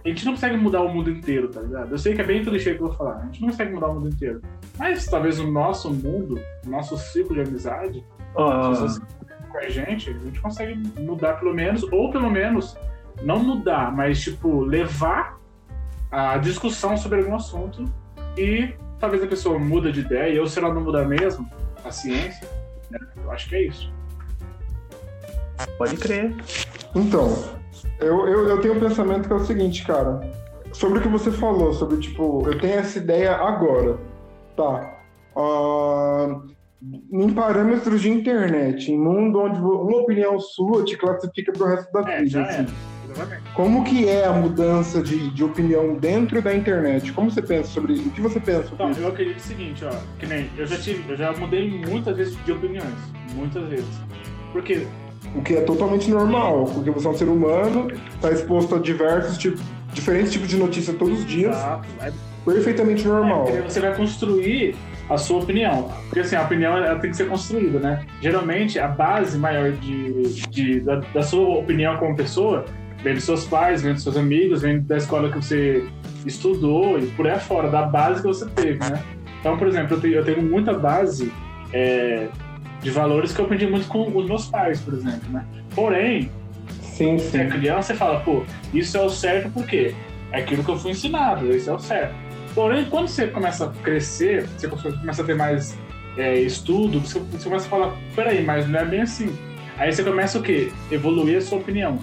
a 0.04 0.08
gente 0.08 0.24
não 0.24 0.32
consegue 0.32 0.56
mudar 0.56 0.82
o 0.82 0.88
mundo 0.88 1.10
inteiro, 1.10 1.48
tá 1.48 1.60
ligado? 1.60 1.90
Eu 1.90 1.98
sei 1.98 2.14
que 2.14 2.20
é 2.20 2.24
bem 2.24 2.44
clichê 2.44 2.74
que 2.74 2.82
eu 2.82 2.88
vou 2.88 2.96
falar, 2.96 3.16
a 3.16 3.24
gente 3.24 3.40
não 3.40 3.48
consegue 3.48 3.72
mudar 3.72 3.88
o 3.88 3.94
mundo 3.94 4.08
inteiro. 4.08 4.42
Mas 4.78 5.06
talvez 5.06 5.38
o 5.38 5.50
nosso 5.50 5.92
mundo, 5.92 6.40
o 6.66 6.70
nosso 6.70 6.96
ciclo 6.96 7.34
de 7.34 7.40
amizade, 7.40 8.04
ah. 8.36 8.72
com 9.50 9.58
a 9.58 9.68
gente, 9.68 10.10
a 10.10 10.12
gente 10.12 10.40
consegue 10.40 10.76
mudar 11.00 11.34
pelo 11.34 11.54
menos, 11.54 11.82
ou 11.90 12.10
pelo 12.10 12.30
menos, 12.30 12.76
não 13.22 13.38
mudar, 13.38 13.94
mas 13.94 14.20
tipo, 14.20 14.60
levar 14.60 15.38
a 16.10 16.38
discussão 16.38 16.96
sobre 16.96 17.18
algum 17.18 17.36
assunto 17.36 17.84
e 18.36 18.72
talvez 18.98 19.22
a 19.22 19.26
pessoa 19.26 19.58
muda 19.58 19.92
de 19.92 20.00
ideia, 20.00 20.40
ou 20.40 20.46
se 20.46 20.58
ela 20.58 20.72
não 20.72 20.80
mudar 20.80 21.04
mesmo, 21.06 21.48
paciência. 21.82 22.48
Né? 22.90 22.98
Eu 23.22 23.30
acho 23.30 23.48
que 23.48 23.56
é 23.56 23.62
isso. 23.66 23.92
Pode 25.76 25.96
crer. 25.96 26.34
Então, 26.94 27.36
eu, 28.00 28.26
eu, 28.28 28.48
eu 28.48 28.60
tenho 28.60 28.74
um 28.74 28.80
pensamento 28.80 29.26
que 29.26 29.32
é 29.32 29.36
o 29.36 29.44
seguinte, 29.44 29.84
cara. 29.84 30.20
Sobre 30.72 30.98
o 30.98 31.02
que 31.02 31.08
você 31.08 31.30
falou, 31.30 31.72
sobre, 31.72 31.98
tipo, 31.98 32.42
eu 32.46 32.58
tenho 32.58 32.78
essa 32.78 32.98
ideia 32.98 33.36
agora. 33.36 33.98
Tá. 34.56 34.94
Uh, 35.36 36.54
em 37.10 37.30
parâmetros 37.30 38.00
de 38.00 38.10
internet, 38.10 38.92
em 38.92 38.98
mundo 38.98 39.40
onde 39.40 39.60
uma 39.60 39.98
opinião 39.98 40.38
sua 40.38 40.84
te 40.84 40.96
classifica 40.96 41.52
pro 41.52 41.66
resto 41.66 41.90
da 41.92 42.12
é, 42.12 42.22
vida. 42.22 42.42
Assim. 42.42 42.66
Como 43.54 43.84
que 43.84 44.08
é 44.08 44.24
a 44.24 44.32
mudança 44.32 45.02
de, 45.02 45.30
de 45.30 45.44
opinião 45.44 45.96
dentro 45.96 46.40
da 46.40 46.54
internet? 46.54 47.12
Como 47.12 47.30
você 47.30 47.42
pensa 47.42 47.68
sobre 47.70 47.94
isso? 47.94 48.08
O 48.08 48.12
que 48.12 48.20
você 48.20 48.40
pensa 48.40 48.62
sobre 48.64 48.74
então, 48.74 48.90
isso? 48.90 49.00
Eu 49.00 49.08
acredito 49.08 49.38
o 49.38 49.42
seguinte, 49.42 49.84
ó, 49.84 49.90
que 50.18 50.26
nem 50.26 50.48
eu 50.56 50.66
já 50.66 50.76
tive, 50.76 51.10
eu 51.10 51.16
já 51.16 51.32
mudei 51.32 51.82
muitas 51.86 52.16
vezes 52.16 52.44
de 52.44 52.52
opiniões, 52.52 52.94
muitas 53.34 53.68
vezes. 53.68 54.00
Porque 54.52 54.86
o 55.34 55.42
que 55.42 55.56
é 55.56 55.60
totalmente 55.62 56.10
normal, 56.10 56.64
porque 56.72 56.90
você 56.90 57.06
é 57.06 57.10
um 57.10 57.16
ser 57.16 57.28
humano, 57.28 57.90
está 58.14 58.30
exposto 58.30 58.74
a 58.74 58.78
diversos 58.78 59.36
tipos, 59.36 59.60
diferentes 59.92 60.32
tipos 60.32 60.48
de 60.48 60.56
notícias 60.56 60.96
todos 60.96 61.20
os 61.20 61.26
dias. 61.26 61.56
Exato. 61.56 61.86
É 62.00 62.12
perfeitamente 62.44 63.06
normal. 63.06 63.46
É, 63.48 63.60
você 63.60 63.80
vai 63.80 63.94
construir 63.94 64.74
a 65.08 65.16
sua 65.16 65.38
opinião. 65.38 65.90
Porque 66.04 66.20
assim, 66.20 66.36
a 66.36 66.42
opinião 66.42 66.76
ela 66.76 66.98
tem 66.98 67.10
que 67.10 67.16
ser 67.16 67.28
construída, 67.28 67.78
né? 67.78 68.06
Geralmente, 68.20 68.78
a 68.78 68.88
base 68.88 69.38
maior 69.38 69.72
de, 69.72 70.34
de 70.48 70.80
da, 70.80 70.96
da, 70.96 71.22
sua 71.22 71.58
opinião 71.58 71.96
como 71.96 72.16
pessoa 72.16 72.64
vem 73.02 73.14
dos 73.14 73.24
seus 73.24 73.44
pais, 73.44 73.82
vem 73.82 73.94
dos 73.94 74.02
seus 74.02 74.16
amigos, 74.16 74.62
vem 74.62 74.80
da 74.80 74.96
escola 74.96 75.30
que 75.30 75.36
você 75.36 75.84
estudou 76.26 76.98
e 76.98 77.06
por 77.06 77.26
aí 77.26 77.38
fora, 77.38 77.68
da 77.68 77.82
base 77.82 78.20
que 78.20 78.26
você 78.26 78.46
teve, 78.46 78.78
né? 78.78 79.02
Então, 79.40 79.56
por 79.56 79.68
exemplo, 79.68 79.96
eu 79.96 80.00
tenho, 80.00 80.14
eu 80.14 80.24
tenho 80.24 80.42
muita 80.42 80.74
base 80.74 81.32
é, 81.72 82.28
de 82.82 82.90
valores 82.90 83.32
que 83.32 83.40
eu 83.40 83.44
aprendi 83.44 83.66
muito 83.66 83.86
com 83.86 84.16
os 84.16 84.26
meus 84.26 84.46
pais, 84.46 84.80
por 84.80 84.94
exemplo, 84.94 85.30
né? 85.30 85.44
Porém, 85.74 86.30
sim, 86.82 87.18
sim. 87.18 87.18
você 87.18 87.38
é 87.38 87.46
criança, 87.46 87.82
você 87.82 87.94
fala, 87.94 88.20
pô, 88.20 88.44
isso 88.74 88.96
é 88.96 89.00
o 89.00 89.08
certo 89.08 89.50
porque 89.52 89.94
é 90.32 90.40
aquilo 90.40 90.64
que 90.64 90.70
eu 90.70 90.76
fui 90.76 90.90
ensinado, 90.90 91.54
isso 91.54 91.70
é 91.70 91.72
o 91.72 91.78
certo. 91.78 92.14
Porém, 92.54 92.84
quando 92.86 93.06
você 93.06 93.28
começa 93.28 93.66
a 93.66 93.68
crescer, 93.82 94.46
você 94.48 94.68
começa 94.68 95.22
a 95.22 95.24
ter 95.24 95.36
mais 95.36 95.78
é, 96.16 96.40
estudo, 96.40 97.00
você, 97.00 97.20
você 97.20 97.44
começa 97.44 97.66
a 97.66 97.70
falar, 97.70 97.96
peraí, 98.16 98.44
mas 98.44 98.68
não 98.68 98.80
é 98.80 98.84
bem 98.84 99.02
assim. 99.02 99.32
Aí 99.76 99.92
você 99.92 100.02
começa 100.02 100.38
o 100.38 100.42
quê? 100.42 100.72
Evoluir 100.90 101.38
a 101.38 101.40
sua 101.40 101.58
opinião. 101.58 101.98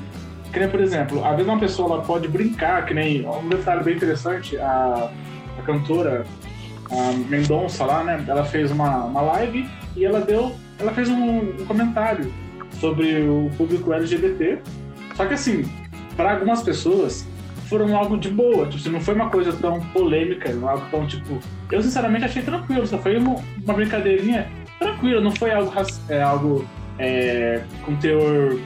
Que 0.55 0.59
nem, 0.61 0.69
por 0.69 0.79
exemplo, 0.79 1.21
às 1.25 1.31
vezes 1.31 1.51
uma 1.51 1.59
pessoa 1.59 1.95
ela 1.95 2.01
pode 2.01 2.29
brincar, 2.29 2.85
que 2.85 2.93
nem 2.93 3.27
um 3.27 3.49
detalhe 3.49 3.83
bem 3.83 3.97
interessante, 3.97 4.55
a, 4.55 5.11
a 5.59 5.61
cantora 5.63 6.25
a 6.89 7.11
Mendonça 7.29 7.83
lá, 7.83 8.05
né? 8.05 8.23
Ela 8.25 8.45
fez 8.45 8.71
uma, 8.71 9.03
uma 9.03 9.19
live 9.19 9.67
e 9.97 10.05
ela 10.05 10.21
deu, 10.21 10.55
ela 10.79 10.93
fez 10.93 11.09
um, 11.09 11.39
um 11.39 11.65
comentário 11.65 12.33
sobre 12.79 13.27
o 13.27 13.51
público 13.57 13.91
LGBT. 13.91 14.59
Só 15.15 15.25
que 15.25 15.33
assim, 15.33 15.69
para 16.15 16.31
algumas 16.31 16.63
pessoas 16.63 17.27
foram 17.67 17.93
algo 17.93 18.17
de 18.17 18.29
boa, 18.29 18.65
tipo, 18.67 18.89
não 18.89 19.01
foi 19.01 19.13
uma 19.13 19.29
coisa 19.29 19.51
tão 19.51 19.81
polêmica, 19.87 20.57
algo 20.65 20.85
tão 20.89 21.05
tipo. 21.05 21.37
Eu 21.69 21.81
sinceramente 21.81 22.23
achei 22.23 22.41
tranquilo, 22.41 22.87
só 22.87 22.97
foi 22.97 23.17
uma, 23.17 23.35
uma 23.61 23.73
brincadeirinha 23.73 24.47
tranquila, 24.79 25.19
não 25.19 25.31
foi 25.31 25.51
algo, 25.51 25.73
é, 26.07 26.21
algo 26.21 26.65
é, 26.97 27.61
com 27.83 27.93
teor 27.97 28.57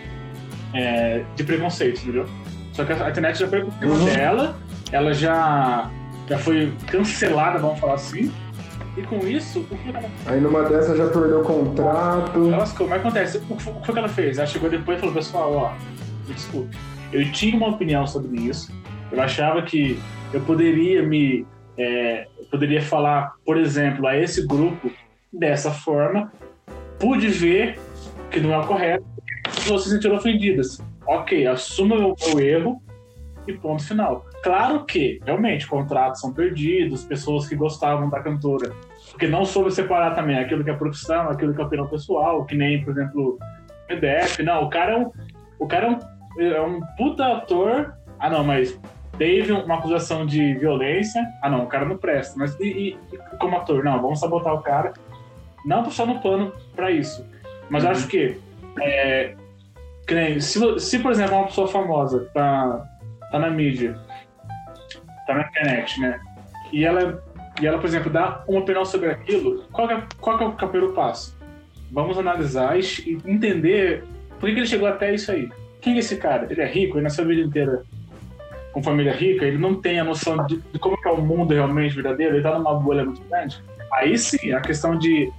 é, 0.74 1.24
de 1.36 1.44
preconceito, 1.44 2.02
entendeu? 2.02 2.26
Só 2.74 2.86
que 2.86 2.94
a 2.94 3.10
internet 3.10 3.40
já 3.40 3.48
foi 3.48 3.62
com 3.62 3.86
uhum. 3.86 4.06
dela, 4.06 4.58
ela 4.92 5.14
já, 5.14 5.90
já 6.28 6.38
foi 6.38 6.72
cancelada, 6.88 7.60
vamos 7.60 7.80
falar 7.80 7.96
assim. 7.96 8.32
E 8.98 9.02
com 9.04 9.18
isso, 9.28 9.60
o 9.60 9.78
que 9.78 9.90
ela... 9.90 10.10
Aí 10.26 10.42
numa 10.42 10.64
dessa 10.64 10.96
já 10.96 11.08
perdeu 11.08 11.42
o 11.42 11.44
contrato. 11.44 12.52
Ela, 12.52 12.68
como 12.70 12.94
acontece? 12.94 13.38
O 13.50 13.56
que 13.56 13.64
foi 13.64 13.94
que 13.94 14.00
ela 14.00 14.10
fez? 14.10 14.38
Ela 14.38 14.48
chegou 14.48 14.70
depois 14.70 14.98
e 14.98 15.00
falou, 15.00 15.16
pessoal, 15.16 15.54
ó, 15.54 15.72
me 16.28 16.34
desculpe. 16.34 16.78
Eu 17.12 17.32
tinha 17.32 17.56
uma 17.56 17.70
opinião 17.70 18.06
sobre 18.06 18.40
isso. 18.40 18.72
Eu 19.12 19.22
achava 19.22 19.62
que 19.62 20.00
eu 20.34 20.42
poderia 20.42 21.02
me. 21.02 21.46
É, 21.78 22.28
eu 22.38 22.46
poderia 22.46 22.82
falar, 22.82 23.34
por 23.46 23.58
exemplo, 23.58 24.06
a 24.06 24.18
esse 24.18 24.46
grupo 24.46 24.92
dessa 25.32 25.72
forma. 25.72 26.32
Pude 27.00 27.28
ver 27.28 27.80
que 28.30 28.40
não 28.40 28.54
é 28.54 28.58
o 28.60 28.68
correto, 28.68 29.06
pessoas 29.56 29.84
se 29.84 29.90
sentiram 29.90 30.16
ofendidas. 30.16 30.82
ok, 31.08 31.48
assuma 31.48 31.96
o 31.96 32.16
meu 32.16 32.40
erro 32.40 32.82
e 33.48 33.54
ponto 33.54 33.84
final. 33.84 34.26
Claro 34.44 34.86
que, 34.86 35.20
realmente, 35.26 35.68
contratos 35.68 36.22
são 36.22 36.34
perdidos, 36.34 37.04
pessoas 37.04 37.48
que 37.48 37.56
gostavam 37.56 38.10
da 38.10 38.22
cantora, 38.22 38.72
porque 39.12 39.28
não 39.28 39.44
soube 39.44 39.72
separar 39.72 40.16
também 40.16 40.38
aquilo 40.38 40.64
que 40.64 40.70
é 40.70 40.74
profissão, 40.74 41.30
aquilo 41.30 41.54
que 41.54 41.62
é 41.62 41.64
opinião 41.64 41.88
pessoal, 41.88 42.46
que 42.46 42.56
nem, 42.56 42.84
por 42.84 42.92
exemplo, 42.92 43.38
PDF. 43.88 44.40
Não, 44.40 44.64
o 44.64 44.70
cara 44.70 44.94
é 44.94 44.98
um, 44.98 45.12
o 45.58 45.68
cara 45.68 45.88
é 45.88 45.90
um, 45.90 46.44
é 46.44 46.62
um 46.62 46.82
puta 46.96 47.26
ator. 47.38 47.94
Ah, 48.20 48.30
não, 48.30 48.44
mas 48.44 48.80
teve 49.18 49.52
uma 49.52 49.76
acusação 49.76 50.26
de 50.26 50.54
violência. 50.54 51.22
Ah, 51.42 51.50
não, 51.50 51.64
o 51.64 51.68
cara 51.68 51.86
não 51.86 51.98
presta. 51.98 52.36
Mas 52.38 52.58
e, 52.60 52.98
e 53.12 53.18
como 53.40 53.58
ator? 53.58 53.84
Não, 53.84 54.02
vamos 54.02 54.20
sabotar 54.20 54.54
o 54.54 54.62
cara. 54.62 54.94
Não 55.66 55.84
puxando 55.84 56.22
pano 56.22 56.54
para 56.76 56.92
isso. 56.92 57.26
Mas 57.70 57.84
uhum. 57.84 57.92
acho 57.92 58.08
que, 58.08 58.40
é, 58.80 59.36
que 59.36 59.39
nem, 60.14 60.40
se, 60.40 60.80
se, 60.80 61.00
por 61.00 61.12
exemplo, 61.12 61.36
uma 61.36 61.46
pessoa 61.46 61.68
famosa 61.68 62.28
tá, 62.34 62.86
tá 63.32 63.40
na 63.40 63.50
mídia, 63.50 63.98
tá 65.28 65.34
na 65.36 65.48
internet, 65.48 66.00
né? 66.00 66.20
E 66.72 66.86
ela, 66.86 67.24
e 67.62 67.68
ela, 67.68 67.78
por 67.78 67.88
exemplo, 67.88 68.12
dá 68.12 68.44
uma 68.48 68.62
opinião 68.62 68.86
sobre 68.86 69.10
aquilo, 69.10 69.64
qual 69.72 69.90
é, 69.90 70.04
qual 70.20 70.40
é 70.40 70.46
o 70.46 70.54
primeiro 70.54 70.94
passo? 70.94 71.38
Vamos 71.92 72.18
analisar 72.18 72.78
e 72.80 73.18
entender 73.26 74.04
por 74.40 74.50
que 74.50 74.56
ele 74.56 74.68
chegou 74.68 74.88
até 74.88 75.14
isso 75.14 75.32
aí. 75.32 75.50
Quem 75.82 75.96
é 75.96 76.00
esse 76.00 76.18
cara? 76.18 76.48
Ele 76.50 76.62
é 76.62 76.68
rico, 76.68 76.98
ele 76.98 77.04
nasceu 77.04 77.24
a 77.24 77.28
vida 77.28 77.42
inteira 77.42 77.84
com 78.72 78.84
família 78.84 79.14
rica, 79.14 79.46
ele 79.46 79.58
não 79.58 79.76
tem 79.76 80.00
a 80.00 80.04
noção 80.04 80.46
de, 80.46 80.58
de 80.58 80.80
como 80.80 80.98
é 81.04 81.10
o 81.10 81.22
mundo 81.22 81.54
realmente 81.54 81.96
verdadeiro, 81.96 82.36
ele 82.36 82.44
tá 82.44 82.58
numa 82.58 82.76
bolha 82.76 83.04
muito 83.04 83.22
grande. 83.28 83.62
Aí 83.94 84.18
sim, 84.18 84.52
a 84.54 84.62
questão 84.62 84.98
de 84.98 85.32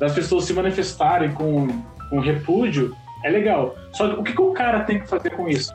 das 0.00 0.14
pessoas 0.14 0.44
se 0.46 0.52
manifestarem 0.52 1.30
com, 1.30 1.68
com 2.10 2.18
repúdio 2.18 2.96
é 3.24 3.30
legal. 3.30 3.76
Só 3.92 4.08
que 4.08 4.20
o 4.20 4.22
que, 4.22 4.32
que 4.32 4.40
o 4.42 4.52
cara 4.52 4.80
tem 4.80 5.00
que 5.00 5.08
fazer 5.08 5.30
com 5.30 5.48
isso? 5.48 5.74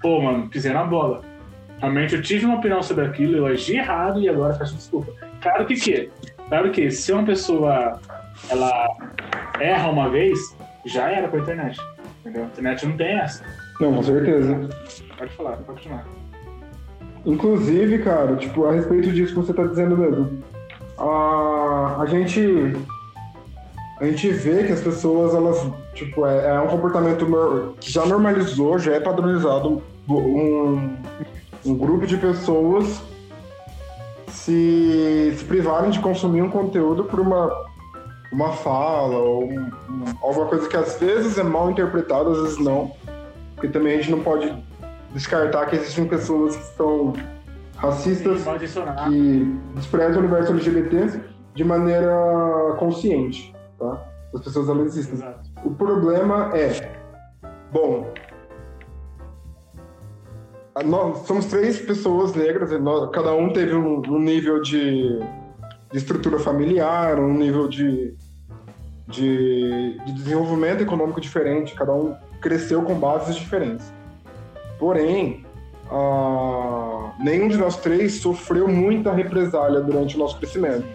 Pô, 0.00 0.20
mano, 0.20 0.48
pisei 0.48 0.72
na 0.72 0.84
bola. 0.84 1.22
Realmente 1.78 2.14
eu 2.14 2.22
tive 2.22 2.44
uma 2.44 2.56
opinião 2.56 2.82
sobre 2.82 3.04
aquilo, 3.04 3.36
eu 3.36 3.46
agi 3.46 3.76
errado 3.76 4.20
e 4.20 4.28
agora 4.28 4.54
peço 4.54 4.74
desculpa. 4.74 5.12
Claro 5.40 5.64
que 5.66 5.74
que, 5.74 6.10
claro 6.48 6.70
que 6.72 6.90
se 6.90 7.12
uma 7.12 7.24
pessoa 7.24 8.00
ela 8.50 8.88
erra 9.60 9.88
uma 9.88 10.08
vez, 10.08 10.38
já 10.84 11.10
era 11.10 11.28
pra 11.28 11.40
internet. 11.40 11.80
Entendeu? 12.20 12.44
A 12.44 12.46
internet 12.46 12.86
não 12.86 12.96
tem 12.96 13.18
essa. 13.18 13.44
Não, 13.80 13.94
com 13.94 14.02
certeza. 14.02 14.68
Pode 15.16 15.32
falar, 15.34 15.52
pode 15.52 15.64
continuar. 15.64 16.04
Inclusive, 17.24 17.98
cara, 17.98 18.36
tipo, 18.36 18.66
a 18.66 18.72
respeito 18.72 19.12
disso 19.12 19.34
que 19.34 19.40
você 19.40 19.52
tá 19.52 19.64
dizendo 19.64 19.96
mesmo. 19.96 20.42
A, 20.98 22.02
a 22.02 22.06
gente. 22.06 22.76
A 24.00 24.04
gente 24.04 24.30
vê 24.30 24.64
que 24.64 24.72
as 24.72 24.80
pessoas, 24.80 25.34
elas, 25.34 25.66
tipo, 25.98 26.24
é, 26.24 26.48
é 26.48 26.60
um 26.60 26.68
comportamento 26.68 27.74
que 27.80 27.90
já 27.90 28.06
normalizou, 28.06 28.78
já 28.78 28.92
é 28.92 29.00
padronizado 29.00 29.82
um, 30.08 30.96
um 31.66 31.74
grupo 31.74 32.06
de 32.06 32.16
pessoas 32.16 33.02
se, 34.28 35.34
se 35.36 35.44
privarem 35.44 35.90
de 35.90 35.98
consumir 35.98 36.42
um 36.42 36.50
conteúdo 36.50 37.04
por 37.04 37.18
uma, 37.18 37.50
uma 38.32 38.52
fala 38.52 39.16
ou 39.16 39.44
um, 39.44 39.58
um, 39.60 40.04
alguma 40.22 40.46
coisa 40.46 40.68
que 40.68 40.76
às 40.76 40.98
vezes 40.98 41.36
é 41.36 41.42
mal 41.42 41.70
interpretada, 41.70 42.30
às 42.30 42.42
vezes 42.42 42.58
não. 42.58 42.92
Porque 43.54 43.68
também 43.68 43.94
a 43.94 43.96
gente 43.96 44.12
não 44.12 44.20
pode 44.20 44.54
descartar 45.12 45.66
que 45.66 45.76
existem 45.76 46.06
pessoas 46.06 46.56
que 46.56 46.64
são 46.76 47.12
racistas, 47.76 48.42
que 49.08 49.58
desprezam 49.74 50.16
o 50.16 50.24
universo 50.24 50.52
LGBT 50.52 51.20
de 51.54 51.64
maneira 51.64 52.76
consciente, 52.78 53.52
tá? 53.78 54.04
As 54.32 54.42
pessoas 54.42 54.68
elas 54.68 54.86
existem. 54.88 55.14
Exato. 55.14 55.47
O 55.64 55.70
problema 55.70 56.52
é, 56.56 56.90
bom, 57.72 58.06
nós 60.84 61.18
somos 61.26 61.46
três 61.46 61.80
pessoas 61.80 62.34
negras, 62.34 62.70
nós, 62.80 63.10
cada 63.10 63.34
um 63.34 63.52
teve 63.52 63.74
um, 63.74 64.00
um 64.08 64.20
nível 64.20 64.62
de, 64.62 65.18
de, 65.90 65.98
estrutura 65.98 66.38
familiar, 66.38 67.18
um 67.18 67.34
nível 67.34 67.68
de, 67.68 68.14
de, 69.06 69.98
de 70.04 70.12
desenvolvimento 70.12 70.82
econômico 70.82 71.20
diferente, 71.20 71.74
cada 71.74 71.92
um 71.92 72.14
cresceu 72.40 72.82
com 72.82 72.94
bases 72.94 73.34
diferentes. 73.34 73.92
Porém, 74.78 75.44
nenhum 77.18 77.48
de 77.48 77.56
nós 77.56 77.76
três 77.76 78.14
sofreu 78.20 78.68
muita 78.68 79.12
represália 79.12 79.80
durante 79.80 80.16
o 80.16 80.18
nosso 80.18 80.38
crescimento. 80.38 80.86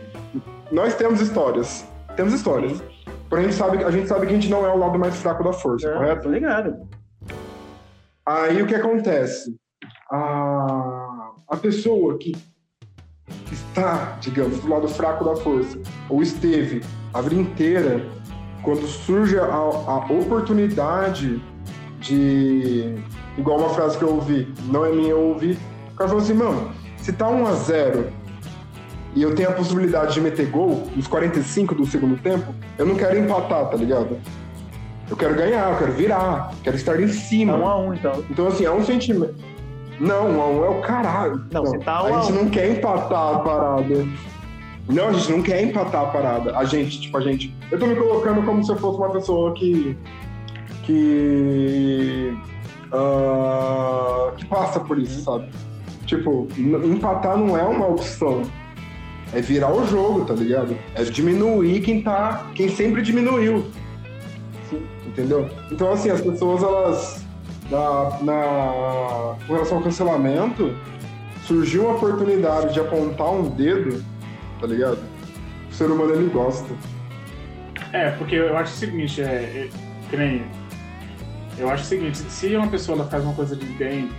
Nós 0.71 0.95
temos 0.95 1.19
histórias, 1.19 1.85
temos 2.15 2.33
histórias. 2.33 2.81
Porém, 3.29 3.45
a 3.45 3.47
gente 3.49 3.57
sabe, 3.57 3.83
a 3.83 3.91
gente 3.91 4.07
sabe 4.07 4.27
que 4.27 4.33
a 4.33 4.35
gente 4.35 4.49
não 4.49 4.65
é 4.65 4.69
o 4.69 4.77
lado 4.77 4.99
mais 4.99 5.15
fraco 5.17 5.43
da 5.43 5.53
força, 5.53 5.89
é, 5.89 5.93
correto? 5.93 6.23
Tô 6.23 6.29
ligado. 6.29 6.87
Aí 8.25 8.61
o 8.61 8.67
que 8.67 8.75
acontece? 8.75 9.55
A, 10.11 11.31
a 11.49 11.57
pessoa 11.57 12.17
que 12.17 12.33
está, 13.51 14.17
digamos, 14.21 14.59
do 14.59 14.69
lado 14.69 14.87
fraco 14.87 15.25
da 15.25 15.35
força, 15.35 15.79
ou 16.09 16.21
esteve 16.21 16.81
a 17.13 17.21
vida 17.21 17.35
inteira, 17.35 18.05
quando 18.61 18.85
surge 18.87 19.37
a, 19.37 19.45
a 19.45 19.97
oportunidade 20.11 21.41
de 21.99 22.95
igual 23.37 23.59
uma 23.59 23.69
frase 23.69 23.97
que 23.97 24.03
eu 24.03 24.15
ouvi, 24.15 24.53
não 24.65 24.85
é 24.85 24.91
minha, 24.91 25.11
eu 25.11 25.19
ouvi. 25.19 25.57
O 25.93 25.95
cara 25.95 26.09
falou 26.09 26.23
assim, 26.23 26.33
mano, 26.33 26.71
se 26.97 27.11
tá 27.11 27.27
1 27.27 27.47
a 27.47 27.53
0 27.53 28.22
e 29.15 29.21
eu 29.21 29.35
tenho 29.35 29.49
a 29.49 29.51
possibilidade 29.53 30.13
de 30.13 30.21
meter 30.21 30.49
gol 30.49 30.87
nos 30.95 31.07
45 31.07 31.75
do 31.75 31.85
segundo 31.85 32.17
tempo, 32.17 32.53
eu 32.77 32.85
não 32.85 32.95
quero 32.95 33.17
empatar, 33.17 33.69
tá 33.69 33.77
ligado? 33.77 34.17
Eu 35.09 35.17
quero 35.17 35.35
ganhar, 35.35 35.71
eu 35.71 35.77
quero 35.77 35.91
virar, 35.93 36.53
quero 36.63 36.75
estar 36.75 36.99
em 36.99 37.07
cima. 37.07 37.53
É 37.53 37.57
1 37.57 37.67
a 37.67 37.77
1 37.77 37.93
então. 37.93 38.23
Então, 38.29 38.47
assim, 38.47 38.65
é 38.65 38.71
um 38.71 38.83
sentimento. 38.83 39.35
Não, 39.99 40.29
1 40.31 40.41
a 40.41 40.47
1 40.47 40.65
é 40.65 40.69
o 40.69 40.81
caralho. 40.81 41.45
Não, 41.51 41.65
você 41.65 41.77
tá 41.79 42.03
1 42.03 42.05
a, 42.05 42.17
a 42.17 42.21
gente 42.21 42.33
não 42.33 42.49
quer 42.49 42.71
empatar 42.71 43.35
a 43.35 43.39
parada. 43.39 44.07
Não, 44.89 45.07
a 45.07 45.13
gente 45.13 45.31
não 45.31 45.41
quer 45.41 45.63
empatar 45.63 46.01
a 46.01 46.05
parada. 46.07 46.57
A 46.57 46.65
gente, 46.65 47.01
tipo, 47.01 47.17
a 47.17 47.21
gente. 47.21 47.55
Eu 47.71 47.79
tô 47.79 47.85
me 47.85 47.95
colocando 47.95 48.43
como 48.43 48.63
se 48.63 48.71
eu 48.71 48.77
fosse 48.77 48.97
uma 48.97 49.11
pessoa 49.11 49.53
que. 49.53 49.97
que 50.83 52.35
uh, 52.91 54.35
que 54.35 54.45
passa 54.45 54.79
por 54.79 54.97
isso, 54.97 55.21
sabe? 55.21 55.49
Tipo, 56.05 56.47
empatar 56.57 57.37
não 57.37 57.57
é 57.57 57.63
uma 57.63 57.87
opção. 57.87 58.41
É 59.33 59.41
virar 59.41 59.73
o 59.73 59.85
jogo, 59.87 60.25
tá 60.25 60.33
ligado? 60.33 60.77
É 60.95 61.03
diminuir 61.03 61.81
quem 61.81 62.01
tá. 62.01 62.47
quem 62.53 62.69
sempre 62.69 63.01
diminuiu. 63.01 63.65
Entendeu? 65.05 65.49
Então 65.71 65.91
assim, 65.91 66.09
as 66.09 66.21
pessoas 66.21 66.63
elas. 66.63 67.23
Na, 67.71 68.19
na, 68.21 69.35
com 69.47 69.53
relação 69.53 69.77
ao 69.77 69.83
cancelamento, 69.83 70.75
surgiu 71.47 71.85
uma 71.85 71.95
oportunidade 71.95 72.73
de 72.73 72.79
apontar 72.79 73.31
um 73.31 73.49
dedo, 73.49 74.03
tá 74.59 74.67
ligado? 74.67 74.99
O 75.71 75.73
ser 75.73 75.89
humano 75.89 76.13
ele 76.13 76.29
gosta. 76.29 76.67
É, 77.93 78.11
porque 78.11 78.35
eu 78.35 78.55
acho 78.57 78.73
o 78.73 78.75
seguinte, 78.75 79.21
é, 79.21 79.25
é 79.25 79.69
que 80.09 80.17
nem 80.17 80.43
eu 81.57 81.69
acho 81.69 81.83
o 81.83 81.85
seguinte, 81.85 82.17
se 82.17 82.55
uma 82.55 82.67
pessoa 82.67 82.97
ela 82.97 83.07
faz 83.07 83.23
uma 83.23 83.33
coisa 83.33 83.55
de 83.55 83.65
bem, 83.65 84.09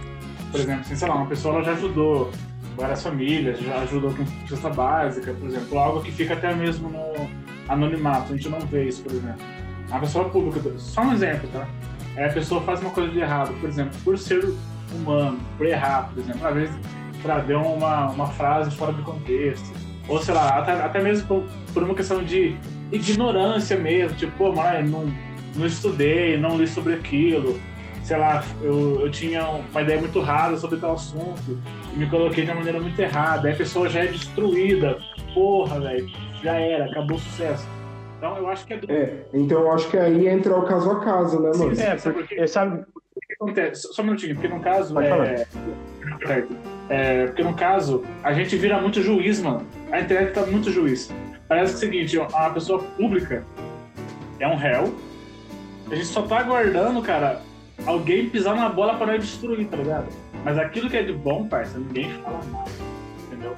por 0.50 0.60
exemplo, 0.60 0.82
assim, 0.82 0.94
sei 0.94 1.08
lá, 1.08 1.16
uma 1.16 1.26
pessoa 1.26 1.56
ela 1.56 1.64
já 1.64 1.72
ajudou 1.72 2.30
várias 2.76 3.02
famílias, 3.02 3.60
já 3.60 3.78
ajudou 3.80 4.12
com 4.12 4.26
cesta 4.46 4.70
básica, 4.70 5.32
por 5.34 5.48
exemplo, 5.48 5.78
algo 5.78 6.02
que 6.02 6.12
fica 6.12 6.34
até 6.34 6.54
mesmo 6.54 6.88
no 6.88 7.28
anonimato, 7.68 8.32
a 8.32 8.36
gente 8.36 8.48
não 8.48 8.60
vê 8.60 8.88
isso, 8.88 9.02
por 9.02 9.12
exemplo. 9.12 9.40
Uma 9.88 10.00
pessoa 10.00 10.28
pública, 10.28 10.60
só 10.78 11.02
um 11.02 11.12
exemplo, 11.12 11.48
tá? 11.52 11.66
É, 12.16 12.26
a 12.26 12.32
pessoa 12.32 12.60
faz 12.62 12.80
uma 12.80 12.90
coisa 12.90 13.10
de 13.10 13.18
errado, 13.20 13.52
por 13.60 13.68
exemplo, 13.68 13.98
por 14.04 14.18
ser 14.18 14.52
humano, 14.94 15.38
por 15.56 15.66
errar, 15.66 16.10
por 16.12 16.22
exemplo, 16.22 16.46
às 16.46 16.54
vezes 16.54 16.74
pra 17.22 17.38
ver 17.38 17.56
uma, 17.56 18.10
uma 18.10 18.26
frase 18.28 18.70
fora 18.76 18.92
do 18.92 19.02
contexto, 19.02 19.72
ou 20.08 20.20
sei 20.20 20.34
lá, 20.34 20.58
até, 20.58 20.72
até 20.72 21.00
mesmo 21.00 21.26
por, 21.26 21.44
por 21.72 21.82
uma 21.82 21.94
questão 21.94 22.22
de 22.22 22.56
ignorância 22.92 23.78
mesmo, 23.78 24.16
tipo, 24.16 24.32
pô, 24.36 24.52
mano, 24.52 24.88
não 24.88 25.34
não 25.56 25.66
estudei, 25.66 26.36
não 26.36 26.58
li 26.58 26.66
sobre 26.66 26.94
aquilo. 26.94 27.60
Sei 28.04 28.18
lá, 28.18 28.44
eu, 28.60 29.00
eu 29.00 29.10
tinha 29.10 29.48
uma 29.48 29.80
ideia 29.80 29.98
muito 29.98 30.20
rasa 30.20 30.58
sobre 30.58 30.78
tal 30.78 30.92
assunto 30.92 31.58
e 31.94 31.98
me 31.98 32.06
coloquei 32.06 32.44
de 32.44 32.50
uma 32.50 32.58
maneira 32.58 32.78
muito 32.78 33.00
errada. 33.00 33.48
Aí 33.48 33.54
a 33.54 33.56
pessoa 33.56 33.88
já 33.88 34.04
é 34.04 34.08
destruída. 34.08 34.98
Porra, 35.32 35.80
velho, 35.80 36.06
já 36.42 36.52
era, 36.52 36.84
acabou 36.84 37.16
o 37.16 37.20
sucesso. 37.20 37.66
Então 38.18 38.36
eu 38.36 38.48
acho 38.48 38.66
que 38.66 38.74
é. 38.74 38.76
Do... 38.76 38.92
É, 38.92 39.24
então 39.32 39.60
eu 39.60 39.72
acho 39.72 39.88
que 39.88 39.96
aí 39.96 40.28
entra 40.28 40.54
o 40.54 40.66
caso 40.66 40.90
a 40.90 41.00
caso, 41.00 41.40
né, 41.40 41.50
mano? 41.56 41.74
Sim, 41.74 41.82
é, 41.82 41.96
porque, 41.96 42.46
sabe. 42.46 42.84
O 43.14 43.20
que 43.20 43.32
acontece? 43.32 43.88
Só 43.94 44.02
um 44.02 44.04
minutinho, 44.04 44.34
porque 44.34 44.48
no 44.48 44.60
caso. 44.60 44.94
é... 45.00 45.46
É, 46.90 47.26
porque 47.26 47.42
no 47.42 47.54
caso, 47.54 48.04
a 48.22 48.34
gente 48.34 48.54
vira 48.56 48.78
muito 48.78 49.00
juiz, 49.00 49.40
mano. 49.40 49.66
A 49.90 50.00
internet 50.00 50.34
tá 50.34 50.44
muito 50.44 50.70
juiz. 50.70 51.10
Parece 51.48 51.72
que 51.72 51.72
é 51.72 51.88
o 51.88 51.92
seguinte, 51.92 52.18
uma 52.18 52.50
pessoa 52.50 52.82
pública 52.82 53.42
é 54.38 54.46
um 54.46 54.56
réu, 54.56 54.94
a 55.90 55.94
gente 55.94 56.06
só 56.06 56.22
tá 56.22 56.40
aguardando, 56.40 57.00
cara, 57.00 57.40
alguém 57.86 58.28
pisar 58.28 58.56
na 58.56 58.68
bola 58.68 58.94
para 58.94 59.08
nós 59.08 59.22
destruir, 59.22 59.66
tá 59.66 59.76
ligado? 59.76 60.06
Mas 60.44 60.58
aquilo 60.58 60.88
que 60.90 60.96
é 60.96 61.02
de 61.02 61.12
bom, 61.12 61.46
parça, 61.46 61.78
ninguém 61.78 62.10
fala 62.22 62.40
nada. 62.52 62.70
Entendeu? 63.26 63.56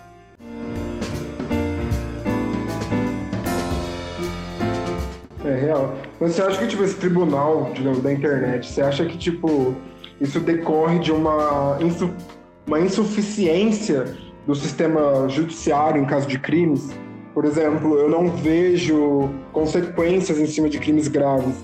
É 5.45 5.61
real. 5.61 5.95
Mas 6.21 6.33
você 6.33 6.43
acha 6.43 6.59
que, 6.59 6.69
tipo, 6.69 6.83
esse 6.83 6.97
tribunal, 6.97 7.71
digamos, 7.75 8.03
da 8.03 8.13
internet, 8.13 8.71
você 8.71 8.83
acha 8.83 9.05
que, 9.05 9.19
tipo, 9.19 9.75
isso 10.21 10.41
decorre 10.41 10.99
de 10.99 11.13
uma, 11.13 11.79
insu 11.81 12.11
uma 12.67 12.81
insuficiência 12.81 14.17
do 14.47 14.55
sistema 14.55 15.29
judiciário 15.29 16.03
em 16.03 16.05
caso 16.05 16.27
de 16.27 16.39
crimes? 16.39 16.91
Por 17.35 17.45
exemplo, 17.45 17.99
eu 17.99 18.09
não 18.09 18.31
vejo 18.31 19.31
consequências 19.53 20.39
em 20.39 20.47
cima 20.47 20.69
de 20.69 20.79
crimes 20.79 21.07
graves. 21.07 21.55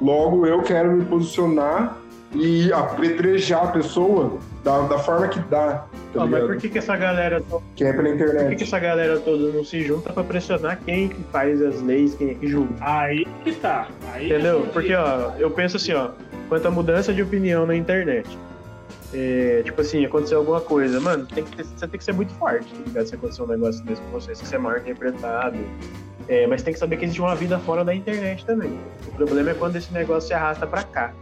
Logo, 0.00 0.46
eu 0.46 0.62
quero 0.62 0.92
me 0.92 1.04
posicionar 1.04 1.96
e 2.34 2.72
apedrejar 2.72 3.64
a 3.64 3.66
pessoa 3.68 4.38
da, 4.64 4.80
da 4.82 4.98
forma 4.98 5.28
que 5.28 5.38
dá. 5.40 5.84
Tá 6.12 6.22
Ah, 6.22 6.26
mas 6.26 6.44
por 6.44 6.56
que, 6.56 6.68
que 6.68 6.78
essa 6.78 6.96
galera 6.96 7.40
to- 7.40 7.62
Que 7.76 7.84
é 7.84 7.92
pela 7.92 8.02
por 8.08 8.12
que, 8.12 8.24
que 8.24 8.30
internet. 8.30 8.62
essa 8.64 8.78
galera 8.78 9.18
toda 9.20 9.52
não 9.52 9.64
se 9.64 9.82
junta 9.82 10.12
pra 10.12 10.22
pressionar 10.24 10.80
quem 10.84 11.08
que 11.08 11.22
faz 11.24 11.60
as 11.62 11.80
leis, 11.82 12.14
quem 12.14 12.30
é 12.30 12.34
que 12.34 12.46
julga? 12.48 12.74
Aí 12.80 13.24
que 13.44 13.52
tá. 13.52 13.88
Aí 14.12 14.26
Entendeu? 14.26 14.62
que- 14.62 14.68
Porque, 14.70 14.94
ó, 14.94 15.32
eu 15.38 15.50
penso 15.50 15.76
assim, 15.76 15.92
ó, 15.92 16.10
quanto 16.48 16.66
à 16.66 16.70
mudança 16.70 17.12
de 17.12 17.22
opinião 17.22 17.66
na 17.66 17.74
internet. 17.76 18.28
É, 19.12 19.62
tipo 19.64 19.80
assim, 19.80 20.04
aconteceu 20.04 20.38
alguma 20.38 20.60
coisa, 20.60 20.98
mano, 21.00 21.24
tem 21.26 21.44
que 21.44 21.56
ter- 21.56 21.64
você 21.64 21.86
tem 21.86 21.98
que 21.98 22.04
ser 22.04 22.12
muito 22.12 22.32
forte, 22.34 22.66
tá 22.74 22.80
ligado? 22.84 23.06
Se 23.06 23.14
acontecer 23.14 23.42
um 23.42 23.46
negócio 23.46 23.84
desse 23.84 24.00
com 24.02 24.10
você, 24.10 24.34
se 24.34 24.44
você 24.44 24.56
é 24.56 24.58
mal 24.58 24.76
interpretado. 24.76 25.56
É, 26.28 26.46
mas 26.46 26.62
tem 26.62 26.72
que 26.72 26.78
saber 26.78 26.96
que 26.96 27.04
existe 27.04 27.20
uma 27.20 27.34
vida 27.34 27.58
fora 27.58 27.84
da 27.84 27.94
internet 27.94 28.44
também. 28.46 28.78
O 29.08 29.12
problema 29.12 29.50
é 29.50 29.54
quando 29.54 29.76
esse 29.76 29.92
negócio 29.92 30.28
se 30.28 30.34
arrasta 30.34 30.66
pra 30.66 30.82
cá. 30.82 31.12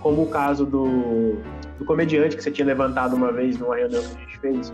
Como 0.00 0.22
o 0.22 0.26
caso 0.26 0.64
do, 0.64 1.36
do 1.78 1.84
comediante 1.84 2.36
que 2.36 2.42
você 2.42 2.50
tinha 2.50 2.66
levantado 2.66 3.14
uma 3.14 3.32
vez 3.32 3.58
numa 3.58 3.76
reunião 3.76 4.02
que 4.02 4.16
a 4.16 4.20
gente 4.20 4.38
fez, 4.38 4.72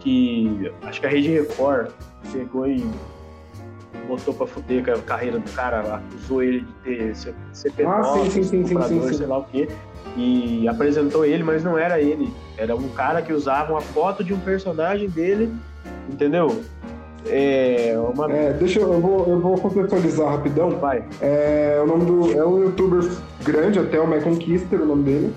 que 0.00 0.72
acho 0.82 1.00
que 1.00 1.06
a 1.06 1.10
Rede 1.10 1.28
Record 1.28 1.90
pegou 2.32 2.66
e 2.66 2.84
botou 4.06 4.34
pra 4.34 4.46
fuder 4.46 4.84
com 4.84 4.90
a 4.92 4.98
carreira 4.98 5.38
do 5.38 5.50
cara 5.52 5.82
lá, 5.82 5.96
acusou 5.96 6.42
ele 6.42 6.60
de 6.60 6.72
ter 6.82 7.16
ser, 7.16 7.34
ser 7.52 7.72
Ah, 7.86 8.02
sim, 8.14 8.30
sim, 8.30 8.66
sim, 8.66 8.82
sim. 8.82 9.12
sei 9.12 9.26
lá 9.26 9.38
o 9.38 9.44
quê. 9.44 9.68
E 10.16 10.68
apresentou 10.68 11.24
ele, 11.24 11.42
mas 11.42 11.64
não 11.64 11.78
era 11.78 12.00
ele. 12.00 12.32
Era 12.58 12.76
um 12.76 12.88
cara 12.90 13.22
que 13.22 13.32
usava 13.32 13.72
uma 13.72 13.80
foto 13.80 14.22
de 14.22 14.34
um 14.34 14.40
personagem 14.40 15.08
dele, 15.08 15.50
entendeu? 16.10 16.62
É 17.26 17.96
uma. 17.98 18.32
É, 18.32 18.52
deixa 18.52 18.80
eu, 18.80 18.92
eu 18.92 19.00
vou, 19.00 19.26
eu 19.28 19.40
vou 19.40 19.56
contextualizar 19.58 20.28
rapidão. 20.28 20.70
Vai. 20.70 21.04
É, 21.20 21.80
o 21.82 21.86
nome 21.86 22.04
do, 22.04 22.32
é 22.38 22.44
um 22.44 22.62
youtuber 22.62 23.08
grande 23.44 23.78
até, 23.78 24.00
o 24.00 24.06
Michael 24.06 24.36
Kister, 24.36 24.80
o 24.80 24.86
nome 24.86 25.04
dele. 25.04 25.34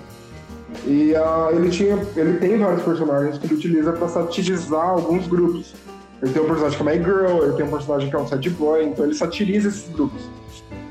E 0.84 1.14
ah, 1.14 1.48
ele, 1.52 1.70
tinha, 1.70 1.98
ele 2.16 2.38
tem 2.38 2.58
vários 2.58 2.82
personagens 2.82 3.38
que 3.38 3.46
ele 3.46 3.54
utiliza 3.54 3.92
pra 3.92 4.08
satirizar 4.08 4.88
alguns 4.88 5.26
grupos. 5.26 5.74
Ele 6.22 6.32
tem 6.32 6.42
um 6.42 6.46
personagem 6.46 6.78
que 6.78 6.88
é 6.88 6.96
My 6.96 7.04
Girl, 7.04 7.44
ele 7.44 7.52
tem 7.52 7.66
um 7.66 7.70
personagem 7.70 8.10
que 8.10 8.16
é 8.16 8.18
um 8.18 8.26
sad 8.26 8.50
boy, 8.50 8.84
então 8.84 9.04
ele 9.04 9.14
satiriza 9.14 9.68
esses 9.68 9.88
grupos. 9.90 10.22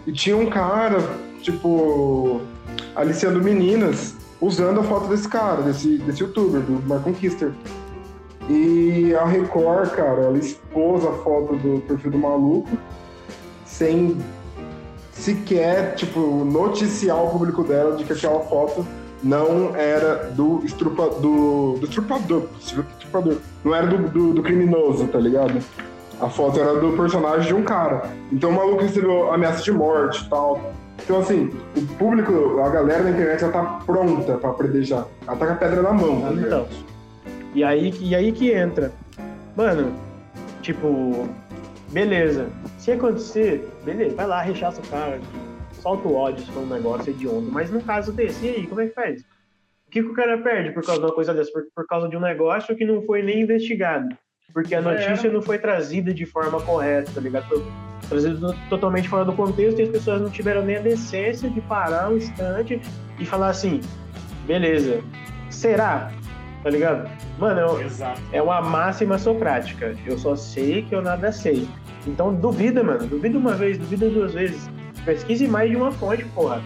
E 0.05 0.11
tinha 0.11 0.37
um 0.37 0.47
cara, 0.47 0.97
tipo, 1.41 2.41
aliciando 2.95 3.41
meninas, 3.41 4.15
usando 4.39 4.79
a 4.79 4.83
foto 4.83 5.07
desse 5.07 5.27
cara, 5.27 5.61
desse, 5.63 5.97
desse 5.99 6.21
youtuber, 6.21 6.61
do 6.61 6.73
Michael 6.83 7.15
Kister. 7.19 7.51
E 8.49 9.15
a 9.15 9.25
Record, 9.25 9.89
cara, 9.91 10.21
ela 10.23 10.37
expôs 10.37 11.03
a 11.05 11.11
foto 11.11 11.55
do 11.55 11.81
perfil 11.81 12.11
do 12.11 12.17
maluco 12.17 12.77
sem 13.65 14.17
sequer, 15.11 15.95
tipo, 15.95 16.19
noticiar 16.45 17.23
o 17.23 17.29
público 17.31 17.63
dela 17.63 17.95
de 17.95 18.03
que 18.03 18.13
aquela 18.13 18.41
foto 18.41 18.85
não 19.23 19.75
era 19.75 20.29
do, 20.31 20.61
estrupa, 20.63 21.09
do, 21.09 21.77
do 21.79 21.85
estrupador, 21.85 22.41
possível 22.41 22.85
estrupador. 22.91 23.37
Não 23.63 23.73
era 23.73 23.87
do, 23.87 23.97
do, 24.09 24.33
do 24.33 24.43
criminoso, 24.43 25.07
tá 25.07 25.17
ligado? 25.17 25.59
A 26.21 26.29
foto 26.29 26.59
era 26.59 26.79
do 26.79 26.95
personagem 26.95 27.47
de 27.47 27.53
um 27.53 27.63
cara. 27.63 28.09
Então 28.31 28.51
o 28.51 28.53
maluco 28.53 28.83
recebeu 28.83 29.33
ameaça 29.33 29.63
de 29.63 29.71
morte 29.71 30.23
e 30.23 30.29
tal. 30.29 30.71
Então, 31.03 31.19
assim, 31.19 31.51
o 31.75 31.81
público, 31.97 32.61
a 32.61 32.69
galera 32.69 33.03
da 33.03 33.09
internet 33.09 33.41
já 33.41 33.51
tá 33.51 33.79
pronta 33.85 34.37
pra 34.37 34.53
predejar. 34.53 35.05
Ela 35.27 35.35
tá 35.35 35.45
com 35.45 35.53
a 35.53 35.55
pedra 35.55 35.81
na 35.81 35.91
mão, 35.91 36.21
tá 36.21 36.29
ligado? 36.29 36.67
Então. 36.71 36.94
E 37.55 37.63
aí, 37.63 37.93
e 38.01 38.13
aí 38.13 38.33
que 38.33 38.51
entra. 38.51 38.91
Mano, 39.55 39.95
tipo, 40.61 41.29
beleza. 41.89 42.49
Se 42.77 42.91
acontecer, 42.91 43.65
beleza, 43.85 44.13
vai 44.13 44.27
lá, 44.27 44.41
rechaça 44.41 44.81
o 44.81 44.87
cara, 44.87 45.19
solta 45.71 46.05
o 46.05 46.15
ódio 46.15 46.43
se 46.43 46.51
for 46.51 46.63
um 46.63 46.67
negócio 46.67 47.11
hediondo. 47.11 47.49
Mas 47.49 47.71
no 47.71 47.81
caso 47.81 48.11
desse, 48.11 48.45
e 48.45 48.49
aí, 48.49 48.67
como 48.67 48.81
é 48.81 48.87
que 48.87 48.93
faz? 48.93 49.21
O 49.87 49.91
que, 49.91 50.03
que 50.03 50.09
o 50.09 50.13
cara 50.13 50.37
perde 50.37 50.71
por 50.71 50.83
causa 50.83 50.99
de 50.99 51.07
uma 51.07 51.15
coisa 51.15 51.33
dessa? 51.33 51.49
Por, 51.53 51.63
por 51.73 51.87
causa 51.87 52.09
de 52.09 52.17
um 52.17 52.19
negócio 52.19 52.75
que 52.75 52.83
não 52.83 53.01
foi 53.03 53.23
nem 53.23 53.43
investigado. 53.43 54.09
Porque 54.53 54.75
a 54.75 54.81
notícia 54.81 55.31
não 55.31 55.41
foi 55.41 55.57
trazida 55.57 56.13
de 56.13 56.25
forma 56.25 56.61
correta, 56.61 57.09
tá 57.15 57.21
ligado? 57.21 57.47
Foi 57.47 57.63
trazido 58.09 58.53
totalmente 58.69 59.07
fora 59.07 59.23
do 59.23 59.33
contexto 59.33 59.79
e 59.79 59.83
as 59.83 59.89
pessoas 59.89 60.21
não 60.21 60.29
tiveram 60.29 60.63
nem 60.63 60.75
a 60.75 60.81
decência 60.81 61.49
de 61.49 61.61
parar 61.61 62.09
um 62.11 62.17
instante 62.17 62.81
e 63.17 63.25
falar 63.25 63.49
assim, 63.49 63.79
beleza, 64.45 65.01
será? 65.49 66.11
Tá 66.65 66.71
ligado? 66.71 67.07
Mano, 67.37 67.59
eu, 67.59 67.79
é 68.33 68.41
uma 68.41 68.59
máxima 68.59 69.19
socrática. 69.19 69.95
Eu 70.03 70.17
só 70.17 70.35
sei 70.35 70.81
que 70.81 70.95
eu 70.95 71.01
nada 71.03 71.31
sei. 71.31 71.69
Então 72.07 72.33
duvida, 72.33 72.83
mano. 72.83 73.05
Duvida 73.05 73.37
uma 73.37 73.53
vez, 73.53 73.77
duvida 73.77 74.09
duas 74.09 74.33
vezes. 74.33 74.67
Pesquise 75.05 75.47
mais 75.47 75.69
de 75.69 75.77
uma 75.77 75.91
fonte, 75.91 76.25
porra. 76.33 76.59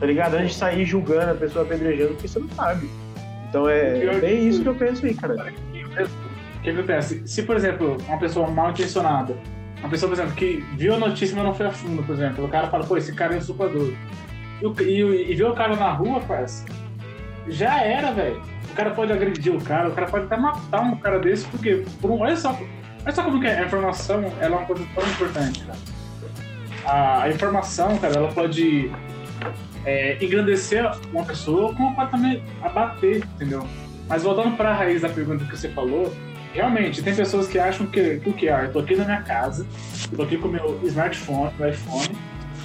Tá 0.00 0.06
ligado? 0.06 0.36
Antes 0.36 0.52
de 0.52 0.54
sair 0.54 0.86
julgando 0.86 1.32
a 1.32 1.34
pessoa 1.34 1.66
apedrejando, 1.66 2.14
porque 2.14 2.28
você 2.28 2.38
não 2.38 2.48
sabe. 2.48 2.88
Então 3.50 3.68
é, 3.68 4.02
é 4.02 4.18
bem 4.20 4.48
isso 4.48 4.62
que 4.62 4.68
eu 4.70 4.74
penso 4.74 5.04
aí, 5.04 5.12
cara. 5.12 5.34
O 5.34 6.62
que 6.62 6.70
acontece? 6.70 7.22
Se, 7.28 7.42
por 7.42 7.54
exemplo, 7.54 7.98
uma 8.08 8.18
pessoa 8.18 8.50
mal 8.50 8.70
intencionada, 8.70 9.36
uma 9.80 9.90
pessoa, 9.90 10.08
por 10.08 10.14
exemplo, 10.14 10.34
que 10.34 10.64
viu 10.78 10.94
a 10.94 10.98
notícia, 10.98 11.36
mas 11.36 11.44
não 11.44 11.52
foi 11.52 11.66
a 11.66 11.70
fundo, 11.72 12.02
por 12.02 12.14
exemplo, 12.14 12.42
o 12.42 12.48
cara 12.48 12.68
fala, 12.68 12.84
pô, 12.84 12.96
esse 12.96 13.14
cara 13.14 13.34
é 13.34 13.38
estuprador. 13.38 13.92
E, 14.62 14.82
e, 14.82 15.30
e 15.30 15.34
viu 15.34 15.50
o 15.50 15.54
cara 15.54 15.76
na 15.76 15.92
rua, 15.92 16.20
parça, 16.20 16.64
já 17.48 17.82
era, 17.82 18.12
velho. 18.12 18.40
O 18.72 18.74
cara 18.74 18.90
pode 18.90 19.12
agredir 19.12 19.54
o 19.54 19.60
cara, 19.60 19.90
o 19.90 19.92
cara 19.92 20.06
pode 20.06 20.24
até 20.24 20.36
matar 20.36 20.80
um 20.80 20.96
cara 20.96 21.18
desse, 21.18 21.46
porque, 21.48 21.84
por 22.00 22.10
um, 22.10 22.20
olha 22.20 22.34
só, 22.34 22.58
olha 23.04 23.14
só 23.14 23.22
como 23.22 23.38
que 23.38 23.46
a 23.46 23.66
informação 23.66 24.24
ela 24.40 24.56
é 24.56 24.58
uma 24.58 24.66
coisa 24.66 24.82
tão 24.94 25.06
importante, 25.06 25.62
cara. 25.62 25.78
A, 26.86 27.28
informação, 27.28 27.98
cara, 27.98 28.16
ela 28.16 28.32
pode 28.32 28.90
é, 29.84 30.16
engrandecer 30.24 30.90
uma 31.12 31.22
pessoa, 31.22 31.74
como 31.74 31.94
pode 31.94 32.10
também 32.10 32.42
abater, 32.62 33.22
entendeu? 33.34 33.68
Mas 34.08 34.22
voltando 34.22 34.56
para 34.56 34.70
a 34.70 34.74
raiz 34.74 35.02
da 35.02 35.10
pergunta 35.10 35.44
que 35.44 35.54
você 35.54 35.68
falou, 35.68 36.10
realmente, 36.54 37.02
tem 37.02 37.14
pessoas 37.14 37.48
que 37.48 37.58
acham 37.58 37.86
que, 37.86 38.20
que 38.20 38.28
o 38.30 38.32
que? 38.32 38.48
Ah, 38.48 38.64
eu 38.64 38.72
tô 38.72 38.78
aqui 38.78 38.96
na 38.96 39.04
minha 39.04 39.22
casa, 39.22 39.66
eu 40.10 40.16
tô 40.16 40.22
aqui 40.22 40.38
com 40.38 40.48
o 40.48 40.50
meu 40.50 40.80
smartphone, 40.84 41.52
meu 41.58 41.68
iPhone, 41.68 42.16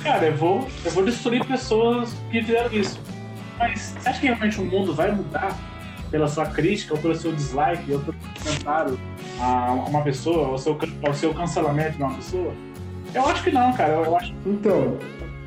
cara, 0.01 0.27
eu 0.27 0.37
vou, 0.37 0.67
eu 0.85 0.91
vou 0.91 1.03
destruir 1.03 1.45
pessoas 1.45 2.13
que 2.31 2.41
fizeram 2.41 2.71
isso. 2.71 2.97
Mas 3.59 3.93
você 3.99 4.09
acha 4.09 4.19
que 4.21 4.27
realmente 4.27 4.61
o 4.61 4.63
mundo 4.63 4.93
vai 4.93 5.11
mudar 5.11 5.53
pela 6.09 6.27
sua 6.27 6.45
crítica, 6.45 6.93
ou 6.93 6.99
pelo 6.99 7.15
seu 7.15 7.31
dislike, 7.31 7.91
ou 7.91 7.99
pelo 7.99 8.17
seu 8.21 8.43
comentário 8.43 8.99
a 9.39 9.73
uma 9.73 10.01
pessoa, 10.01 10.47
ou 10.49 10.57
seu, 10.57 10.77
ao 11.05 11.13
seu 11.13 11.33
cancelamento 11.33 11.97
de 11.97 12.03
uma 12.03 12.13
pessoa? 12.13 12.53
Eu 13.13 13.25
acho 13.25 13.43
que 13.43 13.51
não, 13.51 13.73
cara. 13.73 13.93
Eu, 13.93 14.05
eu 14.05 14.15
acho 14.17 14.33
que 14.33 14.49
Então, 14.49 14.97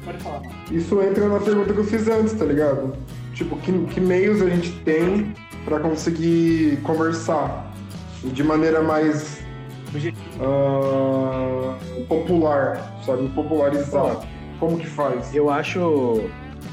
pode 0.04 0.18
falar, 0.18 0.40
mano. 0.40 0.52
isso 0.70 1.00
entra 1.02 1.28
na 1.28 1.40
pergunta 1.40 1.72
que 1.72 1.78
eu 1.78 1.84
fiz 1.84 2.08
antes, 2.08 2.32
tá 2.34 2.44
ligado? 2.44 2.94
Tipo, 3.34 3.56
que, 3.56 3.72
que 3.86 4.00
meios 4.00 4.42
a 4.42 4.48
gente 4.48 4.70
tem 4.80 5.32
pra 5.64 5.80
conseguir 5.80 6.78
conversar 6.82 7.72
de 8.22 8.42
maneira 8.42 8.82
mais 8.82 9.40
ah, 10.40 11.76
popular, 12.08 13.00
sabe? 13.04 13.28
Popularizar. 13.28 14.20
Como 14.58 14.78
que 14.78 14.86
faz? 14.86 15.34
Eu 15.34 15.48
acho, 15.50 16.22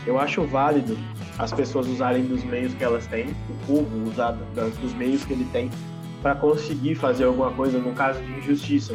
eu 0.05 0.19
acho 0.19 0.43
válido 0.43 0.97
as 1.39 1.53
pessoas 1.53 1.87
usarem 1.87 2.25
dos 2.25 2.43
meios 2.43 2.73
que 2.73 2.83
elas 2.83 3.05
têm, 3.07 3.27
o 3.29 3.67
povo 3.67 4.09
usar 4.09 4.31
dos 4.81 4.93
meios 4.95 5.23
que 5.23 5.33
ele 5.33 5.45
tem 5.51 5.69
para 6.21 6.35
conseguir 6.35 6.95
fazer 6.95 7.25
alguma 7.25 7.51
coisa 7.51 7.77
no 7.77 7.93
caso 7.93 8.19
de 8.21 8.31
injustiça. 8.39 8.93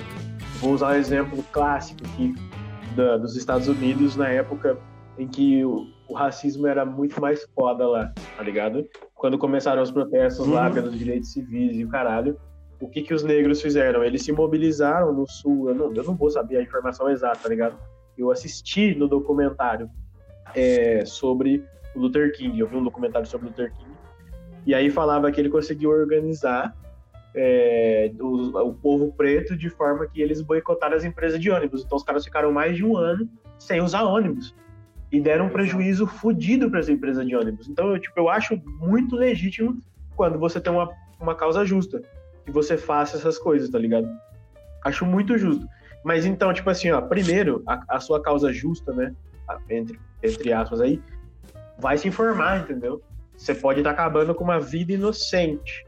Vou 0.61 0.73
usar 0.73 0.93
um 0.93 0.95
exemplo 0.97 1.43
clássico 1.53 2.01
aqui 2.05 2.35
da- 2.97 3.17
dos 3.17 3.37
Estados 3.37 3.69
Unidos 3.69 4.17
na 4.17 4.29
época 4.29 4.77
em 5.19 5.29
que 5.29 5.65
o, 5.65 5.87
o 6.09 6.15
racismo 6.15 6.67
era 6.67 6.85
muito 6.85 7.21
mais 7.21 7.47
foda 7.55 7.87
lá, 7.87 8.13
tá 8.37 8.43
ligado? 8.43 8.85
Quando 9.15 9.39
começaram 9.39 9.83
os 9.83 9.91
protestos 9.91 10.47
lá 10.49 10.67
Uhum. 10.67 10.75
pelos 10.75 10.99
direitos 10.99 11.33
civis 11.33 11.77
e 11.77 11.85
o 11.85 11.89
caralho, 11.89 12.37
o 12.81 12.89
que 12.89 13.03
que 13.03 13.15
os 13.15 13.23
negros 13.23 13.63
fizeram? 13.63 14.03
Eles 14.03 14.25
se 14.25 14.33
mobilizaram 14.33 15.13
no 15.13 15.25
sul, 15.29 15.69
eu 15.69 15.75
não, 15.77 15.95
eu 15.95 16.03
não 16.03 16.17
vou 16.17 16.29
saber 16.29 16.57
a 16.57 16.63
informação 16.63 17.09
exata, 17.09 17.39
tá 17.45 17.49
ligado? 17.49 17.77
Eu 18.19 18.31
assisti 18.33 18.95
no 18.97 19.07
documentário 19.07 19.89
é, 20.55 21.05
sobre 21.07 21.65
o 21.95 22.01
Luther 22.01 22.33
King, 22.33 22.59
eu 22.59 22.67
vi 22.67 22.77
um 22.77 22.85
documentário 22.85 23.27
sobre 23.27 23.47
o 23.47 23.51
Luther 23.51 23.73
King, 23.77 23.91
e 24.67 24.75
aí 24.75 24.91
falava 24.91 25.31
que 25.31 25.41
ele 25.41 25.49
conseguiu 25.49 25.91
organizar 25.91 26.75
é, 27.35 28.13
o, 28.21 28.69
o 28.69 28.75
povo 28.75 29.13
preto 29.13 29.57
de 29.57 29.71
forma 29.71 30.07
que 30.07 30.21
eles 30.21 30.41
boicotaram 30.41 30.97
as 30.97 31.05
empresas 31.05 31.41
de 31.41 31.51
ônibus. 31.51 31.83
Então 31.85 31.97
os 31.97 32.05
caras 32.05 32.25
ficaram 32.25 32.53
mais 32.53 32.77
de 32.77 32.85
um 32.85 32.97
ano 32.97 33.29
sem 33.59 33.81
usar 33.81 34.03
ônibus. 34.03 34.55
E 35.11 35.21
deram 35.21 35.47
um 35.47 35.51
prejuízo 35.51 36.07
fodido 36.07 36.71
para 36.71 36.81
as 36.81 36.89
empresas 36.89 37.27
de 37.27 37.37
ônibus. 37.37 37.69
Então, 37.69 37.91
eu, 37.91 37.99
tipo, 37.99 38.19
eu 38.19 38.31
acho 38.31 38.57
muito 38.81 39.15
legítimo 39.15 39.79
quando 40.17 40.39
você 40.39 40.59
tem 40.59 40.73
uma, 40.73 40.91
uma 41.21 41.35
causa 41.35 41.65
justa 41.67 42.03
que 42.47 42.51
você 42.51 42.79
faça 42.79 43.19
essas 43.19 43.39
coisas, 43.39 43.69
tá 43.69 43.79
ligado? 43.79 44.09
Acho 44.85 45.05
muito 45.05 45.37
justo. 45.37 45.67
Mas 46.03 46.25
então, 46.25 46.53
tipo 46.53 46.69
assim, 46.71 46.91
ó, 46.91 47.01
primeiro, 47.01 47.63
a, 47.67 47.97
a 47.97 48.01
sua 48.01 48.23
causa 48.23 48.53
justa, 48.53 48.93
né? 48.93 49.15
Entre, 49.69 50.01
entre 50.23 50.53
aspas 50.53 50.81
aí, 50.81 51.01
vai 51.83 51.99
se 51.99 52.07
informar, 52.07 52.61
entendeu? 52.61 53.03
Você 53.37 53.55
pode 53.55 53.81
estar 53.81 53.91
acabando 53.91 54.35
com 54.35 54.45
uma 54.45 54.61
vida 54.61 54.93
inocente. 54.93 55.85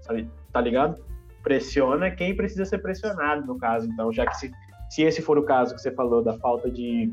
Sabe? 0.00 0.30
Tá 0.52 0.60
ligado? 0.60 1.02
Pressiona 1.42 2.10
quem 2.12 2.36
precisa 2.36 2.64
ser 2.64 2.78
pressionado, 2.78 3.44
no 3.44 3.58
caso. 3.58 3.88
Então, 3.88 4.12
já 4.12 4.24
que 4.24 4.36
se, 4.36 4.52
se 4.88 5.02
esse 5.02 5.20
for 5.20 5.36
o 5.36 5.42
caso 5.42 5.74
que 5.74 5.80
você 5.82 5.90
falou 5.90 6.22
da 6.22 6.38
falta 6.38 6.70
de, 6.70 7.12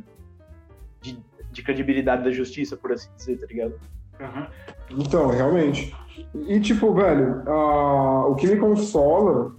de, 1.01 1.17
de 1.51 1.63
credibilidade 1.63 2.23
da 2.23 2.29
justiça, 2.29 2.77
por 2.77 2.91
assim 2.91 3.09
dizer, 3.17 3.39
tá 3.39 3.47
ligado? 3.47 3.73
Aham. 4.19 4.47
Então, 4.91 5.27
realmente. 5.29 5.95
E, 6.47 6.59
tipo, 6.59 6.93
velho, 6.93 7.41
ah, 7.47 8.27
o 8.27 8.35
que 8.35 8.45
me 8.45 8.57
consola 8.57 9.55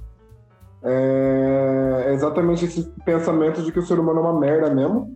é 0.83 2.13
exatamente 2.13 2.65
esse 2.65 2.89
pensamento 3.05 3.63
de 3.63 3.73
que 3.73 3.79
o 3.81 3.83
ser 3.83 3.99
humano 3.99 4.21
é 4.21 4.23
uma 4.23 4.39
merda 4.39 4.73
mesmo. 4.73 5.15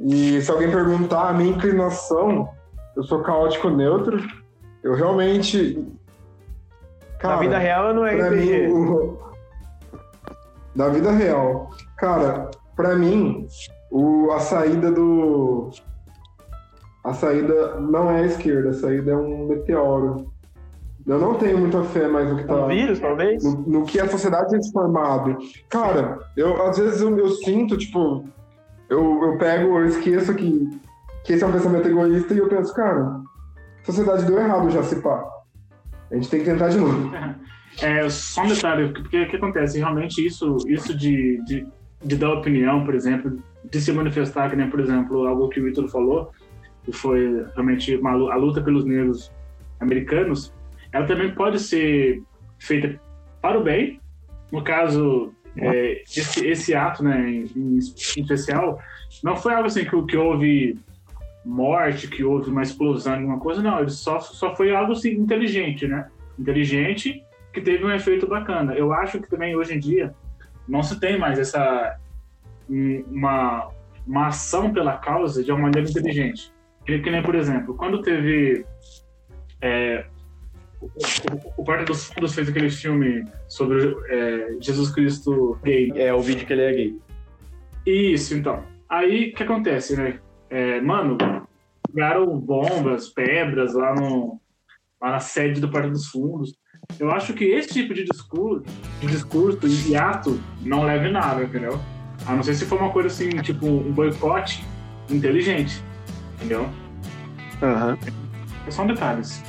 E 0.00 0.40
se 0.40 0.50
alguém 0.50 0.70
perguntar 0.70 1.28
a 1.28 1.32
minha 1.32 1.50
inclinação, 1.50 2.48
eu 2.96 3.02
sou 3.02 3.20
caótico 3.22 3.70
neutro. 3.70 4.18
Eu 4.82 4.94
realmente. 4.94 5.86
Na 7.22 7.36
vida 7.36 7.58
real 7.58 7.94
não 7.94 8.04
é 8.04 8.14
RPG. 8.16 8.66
mim, 8.66 8.72
o- 8.72 9.18
Na 10.74 10.88
vida 10.88 11.10
real. 11.12 11.70
Cara, 11.96 12.50
pra 12.74 12.96
mim, 12.96 13.46
o... 13.90 14.30
a 14.32 14.40
saída 14.40 14.90
do. 14.90 15.70
A 17.04 17.12
saída 17.14 17.80
não 17.80 18.10
é 18.10 18.20
a 18.22 18.26
esquerda, 18.26 18.70
a 18.70 18.74
saída 18.74 19.12
é 19.12 19.16
um 19.16 19.46
meteoro. 19.48 20.30
Eu 21.04 21.18
não 21.18 21.34
tenho 21.34 21.58
muita 21.58 21.82
fé 21.82 22.06
mais 22.06 22.28
no 22.30 22.36
que 22.36 22.44
tá. 22.44 22.54
Um 22.54 22.68
vírus, 22.68 23.00
talvez? 23.00 23.42
No, 23.42 23.80
no 23.80 23.84
que 23.84 23.98
a 23.98 24.08
sociedade 24.08 24.50
tem 24.50 24.62
se 24.62 24.72
formado. 24.72 25.36
Cara, 25.68 26.20
eu 26.36 26.62
às 26.64 26.78
vezes 26.78 27.00
eu, 27.00 27.16
eu 27.18 27.28
sinto, 27.30 27.76
tipo, 27.76 28.24
eu, 28.88 29.20
eu 29.24 29.36
pego, 29.36 29.78
eu 29.78 29.86
esqueço 29.86 30.32
que, 30.34 30.70
que 31.24 31.32
esse 31.32 31.44
é 31.44 31.46
um 31.46 31.52
pensamento 31.52 31.88
egoísta 31.88 32.34
e 32.34 32.38
eu 32.38 32.48
penso, 32.48 32.74
cara, 32.74 33.20
a 33.80 33.84
sociedade 33.84 34.24
deu 34.24 34.38
errado 34.38 34.70
já 34.70 34.82
se 34.82 35.00
pá. 35.00 35.24
A 36.10 36.14
gente 36.14 36.28
tem 36.28 36.40
que 36.40 36.46
tentar 36.46 36.68
de 36.68 36.78
novo. 36.78 37.10
É, 37.80 38.06
só 38.10 38.42
um 38.42 38.48
detalhe, 38.48 38.92
porque 38.92 39.22
o 39.22 39.30
que 39.30 39.36
acontece? 39.36 39.78
Realmente, 39.78 40.24
isso, 40.24 40.58
isso 40.66 40.94
de, 40.94 41.42
de, 41.46 41.66
de 42.04 42.16
dar 42.16 42.34
opinião, 42.34 42.84
por 42.84 42.94
exemplo, 42.94 43.42
de 43.64 43.80
se 43.80 43.90
manifestar, 43.92 44.50
que 44.50 44.56
nem, 44.56 44.68
por 44.68 44.78
exemplo, 44.78 45.26
algo 45.26 45.48
que 45.48 45.58
o 45.58 45.64
Vitor 45.64 45.88
falou, 45.88 46.30
que 46.84 46.92
foi 46.92 47.46
realmente 47.54 47.96
uma 47.96 48.10
a 48.10 48.36
luta 48.36 48.60
pelos 48.60 48.84
negros 48.84 49.32
americanos, 49.80 50.52
ela 50.92 51.06
também 51.06 51.34
pode 51.34 51.58
ser 51.60 52.22
feita 52.58 53.00
para 53.40 53.58
o 53.58 53.64
bem. 53.64 53.98
No 54.50 54.62
caso, 54.62 55.32
é, 55.56 56.02
esse, 56.02 56.46
esse 56.46 56.74
ato, 56.74 57.02
né, 57.02 57.26
em, 57.30 57.50
em 57.56 57.78
especial, 57.78 58.78
não 59.24 59.34
foi 59.36 59.54
algo 59.54 59.66
assim 59.66 59.84
que, 59.84 60.02
que 60.06 60.16
houve 60.16 60.78
morte, 61.44 62.08
que 62.08 62.24
houve 62.24 62.50
uma 62.50 62.62
explosão, 62.62 63.14
alguma 63.14 63.38
coisa, 63.38 63.62
não. 63.62 63.80
Ele 63.80 63.90
só, 63.90 64.20
só 64.20 64.54
foi 64.54 64.74
algo 64.74 64.92
assim, 64.92 65.10
inteligente, 65.10 65.86
né? 65.86 66.08
Inteligente 66.38 67.24
que 67.52 67.60
teve 67.60 67.84
um 67.84 67.92
efeito 67.92 68.26
bacana. 68.26 68.74
Eu 68.74 68.92
acho 68.92 69.20
que 69.20 69.28
também 69.28 69.54
hoje 69.54 69.74
em 69.74 69.78
dia 69.78 70.14
não 70.66 70.82
se 70.82 70.98
tem 70.98 71.18
mais 71.18 71.38
essa 71.38 71.98
um, 72.68 73.04
uma, 73.10 73.68
uma 74.06 74.28
ação 74.28 74.72
pela 74.72 74.96
causa 74.96 75.42
de 75.44 75.50
uma 75.50 75.62
maneira 75.62 75.88
inteligente. 75.88 76.52
Que, 76.86 76.98
que 76.98 77.10
nem, 77.10 77.22
por 77.22 77.34
exemplo, 77.34 77.74
quando 77.76 78.00
teve 78.00 78.64
é, 79.60 80.06
o, 80.80 80.86
o, 80.86 81.52
o 81.58 81.64
Porta 81.64 81.84
dos 81.84 82.06
Fundos 82.06 82.34
fez 82.34 82.48
aquele 82.48 82.70
filme 82.70 83.24
sobre 83.48 83.94
é, 84.08 84.56
Jesus 84.60 84.90
Cristo 84.90 85.58
gay. 85.62 85.92
É 85.94 86.12
o 86.12 86.20
vídeo 86.20 86.46
que 86.46 86.52
ele 86.52 86.62
é 86.62 86.72
gay. 86.72 86.98
Isso, 87.86 88.34
então. 88.34 88.64
Aí, 88.88 89.30
o 89.30 89.34
que 89.34 89.42
acontece, 89.42 89.96
né? 89.96 90.18
É, 90.52 90.82
mano, 90.82 91.16
jogaram 91.88 92.38
bombas, 92.38 93.08
pedras 93.08 93.72
lá, 93.72 93.94
no, 93.94 94.38
lá 95.00 95.12
na 95.12 95.18
sede 95.18 95.62
do 95.62 95.70
Porta 95.70 95.88
dos 95.88 96.08
Fundos. 96.08 96.54
Eu 97.00 97.10
acho 97.10 97.32
que 97.32 97.42
esse 97.42 97.70
tipo 97.70 97.94
de 97.94 98.04
discurso, 98.04 98.62
de 99.00 99.06
discurso 99.06 99.66
e 99.88 99.96
ato 99.96 100.38
não 100.60 100.84
leva 100.84 101.08
em 101.08 101.12
nada, 101.12 101.42
entendeu? 101.42 101.80
A 102.26 102.34
não 102.34 102.42
ser 102.42 102.52
se 102.54 102.66
for 102.66 102.78
uma 102.78 102.90
coisa 102.90 103.08
assim, 103.08 103.30
tipo 103.40 103.64
um 103.64 103.92
boicote 103.92 104.62
inteligente, 105.08 105.82
entendeu? 106.34 106.68
Aham. 107.62 107.96
É 108.66 108.70
só 108.70 108.82
um 108.82 108.88
detalhe. 108.88 109.24
Se, 109.24 109.42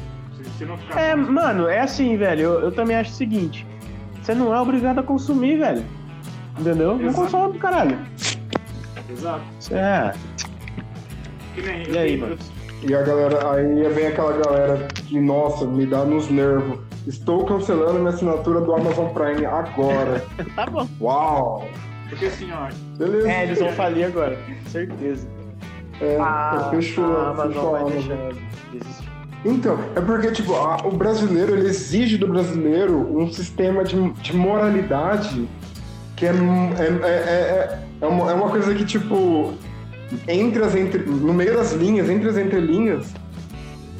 se 0.57 0.63
não 0.63 0.77
ficar... 0.77 0.97
É, 1.01 1.15
mano, 1.15 1.67
é 1.67 1.81
assim, 1.81 2.15
velho. 2.15 2.41
Eu, 2.43 2.59
eu 2.61 2.71
também 2.71 2.95
acho 2.95 3.11
o 3.11 3.15
seguinte: 3.15 3.67
você 4.21 4.33
não 4.33 4.55
é 4.55 4.61
obrigado 4.61 4.99
a 4.99 5.03
consumir, 5.03 5.57
velho. 5.57 5.83
Entendeu? 6.57 6.97
Não 6.97 7.09
Exato. 7.09 7.15
consome, 7.15 7.59
caralho. 7.59 7.99
Exato. 9.09 9.43
É. 9.69 10.13
Que 11.53 11.61
nem, 11.61 11.89
E 11.89 11.97
aí, 11.97 12.17
mano? 12.17 12.37
E 12.81 12.93
a 12.93 13.01
galera, 13.01 13.51
aí 13.53 13.87
vem 13.93 14.07
aquela 14.07 14.33
galera 14.43 14.87
que, 14.93 15.19
nossa, 15.19 15.65
me 15.65 15.85
dá 15.85 16.03
nos 16.03 16.29
nervos. 16.29 16.79
Estou 17.07 17.45
cancelando 17.45 17.99
minha 17.99 18.09
assinatura 18.09 18.59
do 18.61 18.73
Amazon 18.73 19.07
Prime 19.09 19.45
agora. 19.45 20.23
Tá 20.55 20.65
bom. 20.65 20.87
Uau! 20.99 21.67
Porque 22.09 22.25
assim, 22.25 22.49
ó, 22.51 22.69
Beleza. 22.97 23.31
É, 23.31 23.43
eles 23.43 23.59
vão 23.59 23.71
falir 23.71 24.05
agora. 24.05 24.37
Certeza. 24.67 25.27
É, 26.01 26.17
Ah, 26.19 26.67
fechou, 26.71 27.05
a 27.05 27.29
Amazon 27.29 27.47
fechou 27.53 27.75
a 27.75 27.79
Amazon. 27.79 28.01
deixar. 28.71 29.13
Então, 29.45 29.77
é 29.95 29.99
porque, 30.01 30.31
tipo, 30.31 30.53
a- 30.55 30.77
o 30.85 30.91
brasileiro, 30.91 31.53
ele 31.57 31.67
exige 31.67 32.17
do 32.17 32.27
brasileiro 32.27 32.97
um 33.17 33.31
sistema 33.31 33.83
de, 33.83 34.09
de 34.13 34.35
moralidade 34.35 35.47
que 36.15 36.25
é, 36.25 36.29
é, 36.29 36.33
é, 36.33 37.09
é, 37.09 37.79
é, 38.01 38.07
uma, 38.07 38.31
é 38.31 38.33
uma 38.33 38.49
coisa 38.49 38.73
que, 38.73 38.85
tipo, 38.85 39.53
entre 40.27 40.63
as 40.63 40.75
entre, 40.75 41.03
no 41.03 41.33
meio 41.33 41.53
das 41.53 41.73
linhas, 41.73 42.09
entre 42.09 42.29
as 42.29 42.37
entrelinhas, 42.37 43.13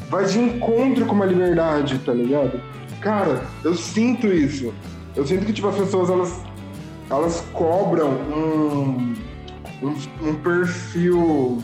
vai 0.10 0.26
de 0.26 0.40
encontro 0.40 1.06
com 1.06 1.16
uma 1.16 1.26
liberdade, 1.26 2.00
tá 2.00 2.14
ligado? 2.14 2.60
Cara, 3.02 3.44
eu 3.64 3.74
sinto 3.76 4.28
isso. 4.28 4.74
Eu 5.16 5.26
sinto 5.26 5.46
que, 5.46 5.54
tipo, 5.54 5.68
as 5.68 5.76
pessoas, 5.76 6.10
elas, 6.10 6.42
elas 7.10 7.44
cobram 7.54 8.10
um, 8.10 9.14
um, 9.82 10.30
um 10.30 10.36
perfil 10.36 11.62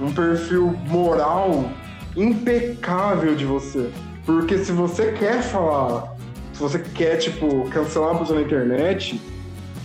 um 0.00 0.12
perfil 0.12 0.76
moral 0.88 1.70
impecável 2.16 3.34
de 3.34 3.44
você. 3.44 3.90
Porque 4.26 4.58
se 4.58 4.72
você 4.72 5.12
quer 5.12 5.42
falar, 5.42 6.16
se 6.52 6.60
você 6.60 6.78
quer, 6.78 7.16
tipo, 7.16 7.68
cancelar 7.70 8.10
uma 8.10 8.20
pessoa 8.20 8.40
na 8.40 8.46
internet, 8.46 9.20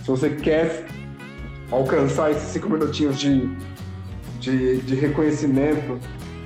se 0.02 0.08
você 0.08 0.30
quer 0.30 0.86
alcançar 1.70 2.30
esses 2.30 2.48
cinco 2.48 2.68
minutinhos 2.70 3.18
de, 3.18 3.48
de, 4.40 4.78
de 4.78 4.94
reconhecimento, 4.94 5.98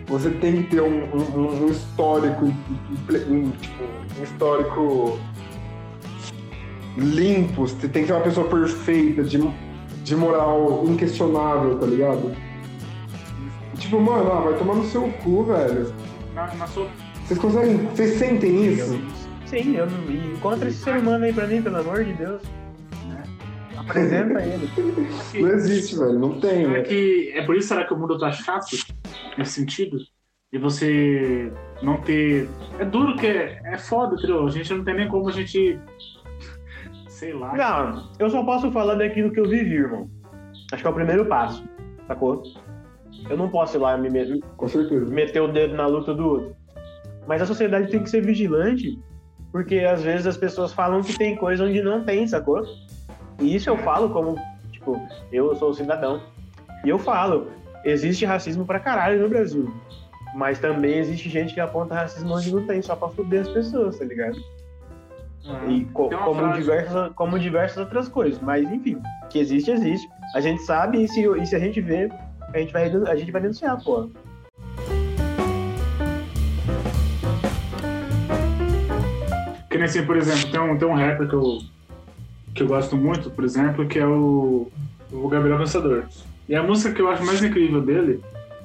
você 0.06 0.30
tem 0.30 0.62
que 0.62 0.70
ter 0.70 0.82
um, 0.82 1.04
um- 1.14 1.64
um 1.64 1.66
histórico, 1.68 2.46
um, 2.46 3.50
tipo, 3.52 3.84
um 4.18 4.22
histórico 4.22 5.18
limpo, 6.96 7.66
você 7.66 7.88
tem 7.88 8.02
que 8.02 8.08
ser 8.08 8.14
uma 8.14 8.22
pessoa 8.22 8.48
perfeita, 8.48 9.22
de, 9.22 9.38
de 10.04 10.16
moral 10.16 10.84
inquestionável, 10.86 11.78
tá 11.78 11.86
ligado? 11.86 12.32
Tipo, 13.78 14.00
mano, 14.00 14.30
ah, 14.32 14.40
vai 14.40 14.54
tomar 14.58 14.74
no 14.74 14.84
seu 14.84 15.02
cu, 15.24 15.44
velho. 15.44 15.92
na, 16.34 16.54
na 16.54 16.66
sua 16.66 16.88
Vocês 17.26 17.38
conseguem. 17.40 17.76
Vocês 17.86 18.18
sentem 18.18 18.64
isso? 18.74 19.00
Sim, 19.46 19.76
eu 19.76 19.86
não. 19.86 20.34
Encontra 20.34 20.68
esse 20.68 20.78
ser 20.78 20.96
humano 20.98 21.24
aí 21.24 21.32
pra 21.32 21.46
mim, 21.46 21.62
pelo 21.62 21.78
amor 21.78 22.04
de 22.04 22.12
Deus. 22.12 22.42
Apresenta 23.92 24.40
ele. 24.44 24.68
Não 25.42 25.48
existe, 25.50 25.96
velho. 25.98 26.18
Não 26.18 26.40
tem. 26.40 26.66
Será 26.66 26.82
que 26.82 27.32
é 27.34 27.42
por 27.46 27.56
isso 27.56 27.68
será 27.68 27.84
que 27.84 27.94
o 27.94 27.98
mundo 27.98 28.18
tá 28.18 28.32
chato 28.32 28.66
nesse 29.38 29.52
sentido? 29.52 29.98
De 30.52 30.58
você 30.58 31.50
não 31.82 31.98
ter. 32.02 32.48
É 32.78 32.84
duro 32.84 33.16
que 33.16 33.26
é, 33.26 33.60
é 33.64 33.78
foda, 33.78 34.14
entendeu? 34.16 34.46
A 34.46 34.50
gente 34.50 34.72
não 34.74 34.84
tem 34.84 34.94
nem 34.94 35.08
como 35.08 35.28
a 35.28 35.32
gente. 35.32 35.78
Sei 37.08 37.32
lá. 37.32 37.54
Não, 37.56 38.08
eu 38.18 38.28
só 38.28 38.42
posso 38.44 38.70
falar 38.72 38.96
daquilo 38.96 39.30
que 39.32 39.40
eu 39.40 39.48
vivi, 39.48 39.74
irmão. 39.76 40.10
Acho 40.72 40.82
que 40.82 40.86
é 40.86 40.90
o 40.90 40.94
primeiro 40.94 41.24
passo, 41.26 41.62
sacou? 42.06 42.42
Eu 43.30 43.36
não 43.36 43.48
posso 43.48 43.76
ir 43.76 43.80
lá 43.80 43.96
me 43.96 44.10
me- 44.10 44.42
Com 44.56 44.66
certeza. 44.68 45.04
meter 45.06 45.40
o 45.40 45.48
dedo 45.48 45.74
na 45.74 45.86
luta 45.86 46.12
do 46.14 46.26
outro. 46.26 46.56
Mas 47.26 47.40
a 47.40 47.46
sociedade 47.46 47.90
tem 47.90 48.02
que 48.02 48.10
ser 48.10 48.20
vigilante, 48.22 48.98
porque 49.52 49.78
às 49.80 50.02
vezes 50.02 50.26
as 50.26 50.36
pessoas 50.36 50.72
falam 50.72 51.02
que 51.02 51.16
tem 51.16 51.36
coisa 51.36 51.64
onde 51.64 51.80
não 51.82 52.02
tem, 52.04 52.26
sacou? 52.26 52.62
E 53.42 53.54
isso 53.56 53.68
eu 53.68 53.76
falo 53.78 54.10
como, 54.10 54.36
tipo, 54.70 55.00
eu 55.32 55.54
sou 55.56 55.74
cidadão. 55.74 56.20
E 56.84 56.88
eu 56.88 56.98
falo, 56.98 57.48
existe 57.84 58.24
racismo 58.24 58.64
pra 58.64 58.78
caralho 58.80 59.20
no 59.20 59.28
Brasil. 59.28 59.72
Mas 60.34 60.58
também 60.58 60.98
existe 60.98 61.28
gente 61.28 61.52
que 61.52 61.60
aponta 61.60 61.94
racismo 61.94 62.34
onde 62.34 62.54
não 62.54 62.66
tem, 62.66 62.80
só 62.80 62.96
pra 62.96 63.08
fuder 63.08 63.42
as 63.42 63.48
pessoas, 63.48 63.98
tá 63.98 64.04
ligado? 64.04 64.38
Ah, 65.46 65.66
E 65.68 65.84
co- 65.86 66.08
como, 66.08 66.34
frase- 66.40 66.60
diversas, 66.60 67.12
como 67.14 67.38
diversas 67.38 67.76
outras 67.78 68.08
coisas. 68.08 68.40
Mas 68.40 68.70
enfim, 68.72 69.00
que 69.28 69.38
existe, 69.38 69.70
existe. 69.70 70.08
A 70.34 70.40
gente 70.40 70.62
sabe 70.62 71.02
e 71.02 71.08
se, 71.08 71.20
e 71.26 71.46
se 71.46 71.54
a 71.56 71.58
gente 71.58 71.80
vê, 71.80 72.08
a 72.54 72.58
gente 72.58 72.72
vai, 72.72 72.84
a 72.84 73.16
gente 73.16 73.30
vai 73.32 73.42
denunciar, 73.42 73.82
pô. 73.82 74.08
Que 79.70 79.76
nem 79.78 79.84
assim, 79.84 80.04
por 80.04 80.16
exemplo, 80.16 80.50
tem 80.50 80.60
um, 80.60 80.78
tem 80.78 80.88
um 80.88 80.94
rapper 80.94 81.28
que 81.28 81.34
eu, 81.34 81.58
que 82.54 82.62
eu 82.62 82.66
gosto 82.66 82.96
muito, 82.96 83.30
por 83.30 83.44
exemplo, 83.44 83.86
que 83.86 83.98
é 83.98 84.06
o, 84.06 84.70
o 85.10 85.28
Gabriel 85.28 85.58
Pensador. 85.58 86.04
E 86.48 86.54
a 86.54 86.62
música 86.62 86.94
que 86.94 87.00
eu 87.00 87.08
acho 87.08 87.24
mais 87.24 87.42
incrível 87.42 87.80
dele 87.80 88.20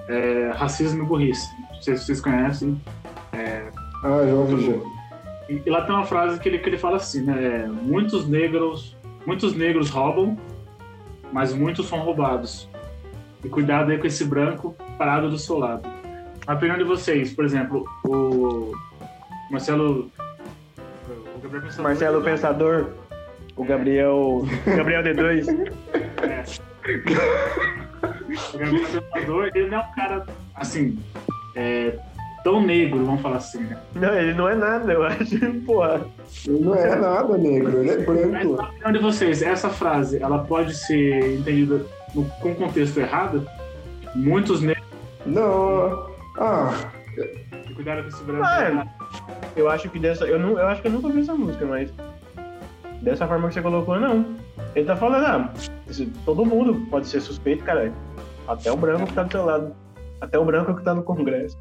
é 0.08 0.52
Racismo 0.56 1.04
e 1.04 1.06
Burrice. 1.06 1.48
Não 1.74 1.82
sei 1.82 1.96
se 1.96 2.06
vocês 2.06 2.22
conhecem. 2.22 2.80
Ah, 4.04 4.26
já 4.26 4.34
ouvi. 4.34 4.82
E 5.50 5.62
e 5.66 5.70
lá 5.70 5.82
tem 5.82 5.96
uma 5.96 6.06
frase 6.06 6.40
que 6.40 6.50
ele, 6.50 6.60
que 6.60 6.68
ele 6.70 6.78
fala 6.78 6.98
assim, 6.98 7.22
né? 7.22 7.68
Muitos 7.82 8.28
negros, 8.28 8.96
muitos 9.26 9.56
negros 9.56 9.90
roubam, 9.90 10.38
mas 11.32 11.54
muitos 11.54 11.88
são 11.88 12.00
roubados. 12.00 12.68
E 13.44 13.48
cuidado 13.50 13.92
aí 13.92 13.98
com 13.98 14.08
esse 14.08 14.26
branco 14.26 14.76
parado 14.98 15.30
do 15.30 15.38
seu 15.38 15.58
lado. 15.58 15.88
A 16.46 16.54
opinião 16.54 16.78
de 16.78 16.84
vocês, 16.84 17.32
por 17.34 17.46
exemplo, 17.46 17.86
o 18.04 18.74
Marcelo. 19.50 20.10
O 21.36 21.40
Gabriel 21.42 21.64
Pensador- 21.64 21.84
Marcelo 21.84 22.22
Pensador, 22.22 22.90
o 23.58 23.64
Gabriel. 23.66 24.46
Gabriel 24.66 25.04
D2. 25.04 25.72
É. 26.24 26.44
O 28.54 28.58
Gabriel 28.58 28.86
Pensador, 28.88 29.52
ele 29.56 29.70
não 29.70 29.78
é 29.78 29.82
um 29.82 29.92
cara, 29.96 30.26
assim, 30.56 31.00
é, 31.56 31.98
tão 32.44 32.62
negro, 32.62 33.04
vamos 33.06 33.22
falar 33.22 33.38
assim, 33.38 33.60
né? 33.60 33.78
Não, 33.96 34.14
ele 34.14 34.34
não 34.34 34.48
é 34.48 34.56
nada, 34.56 34.94
eu 34.94 35.04
acho. 35.04 35.38
Porra. 35.66 36.06
Ele 36.46 36.60
não 36.60 36.76
é 36.76 36.96
nada 36.96 37.38
negro, 37.38 37.80
ele 37.80 37.90
é 37.92 37.98
Mas 37.98 38.06
branco. 38.06 38.56
na 38.56 38.70
opinião 38.70 38.92
de 38.92 39.00
vocês, 39.00 39.42
essa 39.42 39.70
frase, 39.70 40.22
ela 40.22 40.40
pode 40.40 40.74
ser 40.76 41.38
entendida 41.40 41.86
no, 42.14 42.26
com 42.42 42.54
contexto 42.56 43.00
errado? 43.00 43.48
Muitos 44.16 44.62
negros, 44.62 44.86
Não. 45.26 46.08
Ah, 46.40 46.92
cuidado 47.76 48.04
com 48.04 48.10
esse 48.10 48.24
branco. 48.24 48.44
Ah, 48.44 48.86
Eu 49.56 49.70
acho 49.70 49.90
que 49.90 50.00
dessa. 50.00 50.26
Eu, 50.26 50.40
não, 50.40 50.52
eu 50.58 50.68
acho 50.68 50.82
que 50.82 50.88
eu 50.88 50.92
nunca 50.92 51.08
ouvi 51.08 51.22
essa 51.22 51.34
música, 51.34 51.66
mas. 51.66 51.92
Dessa 53.02 53.28
forma 53.28 53.48
que 53.48 53.54
você 53.54 53.62
colocou, 53.62 54.00
não. 54.00 54.26
Ele 54.76 54.86
tá 54.86 54.96
falando, 54.96 55.26
ah, 55.26 55.54
todo 56.26 56.46
mundo 56.46 56.86
pode 56.90 57.08
ser 57.08 57.22
suspeito, 57.22 57.64
caralho. 57.64 57.94
Até 58.48 58.72
o 58.72 58.78
branco 58.78 59.08
que 59.08 59.14
tá 59.14 59.24
do 59.24 59.32
seu 59.32 59.46
lado. 59.46 59.76
Até 60.20 60.40
o 60.40 60.46
branco 60.46 60.76
que 60.76 60.84
tá 60.84 60.94
no 60.94 61.04
Congresso. 61.04 61.58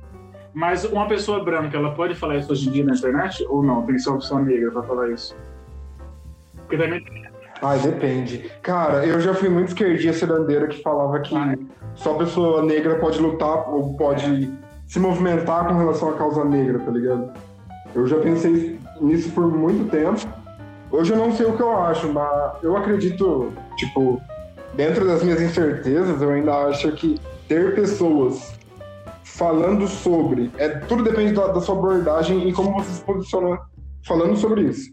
Mas 0.54 0.84
uma 0.84 1.06
pessoa 1.06 1.44
branca, 1.44 1.76
ela 1.76 1.92
pode 1.92 2.14
falar 2.14 2.36
isso 2.36 2.50
hoje 2.50 2.68
em 2.68 2.72
dia 2.72 2.84
na 2.84 2.94
internet? 2.94 3.44
Ou 3.50 3.62
não? 3.62 3.82
Tem 3.84 3.96
que 3.96 4.00
ser 4.00 4.08
uma 4.08 4.18
pessoa 4.18 4.40
negra 4.40 4.70
pra 4.70 4.82
falar 4.82 5.10
isso? 5.10 5.36
Porque 6.56 6.78
também 6.78 7.04
ai, 7.62 7.78
depende. 7.78 8.50
Cara, 8.62 9.04
eu 9.06 9.20
já 9.20 9.34
fui 9.34 9.48
muito 9.48 9.68
esquerdinha 9.68 10.12
sedandeira 10.12 10.66
que 10.66 10.82
falava 10.82 11.20
que 11.20 11.34
Ah, 11.36 11.54
só 11.94 12.14
pessoa 12.14 12.62
negra 12.62 12.96
pode 12.96 13.20
lutar 13.20 13.68
ou 13.70 13.94
pode 13.94 14.50
se 14.86 14.98
movimentar 14.98 15.66
com 15.66 15.74
relação 15.74 16.10
à 16.10 16.12
causa 16.14 16.44
negra, 16.44 16.78
tá 16.78 16.90
ligado? 16.90 17.32
Eu 17.94 18.06
já 18.06 18.18
pensei 18.18 18.78
nisso 19.00 19.30
por 19.32 19.46
muito 19.46 19.90
tempo. 19.90 20.20
Hoje 20.96 21.12
eu 21.12 21.18
não 21.18 21.30
sei 21.30 21.44
o 21.44 21.54
que 21.54 21.62
eu 21.62 21.76
acho, 21.76 22.10
mas 22.10 22.54
eu 22.62 22.74
acredito, 22.74 23.52
tipo, 23.76 24.18
dentro 24.72 25.06
das 25.06 25.22
minhas 25.22 25.42
incertezas, 25.42 26.22
eu 26.22 26.30
ainda 26.30 26.54
acho 26.68 26.90
que 26.92 27.20
ter 27.46 27.74
pessoas 27.74 28.54
falando 29.22 29.86
sobre. 29.86 30.50
É, 30.56 30.70
tudo 30.70 31.04
depende 31.04 31.34
da, 31.34 31.48
da 31.48 31.60
sua 31.60 31.76
abordagem 31.76 32.48
e 32.48 32.52
como 32.54 32.72
você 32.72 32.94
se 32.94 33.02
posiciona 33.02 33.58
falando 34.06 34.38
sobre 34.38 34.62
isso. 34.62 34.90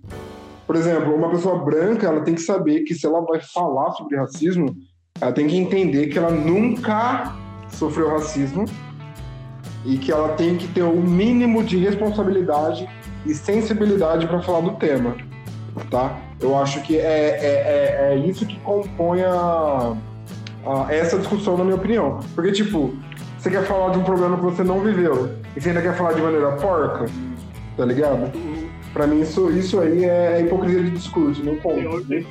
Por 0.67 0.75
exemplo, 0.75 1.15
uma 1.15 1.29
pessoa 1.29 1.63
branca, 1.63 2.05
ela 2.05 2.19
tem 2.19 2.35
que 2.35 2.41
saber 2.41 2.81
que 2.81 2.93
se 2.93 3.05
ela 3.05 3.21
vai 3.21 3.39
falar 3.39 3.91
sobre 3.91 4.17
racismo, 4.17 4.75
ela 5.21 5.31
tem 5.31 5.47
que 5.47 5.55
entender 5.55 6.07
que 6.07 6.17
ela 6.17 6.31
nunca 6.31 7.33
sofreu 7.69 8.09
racismo 8.09 8.65
e 9.85 9.97
que 9.97 10.11
ela 10.11 10.33
tem 10.33 10.57
que 10.57 10.67
ter 10.67 10.83
o 10.83 11.01
mínimo 11.01 11.63
de 11.63 11.77
responsabilidade 11.77 12.89
e 13.25 13.33
sensibilidade 13.33 14.27
para 14.27 14.41
falar 14.41 14.59
do 14.59 14.71
tema, 14.71 15.15
tá? 15.89 16.17
Eu 16.39 16.57
acho 16.57 16.81
que 16.81 16.97
é, 16.97 17.01
é, 17.01 18.09
é, 18.09 18.13
é 18.13 18.15
isso 18.17 18.45
que 18.45 18.59
compõe 18.59 19.21
a, 19.23 19.95
a- 20.65 20.87
essa 20.93 21.17
discussão, 21.17 21.57
na 21.57 21.63
minha 21.63 21.75
opinião. 21.75 22.19
Porque, 22.35 22.51
tipo, 22.51 22.93
você 23.37 23.49
quer 23.49 23.63
falar 23.65 23.91
de 23.91 23.99
um 23.99 24.03
problema 24.03 24.35
que 24.37 24.43
você 24.43 24.63
não 24.63 24.79
viveu 24.81 25.35
e 25.55 25.61
você 25.61 25.69
ainda 25.69 25.81
quer 25.81 25.95
falar 25.95 26.13
de 26.13 26.21
maneira 26.21 26.51
porca, 26.53 27.05
tá 27.77 27.85
ligado? 27.85 28.31
Pra 28.93 29.07
mim, 29.07 29.21
isso, 29.21 29.49
isso 29.51 29.79
aí 29.79 30.05
é 30.05 30.41
hipocrisia 30.41 30.83
de 30.83 30.91
discurso, 30.91 31.43
não 31.43 31.55
Nem 32.07 32.23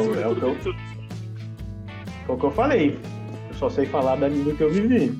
acima 0.00 0.14
de 0.16 0.22
é 0.22 0.26
o 0.26 0.34
que 0.34 0.44
eu- 0.44 0.74
Foi 2.26 2.34
o 2.34 2.38
que 2.38 2.44
eu 2.46 2.50
falei. 2.50 2.98
Eu 3.48 3.54
só 3.54 3.70
sei 3.70 3.86
falar 3.86 4.16
da 4.16 4.28
do 4.28 4.54
que 4.56 4.60
eu 4.62 4.70
vivi. 4.70 5.16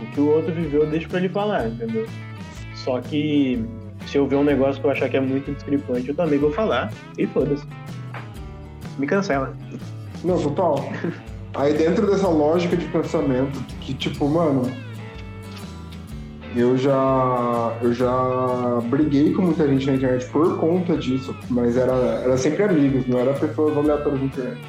O 0.00 0.06
que 0.12 0.20
o 0.20 0.28
outro 0.30 0.52
viveu, 0.54 0.82
eu 0.84 0.86
deixo 0.90 1.08
pra 1.08 1.18
ele 1.18 1.28
falar, 1.28 1.66
entendeu? 1.68 2.06
Só 2.74 3.00
que 3.00 3.64
se 4.08 4.16
eu 4.16 4.26
ver 4.26 4.36
um 4.36 4.44
negócio 4.44 4.80
que 4.80 4.86
eu 4.86 4.90
achar 4.90 5.08
que 5.08 5.16
é 5.16 5.20
muito 5.20 5.52
discrepante, 5.52 6.08
eu 6.08 6.14
também 6.14 6.38
vou 6.38 6.50
falar. 6.52 6.90
E 7.16 7.26
foda-se. 7.26 7.64
Me 8.98 9.06
cancela. 9.06 9.54
Não, 10.24 10.40
total. 10.40 10.90
Aí 11.54 11.74
dentro 11.74 12.06
dessa 12.06 12.28
lógica 12.28 12.76
de 12.76 12.86
pensamento, 12.86 13.62
que 13.80 13.94
tipo, 13.94 14.28
mano, 14.28 14.70
eu 16.56 16.76
já 16.76 17.76
eu 17.82 17.92
já 17.92 18.80
briguei 18.88 19.32
com 19.32 19.42
muita 19.42 19.66
gente 19.68 19.86
na 19.86 19.94
internet 19.94 20.26
por 20.26 20.58
conta 20.58 20.96
disso, 20.96 21.34
mas 21.50 21.76
era, 21.76 21.92
era 21.92 22.36
sempre 22.36 22.64
amigos, 22.64 23.06
não 23.06 23.18
era 23.18 23.32
pessoas 23.34 23.76
aleatórias 23.76 24.20
na 24.20 24.26
internet. 24.26 24.60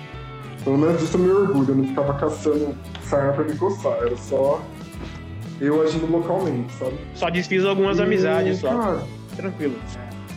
Pelo 0.63 0.77
menos 0.77 1.01
isso 1.01 1.17
eu 1.17 1.21
me 1.21 1.29
orgulho, 1.31 1.69
eu 1.69 1.75
não 1.75 1.85
ficava 1.85 2.13
caçando 2.15 2.75
sarna 3.01 3.33
pra 3.33 3.43
me 3.45 3.55
coçar, 3.55 3.97
era 4.01 4.17
só 4.17 4.61
eu 5.59 5.81
agindo 5.81 6.09
localmente, 6.09 6.71
sabe? 6.73 6.95
Só 7.15 7.29
desfiz 7.29 7.65
algumas 7.65 7.97
E, 7.97 8.01
amizades 8.01 8.59
só. 8.59 8.69
Cara, 8.69 9.03
Tranquilo. 9.39 9.75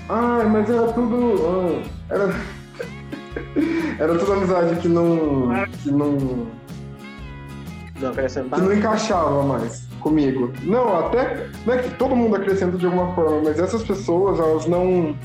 Ai, 0.08 0.46
mas 0.46 0.70
era 0.70 0.92
tudo. 0.92 1.34
ah, 1.44 2.14
era. 2.14 2.34
era 3.98 4.18
tudo 4.18 4.32
amizade 4.32 4.76
que 4.76 4.88
não. 4.88 5.48
que 5.82 5.90
não. 5.90 6.46
Não 8.00 8.10
acrescentar. 8.10 8.60
que 8.60 8.64
não 8.66 8.72
encaixava 8.72 9.42
mais 9.42 9.88
comigo. 9.98 10.52
Não, 10.62 11.06
até. 11.06 11.48
Não 11.66 11.74
é 11.74 11.78
que 11.78 11.90
todo 11.96 12.14
mundo 12.14 12.36
acrescenta 12.36 12.78
de 12.78 12.86
alguma 12.86 13.12
forma, 13.14 13.42
mas 13.44 13.58
essas 13.58 13.82
pessoas, 13.82 14.38
elas 14.38 14.66
não. 14.66 15.16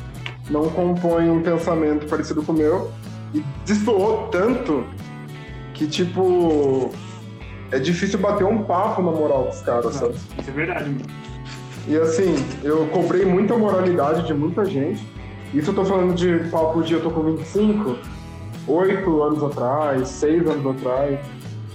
não 0.50 0.70
compõem 0.70 1.30
um 1.30 1.44
pensamento 1.44 2.08
parecido 2.08 2.42
com 2.42 2.54
o 2.54 2.56
meu. 2.56 2.92
E 3.36 3.44
destoou 3.64 4.30
tanto 4.30 4.86
que, 5.76 5.86
tipo. 5.86 6.90
É 7.70 7.78
difícil 7.78 8.18
bater 8.18 8.46
um 8.46 8.64
papo 8.64 9.04
na 9.04 9.12
moral 9.12 9.50
dos 9.50 9.62
caras, 9.62 9.94
sabe? 9.96 10.16
Isso 10.40 10.50
é 10.50 10.54
verdade, 10.54 10.90
mano. 10.90 11.27
E 11.88 11.96
assim, 11.98 12.36
eu 12.64 12.86
cobrei 12.88 13.26
muita 13.26 13.56
moralidade 13.58 14.26
de 14.28 14.34
muita 14.34 14.66
gente. 14.66 15.06
Isso 15.54 15.72
eu 15.72 15.76
tô 15.76 15.86
falando 15.86 16.14
de 16.14 16.40
papo 16.50 16.82
de 16.82 16.94
eu 16.94 17.02
tô 17.02 17.10
com 17.10 17.22
25, 17.24 17.96
8 18.68 19.24
anos 19.24 19.44
atrás, 19.44 20.08
6 20.10 20.46
anos 20.50 20.66
atrás. 20.78 21.20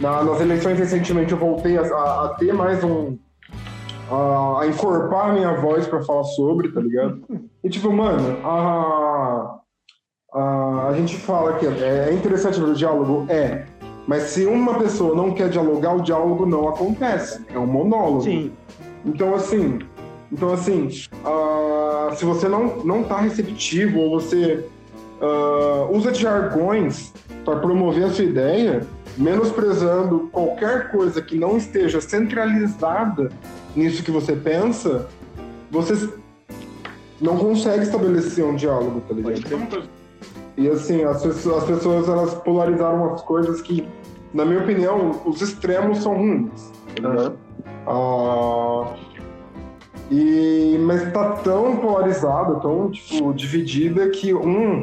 Na- 0.00 0.22
nas 0.22 0.40
eleições 0.40 0.78
recentemente 0.78 1.32
eu 1.32 1.38
voltei 1.38 1.78
a, 1.78 1.82
a- 1.82 2.24
a 2.26 2.28
ter 2.38 2.52
mais 2.52 2.84
um. 2.84 3.16
A, 4.10 4.60
a 4.60 4.66
encorpar 4.66 5.32
minha 5.32 5.54
voz 5.54 5.86
pra 5.86 6.02
falar 6.02 6.24
sobre, 6.24 6.70
tá 6.70 6.80
ligado? 6.80 7.22
E 7.64 7.70
tipo, 7.70 7.90
mano, 7.90 8.36
a, 8.46 9.58
a, 10.34 10.88
a 10.88 10.92
gente 10.94 11.16
fala 11.16 11.54
que 11.54 11.66
é, 11.66 12.08
é 12.10 12.12
interessante 12.12 12.60
o 12.60 12.74
diálogo? 12.74 13.24
É. 13.30 13.64
Mas 14.06 14.24
se 14.24 14.44
uma 14.44 14.74
pessoa 14.74 15.14
não 15.14 15.32
quer 15.32 15.48
dialogar, 15.48 15.94
o 15.94 16.02
diálogo 16.02 16.44
não 16.44 16.68
acontece. 16.68 17.42
É 17.54 17.58
um 17.58 17.66
monólogo. 17.66 18.22
Sim. 18.22 18.52
Então, 19.06 19.34
assim, 19.34 19.78
então, 20.32 20.52
assim 20.52 20.88
ah, 21.24 22.10
se 22.16 22.24
você 22.24 22.48
não, 22.48 22.78
não 22.84 23.04
tá 23.04 23.20
receptivo 23.20 23.98
ou 24.00 24.20
você 24.20 24.64
ah, 25.20 25.86
usa 25.90 26.10
de 26.10 26.20
jargões 26.20 27.12
para 27.44 27.56
promover 27.56 28.04
a 28.04 28.10
sua 28.10 28.24
ideia, 28.24 28.86
menosprezando 29.18 30.30
qualquer 30.32 30.90
coisa 30.90 31.20
que 31.20 31.36
não 31.36 31.56
esteja 31.56 32.00
centralizada 32.00 33.30
nisso 33.76 34.02
que 34.02 34.10
você 34.10 34.34
pensa, 34.34 35.08
você 35.70 36.08
não 37.20 37.36
consegue 37.36 37.84
estabelecer 37.84 38.44
um 38.44 38.54
diálogo, 38.54 39.02
tá 39.06 39.14
ligado? 39.14 39.88
E 40.56 40.68
assim, 40.68 41.02
as 41.04 41.22
pessoas, 41.22 41.62
as 41.62 41.64
pessoas 41.64 42.08
elas 42.08 42.34
polarizaram 42.34 43.14
as 43.14 43.22
coisas 43.22 43.60
que, 43.62 43.86
na 44.34 44.44
minha 44.44 44.60
opinião, 44.60 45.22
os 45.24 45.40
extremos 45.40 45.98
são 46.02 46.14
ruins. 46.16 46.72
ligado? 46.94 47.38
Ah, 47.86 48.94
e, 50.14 50.78
mas 50.78 51.10
tá 51.12 51.30
tão 51.36 51.76
polarizado, 51.78 52.60
tão 52.60 52.90
tipo, 52.90 53.32
dividida 53.32 54.10
que 54.10 54.34
um, 54.34 54.82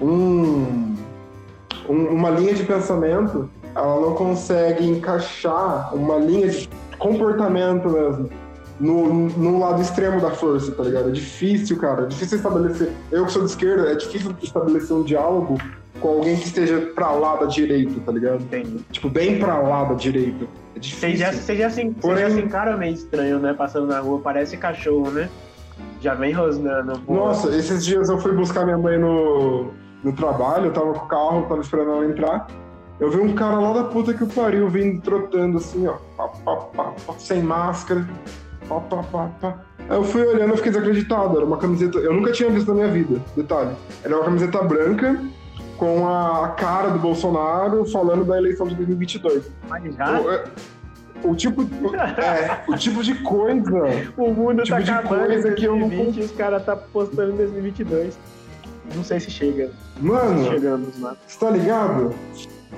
um, 0.00 0.94
um- 1.88 2.08
uma 2.08 2.30
linha 2.30 2.54
de 2.54 2.62
pensamento 2.64 3.48
ela 3.74 4.00
não 4.00 4.14
consegue 4.14 4.84
encaixar 4.86 5.94
uma 5.94 6.16
linha 6.16 6.48
de 6.48 6.68
comportamento 6.98 7.88
mesmo 7.88 8.28
no, 8.78 9.28
no 9.30 9.58
lado 9.58 9.80
extremo 9.80 10.20
da 10.20 10.30
força, 10.30 10.72
tá 10.72 10.82
ligado? 10.82 11.08
É 11.08 11.12
difícil, 11.12 11.78
cara. 11.78 12.02
É 12.04 12.06
difícil 12.06 12.38
estabelecer. 12.38 12.90
Eu 13.12 13.26
que 13.26 13.32
sou 13.32 13.42
de 13.44 13.50
esquerda, 13.50 13.90
é 13.92 13.94
difícil 13.94 14.34
estabelecer 14.42 14.96
um 14.96 15.02
diálogo 15.02 15.58
com 16.00 16.08
alguém 16.08 16.36
que 16.36 16.46
esteja 16.46 16.80
pra 16.94 17.10
lá 17.12 17.36
da 17.36 17.46
direita, 17.46 17.92
tá 18.04 18.12
ligado? 18.12 18.42
Entendo. 18.42 18.84
Tipo, 18.90 19.08
bem 19.08 19.38
pra 19.38 19.58
lá 19.58 19.84
da 19.84 19.94
direita. 19.94 20.44
É 20.44 20.48
Você 20.74 20.80
difícil. 20.80 21.16
já, 21.16 21.32
você 21.32 21.56
já, 21.56 21.70
se, 21.70 21.84
você 21.84 21.94
Porém- 22.00 22.22
já 22.28 22.30
se 22.30 22.40
encara 22.40 22.76
meio 22.76 22.94
estranho, 22.94 23.38
né? 23.38 23.52
Passando 23.54 23.86
na 23.86 24.00
rua, 24.00 24.20
parece 24.22 24.56
cachorro, 24.56 25.10
né? 25.10 25.28
Já 26.00 26.14
vem 26.14 26.32
rosnando. 26.32 26.98
pô. 27.00 27.14
Nossa, 27.14 27.54
esses 27.54 27.84
dias 27.84 28.08
eu 28.08 28.18
fui 28.18 28.32
buscar 28.32 28.64
minha 28.64 28.78
mãe 28.78 28.98
no, 28.98 29.70
no 30.02 30.12
trabalho, 30.14 30.66
eu 30.66 30.72
tava 30.72 30.92
com 30.94 31.04
o 31.04 31.08
carro, 31.08 31.42
tava 31.48 31.60
esperando 31.60 31.90
ela 31.92 32.06
entrar. 32.06 32.46
Eu 32.98 33.10
vi 33.10 33.18
um 33.18 33.34
cara 33.34 33.58
lá 33.58 33.72
da 33.72 33.84
puta 33.84 34.12
que 34.12 34.22
o 34.24 34.26
pariu 34.26 34.68
vindo 34.68 35.00
trotando 35.00 35.56
assim, 35.58 35.86
ó, 35.86 35.94
pá, 36.16 36.28
pá, 36.44 36.56
pá, 36.76 36.92
sem 37.18 37.42
máscara, 37.42 38.06
pá, 38.68 38.78
pá, 38.80 39.02
pá, 39.10 39.30
pá. 39.40 39.58
Aí 39.88 39.96
eu 39.96 40.04
fui 40.04 40.22
olhando 40.22 40.52
e 40.54 40.56
fiquei 40.58 40.70
desacreditado. 40.70 41.36
Era 41.36 41.46
uma 41.46 41.56
camiseta. 41.56 41.98
Eu 41.98 42.12
nunca 42.12 42.30
tinha 42.32 42.48
visto 42.50 42.68
na 42.68 42.74
minha 42.74 42.88
vida, 42.88 43.20
detalhe. 43.36 43.70
Era 44.04 44.16
uma 44.16 44.24
camiseta 44.24 44.62
branca 44.62 45.18
com 45.80 46.06
a 46.06 46.48
cara 46.50 46.90
do 46.90 46.98
Bolsonaro 46.98 47.86
falando 47.86 48.22
da 48.22 48.36
eleição 48.36 48.68
de 48.68 48.74
2022. 48.74 49.50
Mas 49.66 49.94
já? 49.94 50.20
O, 50.20 50.30
é, 50.30 50.44
o 51.24 51.34
tipo, 51.34 51.62
é, 51.96 52.70
o 52.70 52.76
tipo 52.76 53.02
de 53.02 53.14
coisa. 53.22 53.80
O 54.18 54.30
mundo 54.34 54.62
Tipo 54.62 54.76
tá 54.76 54.82
de 54.82 54.90
acabando 54.90 55.26
coisa 55.26 55.48
em 55.48 55.54
que 55.54 55.64
eu 55.64 55.74
não 55.76 55.88
2020 55.88 56.16
e 56.18 56.20
os 56.20 56.32
caras 56.32 56.62
tá 56.66 56.76
postando 56.76 57.32
em 57.32 57.36
2022. 57.36 58.18
Não 58.94 59.02
sei 59.02 59.20
se 59.20 59.30
chega. 59.30 59.70
Mano, 59.98 60.50
Chegamos 60.50 61.00
lá. 61.00 61.16
você 61.26 61.38
tá 61.38 61.50
ligado? 61.50 62.12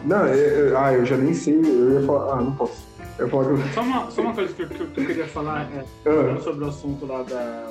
Não, 0.05 0.25
eu, 0.29 0.69
eu- 0.69 0.79
ah, 0.79 0.93
eu 0.93 1.05
já 1.05 1.17
nem 1.17 1.35
sei. 1.35 1.59
Eu 1.59 2.01
ia 2.01 2.07
falar. 2.07 2.35
Ah, 2.35 2.41
não 2.41 2.53
posso. 2.53 2.87
Eu 3.19 3.29
eu. 3.29 3.59
Só 3.75 3.81
uma, 3.83 4.11
só 4.13 4.23
uma 4.23 4.33
coisa 4.33 4.53
que 4.55 4.63
eu, 4.63 4.69
que 4.69 4.81
eu- 4.81 4.87
que 4.87 5.01
eu 5.01 5.07
queria 5.07 5.27
falar 5.27 5.69
é, 5.77 5.85
Ah, 6.09 6.41
sobre 6.41 6.65
o 6.65 6.69
assunto 6.69 7.05
lá 7.05 7.23
da, 7.25 7.65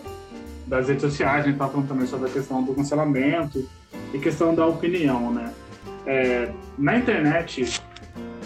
das 0.68 0.88
redes 0.88 1.02
sociais, 1.02 1.46
a 1.46 1.48
gente 1.48 1.58
tá 1.58 1.68
falando 1.68 1.88
também 1.88 2.08
sobre 2.08 2.30
a 2.30 2.32
questão 2.32 2.64
do 2.64 2.74
cancelamento 2.74 3.68
e 4.14 4.20
questão 4.20 4.54
da 4.54 4.66
opinião, 4.66 5.32
né? 5.32 5.54
É, 6.06 6.52
na 6.78 6.98
internet, 6.98 7.82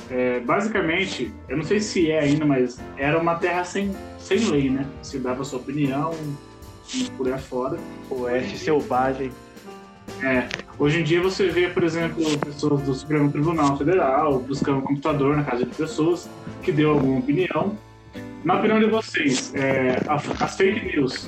é, 0.09 0.39
basicamente, 0.39 1.33
eu 1.47 1.57
não 1.57 1.63
sei 1.63 1.79
se 1.79 2.11
é 2.11 2.19
ainda, 2.19 2.45
mas 2.45 2.79
era 2.97 3.17
uma 3.17 3.35
terra 3.35 3.63
sem, 3.63 3.95
sem 4.17 4.39
lei, 4.49 4.69
né? 4.69 4.85
Se 5.01 5.17
dava 5.17 5.43
sua 5.43 5.59
opinião 5.59 6.13
por 7.17 7.27
aí 7.27 7.33
afora. 7.33 7.77
Oeste 8.09 8.57
selvagem. 8.57 9.31
É, 10.23 10.47
hoje 10.77 10.99
em 10.99 11.03
dia 11.03 11.21
você 11.21 11.47
vê, 11.49 11.67
por 11.67 11.83
exemplo, 11.83 12.23
pessoas 12.39 12.81
do 12.83 12.93
Supremo 12.93 13.31
Tribunal 13.31 13.77
Federal 13.77 14.39
buscando 14.39 14.77
um 14.77 14.81
computador 14.81 15.35
na 15.35 15.43
casa 15.43 15.65
de 15.65 15.75
pessoas 15.75 16.29
que 16.61 16.71
deu 16.71 16.91
alguma 16.91 17.19
opinião. 17.19 17.77
Na 18.43 18.59
opinião 18.59 18.79
de 18.79 18.85
vocês, 18.85 19.51
é, 19.55 19.99
as 20.39 20.55
fake 20.55 20.95
news 20.95 21.27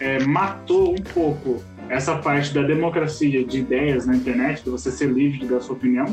é, 0.00 0.18
matou 0.24 0.92
um 0.92 1.02
pouco 1.02 1.62
essa 1.88 2.16
parte 2.18 2.52
da 2.54 2.62
democracia 2.62 3.44
de 3.44 3.58
ideias 3.60 4.06
na 4.06 4.14
internet, 4.16 4.62
de 4.62 4.70
você 4.70 4.90
ser 4.90 5.06
livre 5.10 5.38
de 5.40 5.46
dar 5.46 5.60
sua 5.60 5.74
opinião? 5.74 6.06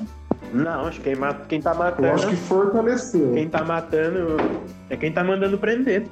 Não, 0.54 0.86
acho 0.88 1.00
que 1.00 1.06
quem, 1.06 1.16
mata, 1.16 1.46
quem 1.48 1.60
tá 1.62 1.72
eu 1.72 1.78
matando. 1.78 2.08
acho 2.08 2.30
que 2.30 2.36
fortaleceu. 2.36 3.34
Quem 3.34 3.50
tá 3.50 3.64
matando 3.64 4.38
é 4.90 4.96
quem 4.96 5.12
tá 5.12 5.24
mandando 5.24 5.58
prender. 5.58 6.08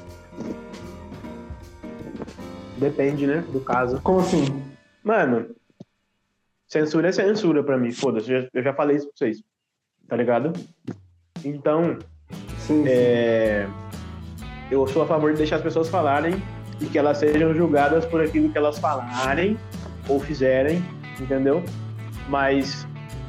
Depende, 2.78 3.26
né? 3.28 3.44
Do 3.52 3.60
caso. 3.62 4.02
Como 4.02 4.20
assim? 4.20 4.44
Mano, 5.04 5.48
censura 6.68 7.10
é 7.10 7.12
censura 7.12 7.64
pra 7.64 7.78
mim. 7.78 7.92
Foda-se, 7.92 8.32
eu 8.32 8.42
já- 8.42 8.48
eu 8.54 8.64
já 8.64 8.74
falei 8.74 8.98
isso 8.98 9.08
pra 9.08 9.14
vocês. 9.18 9.42
Tá 10.08 10.16
ligado? 10.18 10.52
Então, 11.46 11.98
Sim. 12.60 12.84
é, 12.88 13.68
eu 14.70 14.86
sou 14.88 15.04
a 15.04 15.08
favor 15.08 15.32
de 15.32 15.38
deixar 15.38 15.58
as 15.58 15.62
pessoas 15.62 15.88
falarem 15.90 16.36
e 16.84 16.86
que 16.88 16.98
elas 16.98 17.18
sejam 17.18 17.54
julgadas 17.54 18.06
por 18.06 18.22
aquilo 18.22 18.50
que 18.50 18.58
elas 18.58 18.78
falarem 18.78 19.58
ou 20.08 20.20
fizerem, 20.20 20.84
entendeu? 21.20 21.64
Mas 22.28 22.86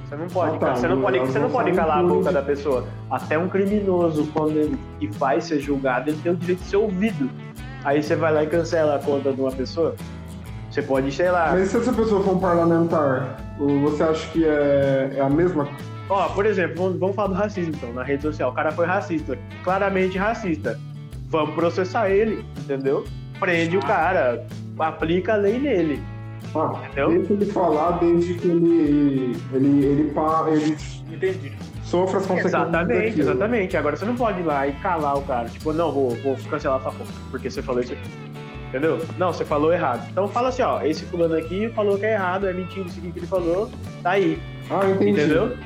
você 0.09 0.16
não 0.16 0.28
pode, 0.28 0.57
Ah, 0.57 0.59
tá, 0.59 0.74
você 0.74 0.88
não 0.88 1.00
pode, 1.00 1.18
você 1.20 1.38
não 1.38 1.50
pode 1.50 1.72
calar 1.72 1.98
a 1.98 2.02
boca 2.02 2.32
da 2.32 2.42
pessoa. 2.42 2.86
Até 3.11 3.38
um 3.38 3.48
criminoso, 3.48 4.26
quando 4.32 4.57
ele 4.57 4.78
que 4.98 5.07
vai 5.07 5.40
ser 5.40 5.61
julgado, 5.61 6.11
ele 6.11 6.18
tem 6.22 6.32
o 6.32 6.36
direito 6.36 6.61
de 6.61 6.68
ser 6.68 6.76
ouvido. 6.76 7.30
Aí 7.84 8.02
você 8.02 8.16
vai 8.16 8.32
lá 8.32 8.42
e 8.42 8.46
cancela 8.46 8.96
a 8.96 8.98
conta 8.98 9.32
de 9.32 9.40
uma 9.40 9.52
pessoa. 9.52 9.94
Você 10.70 10.82
pode, 10.82 11.12
sei 11.12 11.30
lá, 11.30 11.50
Mas 11.52 11.68
se 11.68 11.76
essa 11.76 11.92
pessoa 11.92 12.22
for 12.22 12.34
um 12.34 12.40
parlamentar, 12.40 13.36
você 13.59 14.02
acha 14.02 14.28
que 14.32 14.44
é, 14.44 15.12
é 15.16 15.20
a 15.20 15.30
mesma? 15.30 15.68
Ó, 16.09 16.28
por 16.30 16.44
exemplo, 16.46 16.76
vamos, 16.76 16.98
vamos 16.98 17.16
falar 17.16 17.28
do 17.28 17.34
racismo 17.34 17.72
então, 17.76 17.92
na 17.92 18.02
rede 18.02 18.22
social. 18.22 18.50
O 18.50 18.55
cara 18.55 18.72
foi 18.72 18.84
racista, 18.84 19.38
claramente 19.62 20.18
racista. 20.18 20.78
Vamos 21.28 21.55
processar 21.55 22.11
ele, 22.11 22.44
entendeu? 22.59 23.05
Prende 23.45 23.76
o 23.76 23.80
cara, 23.80 24.47
aplica 24.78 25.34
a 25.34 25.36
lei 25.36 25.59
nele. 25.59 26.03
Ah, 26.55 26.72
Entendeu? 26.86 27.11
deixa 27.18 27.32
ele 27.32 27.47
falar 27.47 27.90
desde 27.99 28.34
que 28.34 28.47
ele, 28.49 29.36
ele, 29.53 29.84
ele, 29.86 30.11
pa- 30.12 30.47
ele 30.49 30.76
Entendi. 31.12 31.53
sofra 31.82 32.18
as 32.20 32.26
consequências 32.26 32.62
Exatamente, 32.62 33.05
daquilo. 33.11 33.30
exatamente. 33.30 33.76
Agora 33.76 33.97
você 33.97 34.05
não 34.05 34.14
pode 34.14 34.40
ir 34.40 34.45
lá 34.45 34.66
e 34.68 34.72
calar 34.74 35.18
o 35.18 35.22
cara. 35.22 35.49
Tipo, 35.49 35.72
não, 35.72 35.90
vou, 35.92 36.11
vou 36.22 36.36
cancelar 36.49 36.80
sua 36.80 36.92
conta, 36.92 37.11
porque 37.30 37.51
você 37.51 37.61
falou 37.61 37.80
isso 37.82 37.92
aqui. 37.92 38.03
Entendeu? 38.68 38.99
Não, 39.18 39.32
você 39.32 39.45
falou 39.45 39.72
errado. 39.72 40.09
Então 40.11 40.26
fala 40.28 40.49
assim, 40.49 40.62
ó, 40.62 40.80
esse 40.82 41.05
fulano 41.05 41.36
aqui 41.36 41.68
falou 41.70 41.99
que 41.99 42.07
é 42.07 42.14
errado, 42.14 42.49
é 42.49 42.53
mentira 42.53 42.86
isso 42.86 42.99
aqui 42.99 43.12
que 43.12 43.18
ele 43.20 43.26
falou, 43.26 43.70
tá 44.03 44.11
aí. 44.11 44.38
Ah, 44.70 44.88
entendi. 44.90 45.11
Entendeu? 45.11 45.57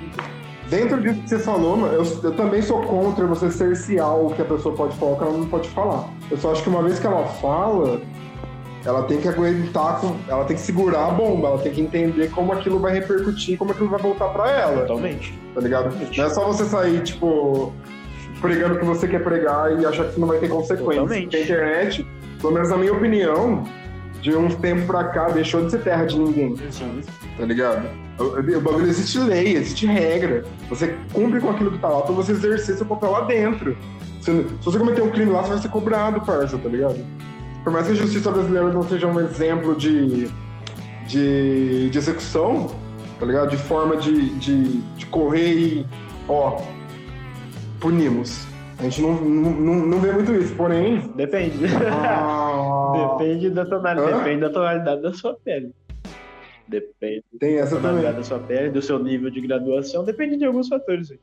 Dentro 0.68 1.00
disso 1.00 1.20
que 1.22 1.28
você 1.30 1.38
falou, 1.38 1.86
eu, 1.86 2.02
eu 2.22 2.32
também 2.36 2.60
sou 2.60 2.82
contra 2.82 3.26
você 3.26 3.50
cercear 3.50 4.14
o 4.16 4.34
que 4.34 4.42
a 4.42 4.44
pessoa 4.44 4.74
pode 4.74 4.94
falar, 4.96 5.12
o 5.12 5.16
que 5.16 5.22
ela 5.24 5.32
não 5.32 5.46
pode 5.46 5.68
falar. 5.70 6.08
Eu 6.30 6.36
só 6.36 6.52
acho 6.52 6.62
que 6.62 6.68
uma 6.68 6.82
vez 6.82 6.98
que 6.98 7.06
ela 7.06 7.24
fala, 7.24 8.00
ela 8.84 9.02
tem 9.04 9.18
que 9.18 9.28
aguentar, 9.28 10.00
ela 10.28 10.44
tem 10.44 10.56
que 10.56 10.62
segurar 10.62 11.06
a 11.06 11.10
bomba, 11.10 11.48
ela 11.48 11.58
tem 11.58 11.72
que 11.72 11.80
entender 11.80 12.30
como 12.30 12.52
aquilo 12.52 12.78
vai 12.78 12.92
repercutir, 12.92 13.56
como 13.56 13.70
aquilo 13.72 13.88
vai 13.88 14.00
voltar 14.00 14.28
pra 14.28 14.50
ela, 14.50 14.80
Totalmente. 14.82 15.38
tá 15.54 15.60
ligado? 15.62 15.94
Não 16.16 16.24
é 16.24 16.28
só 16.28 16.44
você 16.46 16.64
sair, 16.66 17.02
tipo, 17.02 17.72
pregando 18.42 18.74
o 18.74 18.78
que 18.78 18.84
você 18.84 19.08
quer 19.08 19.24
pregar 19.24 19.72
e 19.80 19.86
achar 19.86 20.04
que 20.04 20.10
isso 20.10 20.20
não 20.20 20.28
vai 20.28 20.38
ter 20.38 20.48
consequências. 20.48 20.96
Totalmente. 20.96 21.22
Porque 21.24 21.36
a 21.36 21.40
internet, 21.40 22.06
pelo 22.42 22.52
menos 22.52 22.68
na 22.68 22.76
minha 22.76 22.92
opinião, 22.92 23.64
de 24.20 24.36
uns 24.36 24.54
tempos 24.56 24.84
pra 24.84 25.04
cá, 25.04 25.28
deixou 25.28 25.64
de 25.64 25.70
ser 25.70 25.82
terra 25.82 26.04
de 26.04 26.18
ninguém. 26.18 26.54
tá 27.38 27.44
ligado? 27.46 27.88
O, 28.18 28.60
bagulho 28.60 28.86
existe 28.86 29.18
lei, 29.18 29.56
existe 29.56 29.86
regra. 29.86 30.44
Você 30.68 30.96
cumpre 31.12 31.40
com 31.40 31.50
aquilo 31.50 31.70
que 31.70 31.78
tá 31.78 31.88
lá 31.88 32.02
pra 32.02 32.12
você 32.12 32.32
exercer 32.32 32.76
seu 32.76 32.86
papel 32.86 33.12
lá 33.12 33.20
dentro. 33.22 33.76
Se, 34.20 34.32
se 34.32 34.64
você 34.64 34.78
cometer 34.78 35.02
um 35.02 35.10
crime 35.10 35.30
lá, 35.30 35.42
você 35.42 35.50
vai 35.50 35.58
ser 35.58 35.68
cobrado, 35.68 36.20
parça, 36.22 36.58
tá 36.58 36.68
ligado? 36.68 36.98
Por 37.62 37.72
mais 37.72 37.86
que 37.86 37.92
a 37.92 37.96
justiça 37.96 38.30
brasileira 38.30 38.72
não 38.72 38.82
seja 38.82 39.06
um 39.06 39.20
exemplo 39.20 39.76
de, 39.76 40.28
de, 41.06 41.90
de 41.90 41.98
execução, 41.98 42.68
tá 43.20 43.26
ligado? 43.26 43.50
De 43.50 43.56
forma 43.56 43.96
de, 43.96 44.30
de, 44.38 44.64
de 44.80 45.06
correr 45.06 45.52
e, 45.54 45.86
ó, 46.28 46.60
punimos. 47.78 48.46
A 48.78 48.84
gente 48.84 49.02
não, 49.02 49.14
não, 49.14 49.50
não, 49.50 49.74
não 49.86 50.00
vê 50.00 50.12
muito 50.12 50.32
isso, 50.34 50.54
porém. 50.54 51.00
Depende. 51.16 51.58
ah, 51.90 53.16
Depende 53.18 53.50
da 53.50 53.64
tonalidade, 53.64 54.12
Hã? 54.12 54.18
depende 54.18 54.40
da 54.40 54.50
tonalidade 54.50 55.02
da 55.02 55.12
sua 55.12 55.36
pele. 55.44 55.72
Depende 56.68 57.24
tem 57.40 57.56
da 57.56 57.62
essa 57.62 57.76
também. 57.76 57.82
tonalidade 57.82 58.16
da 58.18 58.22
sua 58.22 58.38
pele, 58.38 58.70
do 58.70 58.82
seu 58.82 59.02
nível 59.02 59.30
de 59.30 59.40
graduação, 59.40 60.04
depende 60.04 60.36
de 60.36 60.44
alguns 60.44 60.68
fatores. 60.68 61.10
aí. 61.10 61.18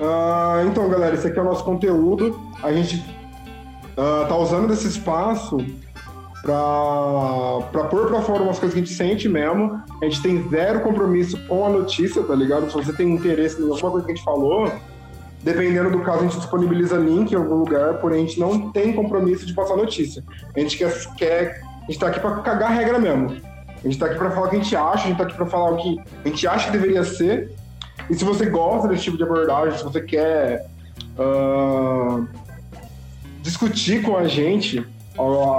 Ah, 0.00 0.64
então, 0.66 0.88
galera, 0.90 1.14
esse 1.14 1.28
aqui 1.28 1.38
é 1.38 1.42
o 1.42 1.44
nosso 1.44 1.64
conteúdo. 1.64 2.38
A 2.62 2.72
gente 2.72 3.02
ah, 3.96 4.26
tá 4.28 4.36
usando 4.36 4.68
desse 4.68 4.88
espaço 4.88 5.58
pra, 6.42 7.84
pôr 7.84 8.08
pra 8.08 8.20
fora 8.20 8.42
umas 8.42 8.58
coisas 8.58 8.74
que 8.74 8.80
a 8.80 8.84
gente 8.84 8.94
sente 8.94 9.28
mesmo. 9.28 9.80
A 10.00 10.04
gente 10.04 10.20
tem 10.20 10.48
zero 10.48 10.80
compromisso 10.80 11.38
com 11.46 11.64
a 11.64 11.70
notícia, 11.70 12.22
tá 12.22 12.34
ligado? 12.34 12.68
Se 12.68 12.74
você 12.74 12.92
tem 12.92 13.14
interesse 13.14 13.60
em 13.60 13.70
alguma 13.70 13.90
coisa 13.90 14.06
que 14.06 14.12
a 14.12 14.14
gente 14.14 14.24
falou, 14.24 14.70
dependendo 15.42 15.90
do 15.90 16.00
caso, 16.00 16.20
a 16.20 16.22
gente 16.22 16.38
disponibiliza 16.38 16.96
link 16.96 17.32
em 17.32 17.36
algum 17.36 17.56
lugar, 17.56 17.94
porém 17.94 18.24
a 18.24 18.26
gente 18.26 18.40
não 18.40 18.70
tem 18.72 18.92
compromisso 18.92 19.46
de 19.46 19.54
passar 19.54 19.76
notícia. 19.76 20.22
A 20.54 20.60
gente 20.60 20.76
quer. 20.76 20.92
quer 21.16 21.62
a 21.82 21.86
gente 21.86 21.98
tá 21.98 22.08
aqui 22.08 22.20
pra 22.20 22.36
cagar 22.36 22.70
a 22.70 22.74
regra 22.74 22.98
mesmo. 22.98 23.36
A 23.84 23.88
gente 23.88 23.98
tá 23.98 24.06
aqui 24.06 24.16
pra 24.16 24.30
falar 24.30 24.46
o 24.46 24.50
que 24.50 24.56
a 24.56 24.58
gente 24.60 24.76
acha, 24.76 25.04
a 25.04 25.08
gente 25.08 25.16
tá 25.16 25.24
aqui 25.24 25.34
pra 25.34 25.46
falar 25.46 25.70
o 25.70 25.76
que 25.76 26.00
a 26.24 26.28
gente 26.28 26.46
acha 26.46 26.66
que 26.66 26.72
deveria 26.72 27.02
ser. 27.02 27.50
E 28.08 28.14
se 28.14 28.24
você 28.24 28.46
gosta 28.46 28.88
desse 28.88 29.04
tipo 29.04 29.16
de 29.16 29.24
abordagem, 29.24 29.76
se 29.76 29.82
você 29.82 30.00
quer 30.00 30.64
ah, 31.18 32.24
discutir 33.42 34.02
com 34.02 34.16
a 34.16 34.28
gente 34.28 34.86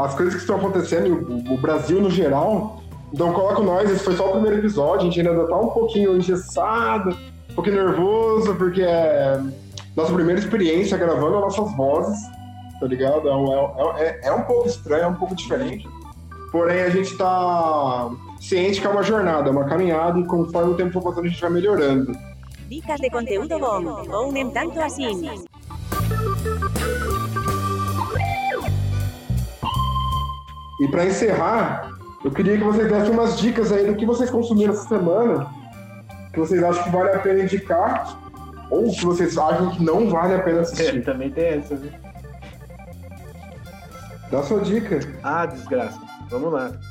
as 0.03 0.15
coisas 0.15 0.35
que 0.35 0.41
estão 0.41 0.57
acontecendo, 0.57 1.43
o, 1.51 1.57
Brasil 1.57 2.01
no 2.01 2.09
geral, 2.09 2.81
então 3.13 3.31
coloca 3.33 3.61
nós. 3.61 3.89
Esse 3.89 4.03
foi 4.03 4.15
só 4.15 4.29
o 4.29 4.31
primeiro 4.33 4.57
episódio, 4.57 5.01
a 5.01 5.03
gente 5.11 5.19
ainda 5.19 5.47
tá 5.47 5.57
um 5.57 5.69
pouquinho 5.69 6.17
engessado, 6.17 7.15
um 7.51 7.53
pouquinho 7.53 7.75
nervoso, 7.85 8.55
porque 8.55 8.81
é 8.81 9.39
nossa 9.95 10.11
primeira 10.11 10.39
experiência 10.39 10.97
gravando 10.97 11.37
as 11.37 11.55
nossas 11.55 11.75
vozes, 11.77 12.17
tá 12.79 12.87
ligado? 12.87 13.27
É, 13.27 13.35
um- 13.35 13.97
é- 13.97 14.03
é- 14.03 14.27
é 14.29 14.31
um 14.33 14.41
pouco 14.41 14.67
estranho, 14.67 15.03
é 15.03 15.07
um 15.07 15.15
pouco 15.15 15.35
diferente. 15.35 15.87
Porém, 16.51 16.81
a 16.81 16.89
gente 16.89 17.15
tá 17.17 18.09
ciente 18.39 18.81
que 18.81 18.87
é 18.87 18.89
uma 18.89 19.03
jornada, 19.03 19.49
é 19.49 19.51
uma 19.51 19.65
caminhada, 19.65 20.19
e 20.19 20.25
conforme 20.25 20.71
o 20.73 20.75
tempo 20.75 20.91
for 20.93 21.01
passando, 21.01 21.25
a 21.25 21.29
gente 21.29 21.41
vai 21.41 21.49
melhorando. 21.51 22.11
Dicas 22.67 22.99
de 22.99 23.09
conteúdo 23.09 23.59
bom, 23.59 24.03
ou 24.11 24.31
nem 24.31 24.49
tanto 24.49 24.79
assim. 24.81 25.43
E 30.83 30.87
para 30.89 31.05
encerrar, 31.05 31.89
eu 32.25 32.29
queria 32.31 32.57
que 32.57 32.63
vocês 32.63 32.89
dessem 32.89 33.11
umas 33.13 33.39
dicas 33.39 33.71
aí 33.71 33.85
do 33.87 33.95
que 33.95 34.05
vocês 34.05 34.29
consumiram 34.29 34.73
essa 34.73 34.85
semana 34.85 35.47
que 36.33 36.39
vocês 36.39 36.61
acham 36.61 36.83
que 36.83 36.89
vale 36.89 37.09
a 37.11 37.19
pena 37.19 37.43
indicar 37.43 38.19
ou 38.69 38.91
que 38.91 39.05
vocês 39.05 39.37
acham 39.37 39.69
que 39.69 39.81
não 39.81 40.09
vale 40.09 40.33
a 40.33 40.39
pena 40.39 40.57
É, 40.57 40.61
assistir. 40.61 41.05
também 41.05 41.29
tem 41.31 41.45
essa, 41.45 41.75
né? 41.75 41.89
Dá 44.29 44.43
sua 44.43 44.59
dica. 44.59 44.99
Ah, 45.23 45.45
desgraça. 45.45 46.01
Vamos 46.29 46.51
lá. 46.51 46.71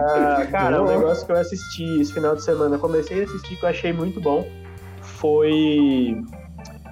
Ah, 0.00 0.46
cara, 0.48 0.80
um 0.80 0.86
negócio 0.86 1.26
que 1.26 1.32
eu 1.32 1.36
assisti 1.36 2.00
esse 2.00 2.12
final 2.14 2.36
de 2.36 2.42
semana, 2.44 2.78
comecei 2.78 3.22
a 3.22 3.24
assistir 3.24 3.56
que 3.56 3.64
eu 3.64 3.68
achei 3.68 3.92
muito 3.92 4.20
bom, 4.20 4.46
foi 5.02 6.24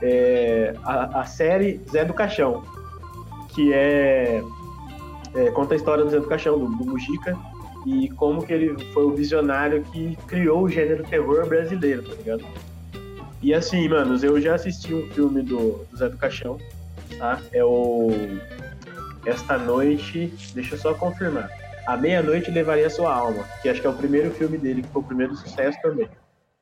é, 0.03 0.75
a, 0.83 1.21
a 1.21 1.25
série 1.25 1.81
Zé 1.91 2.05
do 2.05 2.13
Caixão, 2.13 2.65
que 3.55 3.73
é, 3.73 4.43
é, 5.35 5.51
conta 5.51 5.75
a 5.75 5.77
história 5.77 6.05
do 6.05 6.11
Zé 6.11 6.21
do 6.21 6.27
Caixão, 6.27 6.59
do, 6.59 6.67
do 6.67 6.85
Mujica, 6.85 7.37
e 7.87 8.09
como 8.11 8.45
que 8.45 8.53
ele 8.53 8.83
foi 8.93 9.05
o 9.05 9.15
visionário 9.15 9.83
que 9.85 10.17
criou 10.27 10.63
o 10.63 10.69
gênero 10.69 11.05
terror 11.05 11.47
brasileiro, 11.47 12.03
tá 12.03 12.15
ligado? 12.15 12.45
E 13.43 13.53
assim, 13.53 13.87
manos, 13.89 14.25
eu 14.25 14.41
já 14.41 14.55
assisti 14.55 14.95
um 14.95 15.07
filme 15.11 15.43
do, 15.43 15.85
do 15.91 15.97
Zé 15.97 16.09
do 16.09 16.17
Caixão, 16.17 16.59
tá? 17.19 17.41
É 17.53 17.63
o 17.63 18.11
Esta 19.27 19.59
Noite, 19.59 20.33
deixa 20.55 20.75
eu 20.75 20.79
só 20.79 20.95
confirmar. 20.95 21.51
A 21.87 21.97
Meia-Noite 21.97 22.51
Levaria 22.51 22.89
Sua 22.89 23.15
Alma, 23.15 23.45
que 23.61 23.69
acho 23.69 23.81
que 23.81 23.87
é 23.87 23.91
o 23.91 23.95
primeiro 23.95 24.31
filme 24.31 24.57
dele, 24.57 24.83
que 24.83 24.89
foi 24.89 25.03
o 25.03 25.05
primeiro 25.05 25.37
sucesso 25.37 25.79
também. 25.83 26.09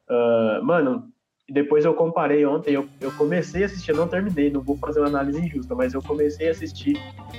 Ah, 0.09 0.61
mano, 0.63 1.12
depois 1.51 1.85
eu 1.85 1.95
comparei 1.95 2.45
ontem, 2.47 2.75
eu, 2.75 2.89
eu 3.01 3.11
comecei 3.13 3.63
a 3.63 3.67
assistir, 3.67 3.91
eu 3.91 3.97
não 3.97 4.09
terminei, 4.09 4.51
não 4.51 4.63
vou 4.63 4.77
fazer 4.79 5.01
uma 5.01 5.09
análise 5.09 5.41
injusta, 5.41 5.75
mas 5.75 5.93
eu 5.93 6.03
comecei 6.03 6.49
a 6.49 6.51
assistir 6.53 6.97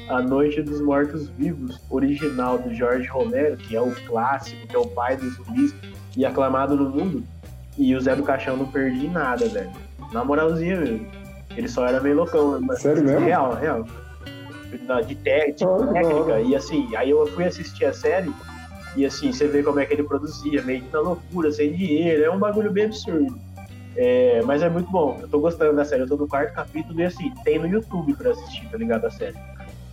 A 0.09 0.21
Noite 0.21 0.61
dos 0.61 0.81
Mortos 0.81 1.29
Vivos, 1.29 1.79
original 1.89 2.57
do 2.57 2.73
Jorge 2.73 3.07
Romero, 3.07 3.55
que 3.57 3.75
é 3.75 3.81
o 3.81 3.91
clássico, 4.07 4.67
que 4.67 4.75
é 4.75 4.79
o 4.79 4.87
pai 4.87 5.17
dos 5.17 5.33
zumbis 5.35 5.73
e 6.17 6.25
aclamado 6.25 6.75
no 6.75 6.89
mundo. 6.89 7.23
E 7.77 7.95
o 7.95 8.01
Zé 8.01 8.15
do 8.15 8.23
Caixão 8.23 8.55
não 8.57 8.67
perdi 8.67 9.07
nada, 9.07 9.47
velho. 9.47 9.71
Na 10.11 10.23
moralzinha 10.23 10.79
mesmo. 10.79 11.07
Ele 11.55 11.67
só 11.67 11.87
era 11.87 12.01
meio 12.01 12.15
loucão, 12.17 12.59
mas 12.61 12.81
Sério 12.81 13.03
mesmo? 13.03 13.19
real, 13.21 13.55
real. 13.55 13.83
De, 15.07 15.15
te- 15.15 15.51
de 15.53 15.65
Olha, 15.65 15.93
técnica. 15.93 16.41
E 16.41 16.55
assim, 16.55 16.95
aí 16.95 17.09
eu 17.09 17.25
fui 17.27 17.45
assistir 17.45 17.85
a 17.85 17.93
série 17.93 18.31
e 18.95 19.05
assim, 19.05 19.31
você 19.31 19.47
vê 19.47 19.63
como 19.63 19.79
é 19.79 19.85
que 19.85 19.93
ele 19.93 20.03
produzia, 20.03 20.61
meio 20.61 20.83
que 20.83 20.91
na 20.91 20.99
loucura, 20.99 21.51
sem 21.51 21.73
dinheiro, 21.73 22.23
é 22.23 22.29
um 22.29 22.39
bagulho 22.39 22.71
bem 22.71 22.85
absurdo. 22.85 23.35
É, 23.95 24.41
mas 24.43 24.63
é 24.63 24.69
muito 24.69 24.89
bom, 24.89 25.19
eu 25.21 25.27
tô 25.27 25.39
gostando 25.39 25.75
da 25.75 25.85
série, 25.85 26.01
eu 26.01 26.07
tô 26.07 26.17
no 26.17 26.27
quarto 26.27 26.53
capítulo 26.53 26.99
e 26.99 27.05
assim, 27.05 27.31
tem 27.43 27.59
no 27.59 27.67
YouTube 27.67 28.15
pra 28.15 28.31
assistir, 28.31 28.67
tá 28.69 28.77
ligado? 28.77 29.05
A 29.05 29.11
série. 29.11 29.37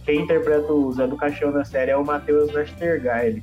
Quem 0.05 0.23
interpreta 0.23 0.73
o 0.73 0.91
Zé 0.93 1.07
do 1.07 1.17
Caixão 1.17 1.51
na 1.51 1.65
série 1.65 1.91
é 1.91 1.97
o 1.97 2.05
Matheus 2.05 2.53
Nastergaile. 2.53 3.43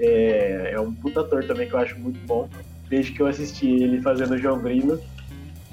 É, 0.00 0.70
é 0.72 0.80
um 0.80 0.92
puta 0.94 1.20
ator 1.20 1.44
também 1.44 1.68
que 1.68 1.74
eu 1.74 1.78
acho 1.78 1.98
muito 1.98 2.18
bom. 2.26 2.48
Desde 2.88 3.12
que 3.12 3.20
eu 3.20 3.26
assisti 3.26 3.68
ele 3.68 4.00
fazendo 4.00 4.32
o 4.32 4.38
João 4.38 4.58
Grilo, 4.60 4.98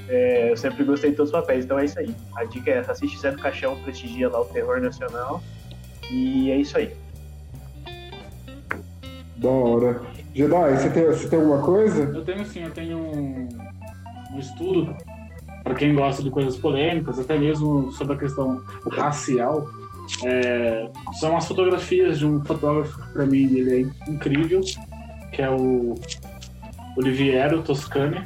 é, 0.09 0.51
eu 0.51 0.57
sempre 0.57 0.83
gostei 0.83 1.11
de 1.11 1.15
todos 1.15 1.31
os 1.31 1.39
papéis, 1.39 1.63
então 1.63 1.79
é 1.79 1.85
isso 1.85 1.97
aí. 1.97 2.13
A 2.35 2.43
dica 2.43 2.71
é 2.71 2.77
essa, 2.77 2.91
assiste 2.91 3.17
Zé 3.17 3.31
do 3.31 3.41
Caixão, 3.41 3.77
prestigia 3.83 4.29
lá 4.29 4.41
o 4.41 4.45
terror 4.45 4.81
nacional. 4.81 5.41
E 6.11 6.51
é 6.51 6.57
isso 6.57 6.77
aí. 6.77 6.93
Da 9.37 9.49
hora. 9.49 10.01
Jedi, 10.33 10.77
você 10.77 10.89
tem, 10.89 11.05
você 11.05 11.27
tem 11.29 11.39
alguma 11.39 11.61
coisa? 11.61 12.03
Eu 12.03 12.23
tenho 12.25 12.45
sim, 12.45 12.63
eu 12.63 12.71
tenho 12.71 13.47
um, 14.35 14.39
estudo 14.39 14.95
para 15.63 15.73
quem 15.73 15.95
gosta 15.95 16.21
de 16.21 16.29
coisas 16.29 16.55
polêmicas, 16.57 17.19
até 17.19 17.37
mesmo 17.37 17.91
sobre 17.91 18.13
a 18.13 18.17
questão 18.17 18.61
racial. 18.91 19.67
É, 20.23 20.87
são 21.19 21.35
as 21.35 21.47
fotografias 21.47 22.19
de 22.19 22.25
um 22.25 22.43
fotógrafo 22.43 23.01
que 23.01 23.13
para 23.13 23.25
mim 23.25 23.45
ele 23.55 23.81
é 23.81 24.09
incrível, 24.09 24.61
que 25.31 25.41
é 25.41 25.49
o 25.49 25.95
Oliviero 26.95 27.63
Toscani. 27.63 28.21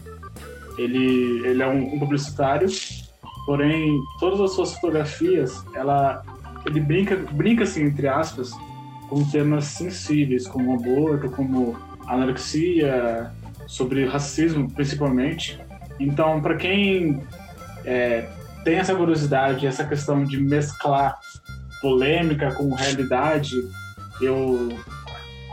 Ele, 0.78 1.46
ele 1.46 1.64
é 1.64 1.68
um, 1.68 1.94
um 1.96 2.00
publicitário, 2.00 2.68
porém 3.46 3.98
todas 4.20 4.40
as 4.42 4.52
suas 4.52 4.74
fotografias, 4.74 5.64
ela, 5.74 6.24
ele 6.66 6.80
brinca, 6.80 7.16
brinca 7.16 7.64
assim 7.64 7.84
entre 7.84 8.08
aspas, 8.08 8.52
com 9.10 9.24
temas 9.26 9.66
sensíveis, 9.66 10.48
como 10.48 10.76
aborto, 10.76 11.30
como 11.32 11.76
anorexia, 12.06 13.32
sobre 13.70 14.06
racismo 14.06 14.70
principalmente. 14.72 15.60
Então, 16.00 16.42
para 16.42 16.56
quem 16.56 17.22
é, 17.86 18.30
tem 18.64 18.78
essa 18.78 18.96
curiosidade, 18.96 19.68
essa 19.68 19.84
questão 19.84 20.24
de 20.24 20.38
mesclar 20.38 21.20
polêmica 21.82 22.54
com 22.54 22.74
realidade, 22.74 23.56
eu 24.22 24.70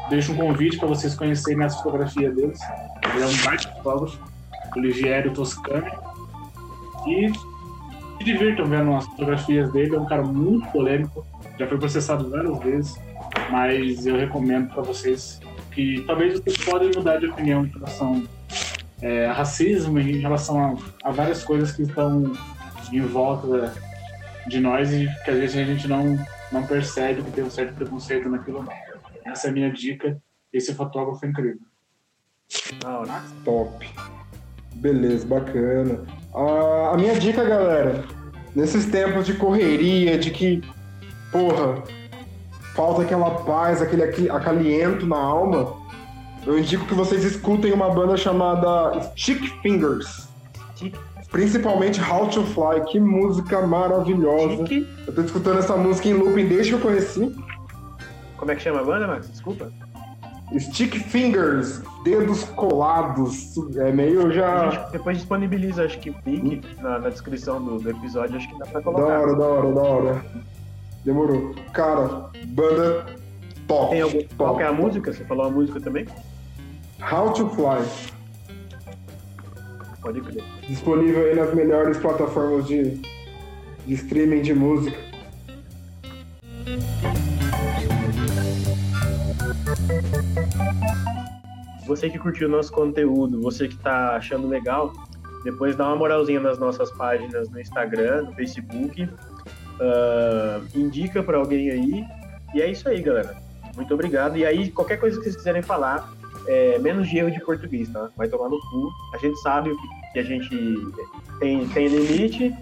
deixo 0.08 0.32
um 0.32 0.36
convite 0.36 0.78
para 0.78 0.88
vocês 0.88 1.14
conhecerem 1.14 1.64
as 1.64 1.76
fotografias 1.76 2.34
deles. 2.34 2.58
Ele 3.14 3.22
é 3.22 3.26
um 3.26 3.36
baita 3.44 3.68
fotógrafo, 3.72 4.18
Oliviero 4.76 5.32
Toscani. 5.32 5.90
E 7.06 7.32
se 8.18 8.24
divirtam 8.24 8.66
vendo 8.66 8.94
as 8.94 9.06
fotografias 9.06 9.72
dele, 9.72 9.94
é 9.94 9.98
um 9.98 10.06
cara 10.06 10.22
muito 10.22 10.66
polêmico, 10.68 11.24
já 11.58 11.66
foi 11.66 11.78
processado 11.78 12.28
várias 12.28 12.58
vezes, 12.58 13.00
mas 13.50 14.06
eu 14.06 14.16
recomendo 14.16 14.72
para 14.72 14.82
vocês 14.82 15.40
que 15.70 16.02
talvez 16.06 16.40
vocês 16.40 16.56
podem 16.58 16.90
mudar 16.94 17.18
de 17.18 17.26
opinião 17.26 17.64
em 17.64 17.68
relação 17.68 18.24
é, 19.00 19.26
racismo, 19.26 19.98
em 19.98 20.18
relação 20.18 20.78
a, 21.02 21.08
a 21.08 21.10
várias 21.10 21.44
coisas 21.44 21.72
que 21.72 21.82
estão 21.82 22.32
em 22.92 23.00
volta 23.00 23.72
de 24.46 24.60
nós 24.60 24.92
e 24.92 25.08
que 25.24 25.30
às 25.30 25.38
vezes 25.38 25.56
a 25.56 25.64
gente 25.64 25.88
não, 25.88 26.18
não 26.52 26.66
percebe 26.66 27.22
que 27.22 27.30
tem 27.32 27.44
um 27.44 27.50
certo 27.50 27.74
preconceito 27.74 28.28
naquilo. 28.28 28.66
Essa 29.24 29.48
é 29.48 29.50
a 29.50 29.52
minha 29.52 29.70
dica. 29.70 30.20
Esse 30.52 30.72
fotógrafo 30.74 31.24
é 31.24 31.28
incrível. 31.28 31.60
Hora. 32.84 33.22
Top. 33.44 33.86
Beleza, 34.74 35.26
bacana. 35.26 36.04
Ah, 36.34 36.92
a 36.94 36.96
minha 36.96 37.18
dica, 37.18 37.44
galera, 37.44 38.04
nesses 38.54 38.86
tempos 38.86 39.26
de 39.26 39.34
correria, 39.34 40.18
de 40.18 40.30
que, 40.30 40.62
porra, 41.32 41.82
falta 42.74 43.02
aquela 43.02 43.42
paz, 43.42 43.82
aquele 43.82 44.30
acalento 44.30 45.06
na 45.06 45.16
alma, 45.16 45.74
eu 46.46 46.58
indico 46.58 46.84
que 46.86 46.94
vocês 46.94 47.24
escutem 47.24 47.72
uma 47.72 47.90
banda 47.90 48.16
chamada 48.16 49.12
Stick 49.16 49.42
Fingers. 49.62 50.28
Stick. 50.74 50.94
Principalmente 51.30 52.00
How 52.00 52.28
to 52.28 52.42
Fly, 52.44 52.84
que 52.90 53.00
música 53.00 53.66
maravilhosa. 53.66 54.64
Chique. 54.66 54.88
Eu 55.06 55.14
tô 55.14 55.20
escutando 55.22 55.58
essa 55.58 55.76
música 55.76 56.08
em 56.08 56.12
looping 56.14 56.46
desde 56.46 56.70
que 56.70 56.76
eu 56.76 56.80
conheci. 56.80 57.34
Como 58.36 58.50
é 58.52 58.54
que 58.54 58.62
chama 58.62 58.80
a 58.80 58.84
banda, 58.84 59.06
Max? 59.06 59.28
Desculpa. 59.30 59.70
Stick 60.56 60.94
Fingers, 60.94 61.82
dedos 62.04 62.44
colados. 62.44 63.54
É 63.76 63.90
meio 63.90 64.30
já. 64.32 64.70
gente 64.70 64.92
depois 64.92 65.16
disponibiliza, 65.18 65.84
acho 65.84 65.98
que 65.98 66.10
o 66.10 66.16
link 66.24 66.62
na, 66.80 67.00
na 67.00 67.08
descrição 67.08 67.60
do, 67.60 67.78
do 67.80 67.90
episódio, 67.90 68.36
acho 68.36 68.48
que 68.48 68.56
dá 68.58 68.66
pra 68.66 68.78
Da 68.78 68.82
colocar. 68.84 69.02
hora, 69.20 69.34
da 69.34 69.44
hora, 69.44 69.72
da 69.74 69.82
hora. 69.82 70.26
Demorou. 71.04 71.54
Cara, 71.72 72.30
banda 72.46 73.06
top. 73.66 73.90
Tem 73.90 74.00
algum, 74.02 74.20
qual 74.36 74.50
top. 74.50 74.56
que 74.58 74.62
é 74.62 74.66
a 74.68 74.72
música? 74.72 75.12
Você 75.12 75.24
falou 75.24 75.46
a 75.46 75.50
música 75.50 75.80
também? 75.80 76.06
How 77.00 77.32
to 77.32 77.48
Fly. 77.50 77.84
Pode 80.00 80.20
crer. 80.20 80.44
Disponível 80.68 81.26
aí 81.26 81.34
nas 81.34 81.54
melhores 81.54 81.98
plataformas 81.98 82.66
de, 82.66 83.00
de 83.86 83.94
streaming 83.94 84.42
de 84.42 84.54
música. 84.54 84.96
Você 91.86 92.10
que 92.10 92.18
curtiu 92.18 92.48
o 92.48 92.50
nosso 92.50 92.72
conteúdo, 92.72 93.40
você 93.40 93.68
que 93.68 93.76
tá 93.76 94.16
achando 94.16 94.48
legal, 94.48 94.92
depois 95.44 95.76
dá 95.76 95.86
uma 95.86 95.96
moralzinha 95.96 96.40
nas 96.40 96.58
nossas 96.58 96.90
páginas 96.92 97.48
no 97.50 97.60
Instagram, 97.60 98.22
no 98.22 98.32
Facebook. 98.34 99.08
ah, 99.80 100.60
indica 100.74 101.22
pra 101.22 101.38
alguém 101.38 101.70
aí. 101.70 102.04
E 102.54 102.62
é 102.62 102.70
isso 102.70 102.88
aí, 102.88 103.00
galera. 103.00 103.36
Muito 103.76 103.92
obrigado. 103.92 104.36
E 104.36 104.44
aí, 104.44 104.70
qualquer 104.70 104.98
coisa 104.98 105.18
que 105.18 105.24
vocês 105.24 105.36
quiserem 105.36 105.62
falar, 105.62 106.10
é, 106.46 106.78
menos 106.78 107.08
de 107.08 107.18
erro 107.18 107.30
de 107.30 107.40
português, 107.40 107.88
tá? 107.88 108.10
Vai 108.16 108.28
tomar 108.28 108.48
no 108.48 108.60
cu. 108.60 108.90
A 109.14 109.18
gente 109.18 109.36
sabe 109.40 109.74
que, 110.12 110.18
a 110.18 110.22
gente 110.22 110.50
tem, 111.38 111.66
tem 111.68 111.88
limite. 111.88 112.54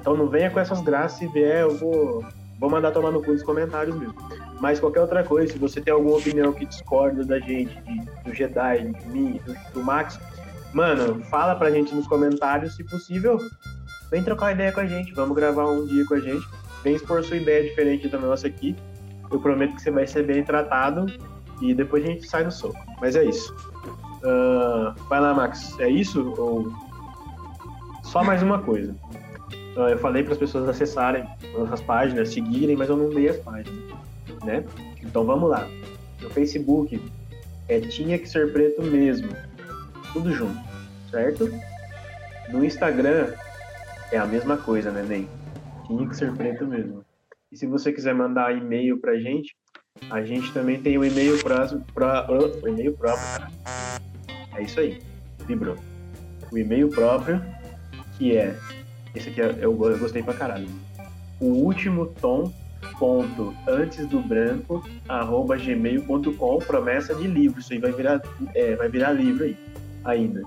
Então 0.00 0.16
não 0.16 0.28
venha 0.28 0.50
com 0.50 0.60
essas 0.60 0.80
graças. 0.80 1.18
Se 1.18 1.26
vier, 1.28 1.62
eu 1.62 1.76
vou, 1.76 2.24
vou 2.58 2.70
mandar 2.70 2.92
tomar 2.92 3.10
no 3.10 3.22
cu 3.22 3.32
nos 3.32 3.42
comentários 3.42 3.96
mesmo. 3.96 4.14
Mas 4.60 4.80
qualquer 4.80 5.00
outra 5.00 5.22
coisa, 5.22 5.52
se 5.52 5.58
você 5.58 5.80
tem 5.80 5.92
alguma 5.92 6.16
opinião 6.16 6.52
que 6.52 6.64
discorda 6.64 7.24
da 7.24 7.38
gente, 7.38 7.78
do 8.24 8.34
Jedi, 8.34 8.92
de 8.92 9.08
mim, 9.08 9.40
do, 9.44 9.54
do 9.74 9.84
Max, 9.84 10.18
mano, 10.72 11.22
fala 11.24 11.54
pra 11.54 11.70
gente 11.70 11.94
nos 11.94 12.06
comentários, 12.06 12.74
se 12.74 12.82
possível, 12.84 13.38
vem 14.10 14.22
trocar 14.22 14.52
ideia 14.52 14.72
com 14.72 14.80
a 14.80 14.86
gente, 14.86 15.12
vamos 15.12 15.36
gravar 15.36 15.66
um 15.66 15.86
dia 15.86 16.06
com 16.06 16.14
a 16.14 16.20
gente, 16.20 16.46
vem 16.82 16.94
expor 16.94 17.22
sua 17.22 17.36
ideia 17.36 17.64
diferente 17.64 18.08
da 18.08 18.18
nossa 18.18 18.46
aqui. 18.46 18.74
Eu 19.30 19.40
prometo 19.40 19.74
que 19.74 19.82
você 19.82 19.90
vai 19.90 20.06
ser 20.06 20.24
bem 20.24 20.42
tratado 20.42 21.06
e 21.60 21.74
depois 21.74 22.04
a 22.04 22.06
gente 22.06 22.28
sai 22.28 22.44
no 22.44 22.50
soco. 22.50 22.78
Mas 23.00 23.16
é 23.16 23.24
isso. 23.24 23.54
Ah, 24.24 24.94
vai 25.08 25.20
lá, 25.20 25.34
Max. 25.34 25.78
É 25.78 25.88
isso? 25.88 26.34
Ou 26.38 26.72
só 28.02 28.24
mais 28.24 28.42
uma 28.42 28.60
coisa? 28.60 28.94
Ah, 29.76 29.90
eu 29.90 29.98
falei 29.98 30.22
para 30.22 30.32
as 30.32 30.38
pessoas 30.38 30.68
acessarem 30.68 31.24
nossas 31.56 31.80
páginas, 31.82 32.30
seguirem, 32.30 32.76
mas 32.76 32.88
eu 32.88 32.96
não 32.96 33.10
dei 33.10 33.28
as 33.28 33.36
páginas, 33.38 33.78
né? 34.44 34.64
Então 35.02 35.24
vamos 35.24 35.50
lá. 35.50 35.68
No 36.22 36.30
Facebook 36.30 37.00
é 37.68 37.80
tinha 37.80 38.18
que 38.18 38.28
ser 38.28 38.52
preto 38.52 38.82
mesmo, 38.82 39.28
tudo 40.12 40.32
junto. 40.32 40.58
certo? 41.10 41.50
No 42.48 42.64
Instagram 42.64 43.32
é 44.10 44.18
a 44.18 44.26
mesma 44.26 44.56
coisa, 44.56 44.90
né, 44.90 45.02
Ney? 45.02 45.28
Tinha 45.86 46.08
que 46.08 46.16
ser 46.16 46.32
preto 46.34 46.66
mesmo. 46.66 47.04
E 47.50 47.56
se 47.56 47.66
você 47.66 47.92
quiser 47.92 48.14
mandar 48.14 48.56
e-mail 48.56 48.98
pra 48.98 49.16
gente, 49.18 49.54
a 50.10 50.22
gente 50.22 50.52
também 50.52 50.80
tem 50.80 50.96
o 50.98 51.04
e-mail 51.04 51.38
próximo, 51.42 51.84
pra, 51.94 52.26
o 52.30 52.68
e-mail 52.68 52.92
próprio. 52.92 53.46
É 54.54 54.62
isso 54.62 54.80
aí, 54.80 55.00
vibrou. 55.46 55.76
O 56.50 56.58
e-mail 56.58 56.88
próprio, 56.88 57.42
que 58.16 58.36
é, 58.36 58.56
esse 59.14 59.28
aqui 59.28 59.40
é, 59.40 59.54
eu 59.60 59.74
gostei 59.74 60.22
pra 60.22 60.34
caralho. 60.34 60.68
O 61.40 61.46
último 61.46 62.06
tom 62.06 62.52
ponto 62.98 63.54
antes 63.66 64.06
do 64.06 64.20
branco 64.20 64.84
arroba 65.08 65.56
gmail.com 65.56 66.58
promessa 66.58 67.14
de 67.14 67.26
livro. 67.26 67.60
Isso 67.60 67.72
aí 67.72 67.78
vai 67.78 67.92
virar 67.92 68.22
é, 68.54 68.76
vai 68.76 68.88
virar 68.88 69.12
livro 69.12 69.44
aí 69.44 69.56
ainda. 70.04 70.42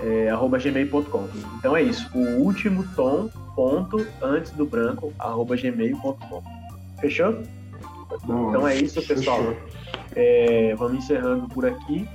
É, 0.00 0.28
arroba 0.28 0.58
gmail.com 0.58 1.28
então 1.58 1.76
é 1.76 1.82
isso. 1.82 2.10
O 2.14 2.42
último 2.42 2.84
tom 2.96 3.30
ponto 3.54 4.04
antes 4.20 4.50
do 4.52 4.66
branco 4.66 5.12
arroba 5.18 5.56
gmail.com 5.56 6.42
fechou 7.00 7.42
então 8.22 8.66
é 8.66 8.76
isso 8.76 9.02
pessoal 9.06 9.56
é, 10.14 10.74
vamos 10.76 11.04
encerrando 11.04 11.48
por 11.48 11.66
aqui 11.66 12.08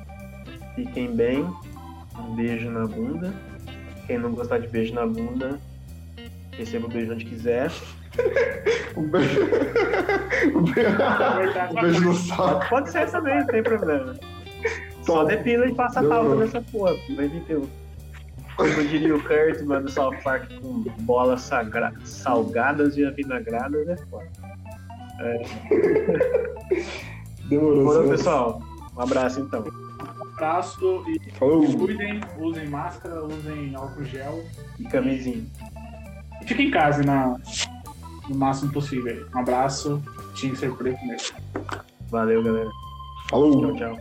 fiquem 0.76 1.16
bem 1.16 1.48
um 2.18 2.36
beijo 2.36 2.70
na 2.70 2.86
bunda 2.86 3.34
quem 4.08 4.18
não 4.18 4.32
gostar 4.32 4.60
de 4.60 4.68
beijo 4.68 4.94
na 4.94 5.06
bunda 5.06 5.60
receba 6.52 6.88
o 6.88 6.90
beijo 6.90 7.14
onde 7.14 7.26
quiser 7.26 7.72
um 8.96 9.04
beijo. 9.04 9.40
Um 10.56 10.64
beijo, 10.64 10.90
um 11.72 11.82
beijo 11.82 12.02
no 12.02 12.14
saco. 12.14 12.70
Pode 12.70 12.90
ser 12.90 13.10
também, 13.12 13.40
não 13.40 13.48
tem 13.48 13.62
problema. 13.62 14.16
Só 15.02 15.26
depila 15.26 15.68
e 15.68 15.76
passa 15.76 16.02
pauta 16.02 16.36
nessa 16.36 16.62
porra. 16.62 16.96
Vai 17.16 17.28
vir 17.28 17.42
teu. 17.44 17.70
Como 18.56 18.88
diria 18.88 19.16
o 19.16 19.22
Kurt, 19.22 19.62
mano, 19.64 19.90
South 19.90 20.16
Park 20.24 20.50
com 20.62 20.84
bolas 21.02 21.42
sagra... 21.42 21.94
salgadas 22.04 22.98
e 22.98 23.06
avinagradas 23.06 23.88
é 23.88 23.98
foda. 24.10 24.28
É. 25.20 25.44
Demorou, 27.50 27.78
Demorou 27.78 28.10
pessoal. 28.10 28.62
Um 28.96 29.02
abraço 29.02 29.42
então. 29.42 29.64
Um 29.64 30.34
abraço 30.34 31.04
e 31.08 31.32
Falou. 31.32 31.66
cuidem, 31.78 32.22
usem 32.38 32.68
máscara, 32.70 33.24
usem 33.26 33.76
álcool 33.76 34.04
gel. 34.06 34.44
E 34.80 34.86
camisinha. 34.86 35.46
Fiquem 36.46 36.68
em 36.68 36.72
casa 36.72 37.04
na, 37.04 37.38
no 38.30 38.36
máximo 38.36 38.72
possível. 38.72 39.28
Um 39.36 39.40
abraço, 39.40 40.02
tinha 40.36 40.52
que 40.54 40.60
ser 40.60 40.72
preto 40.76 41.06
mesmo. 41.06 41.38
Valeu, 42.10 42.44
galera. 42.44 42.70
Falou. 43.30 43.76
Tchau, 43.76 43.98
tchau. 43.98 44.00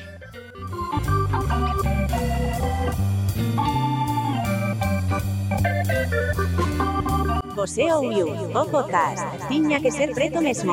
Você 7.58 7.92
ouviu 7.92 8.28
o 8.28 8.66
podcast 8.66 9.26
Tinha 9.48 9.80
que 9.80 9.90
ser 9.90 10.14
preto 10.14 10.40
mesmo. 10.40 10.72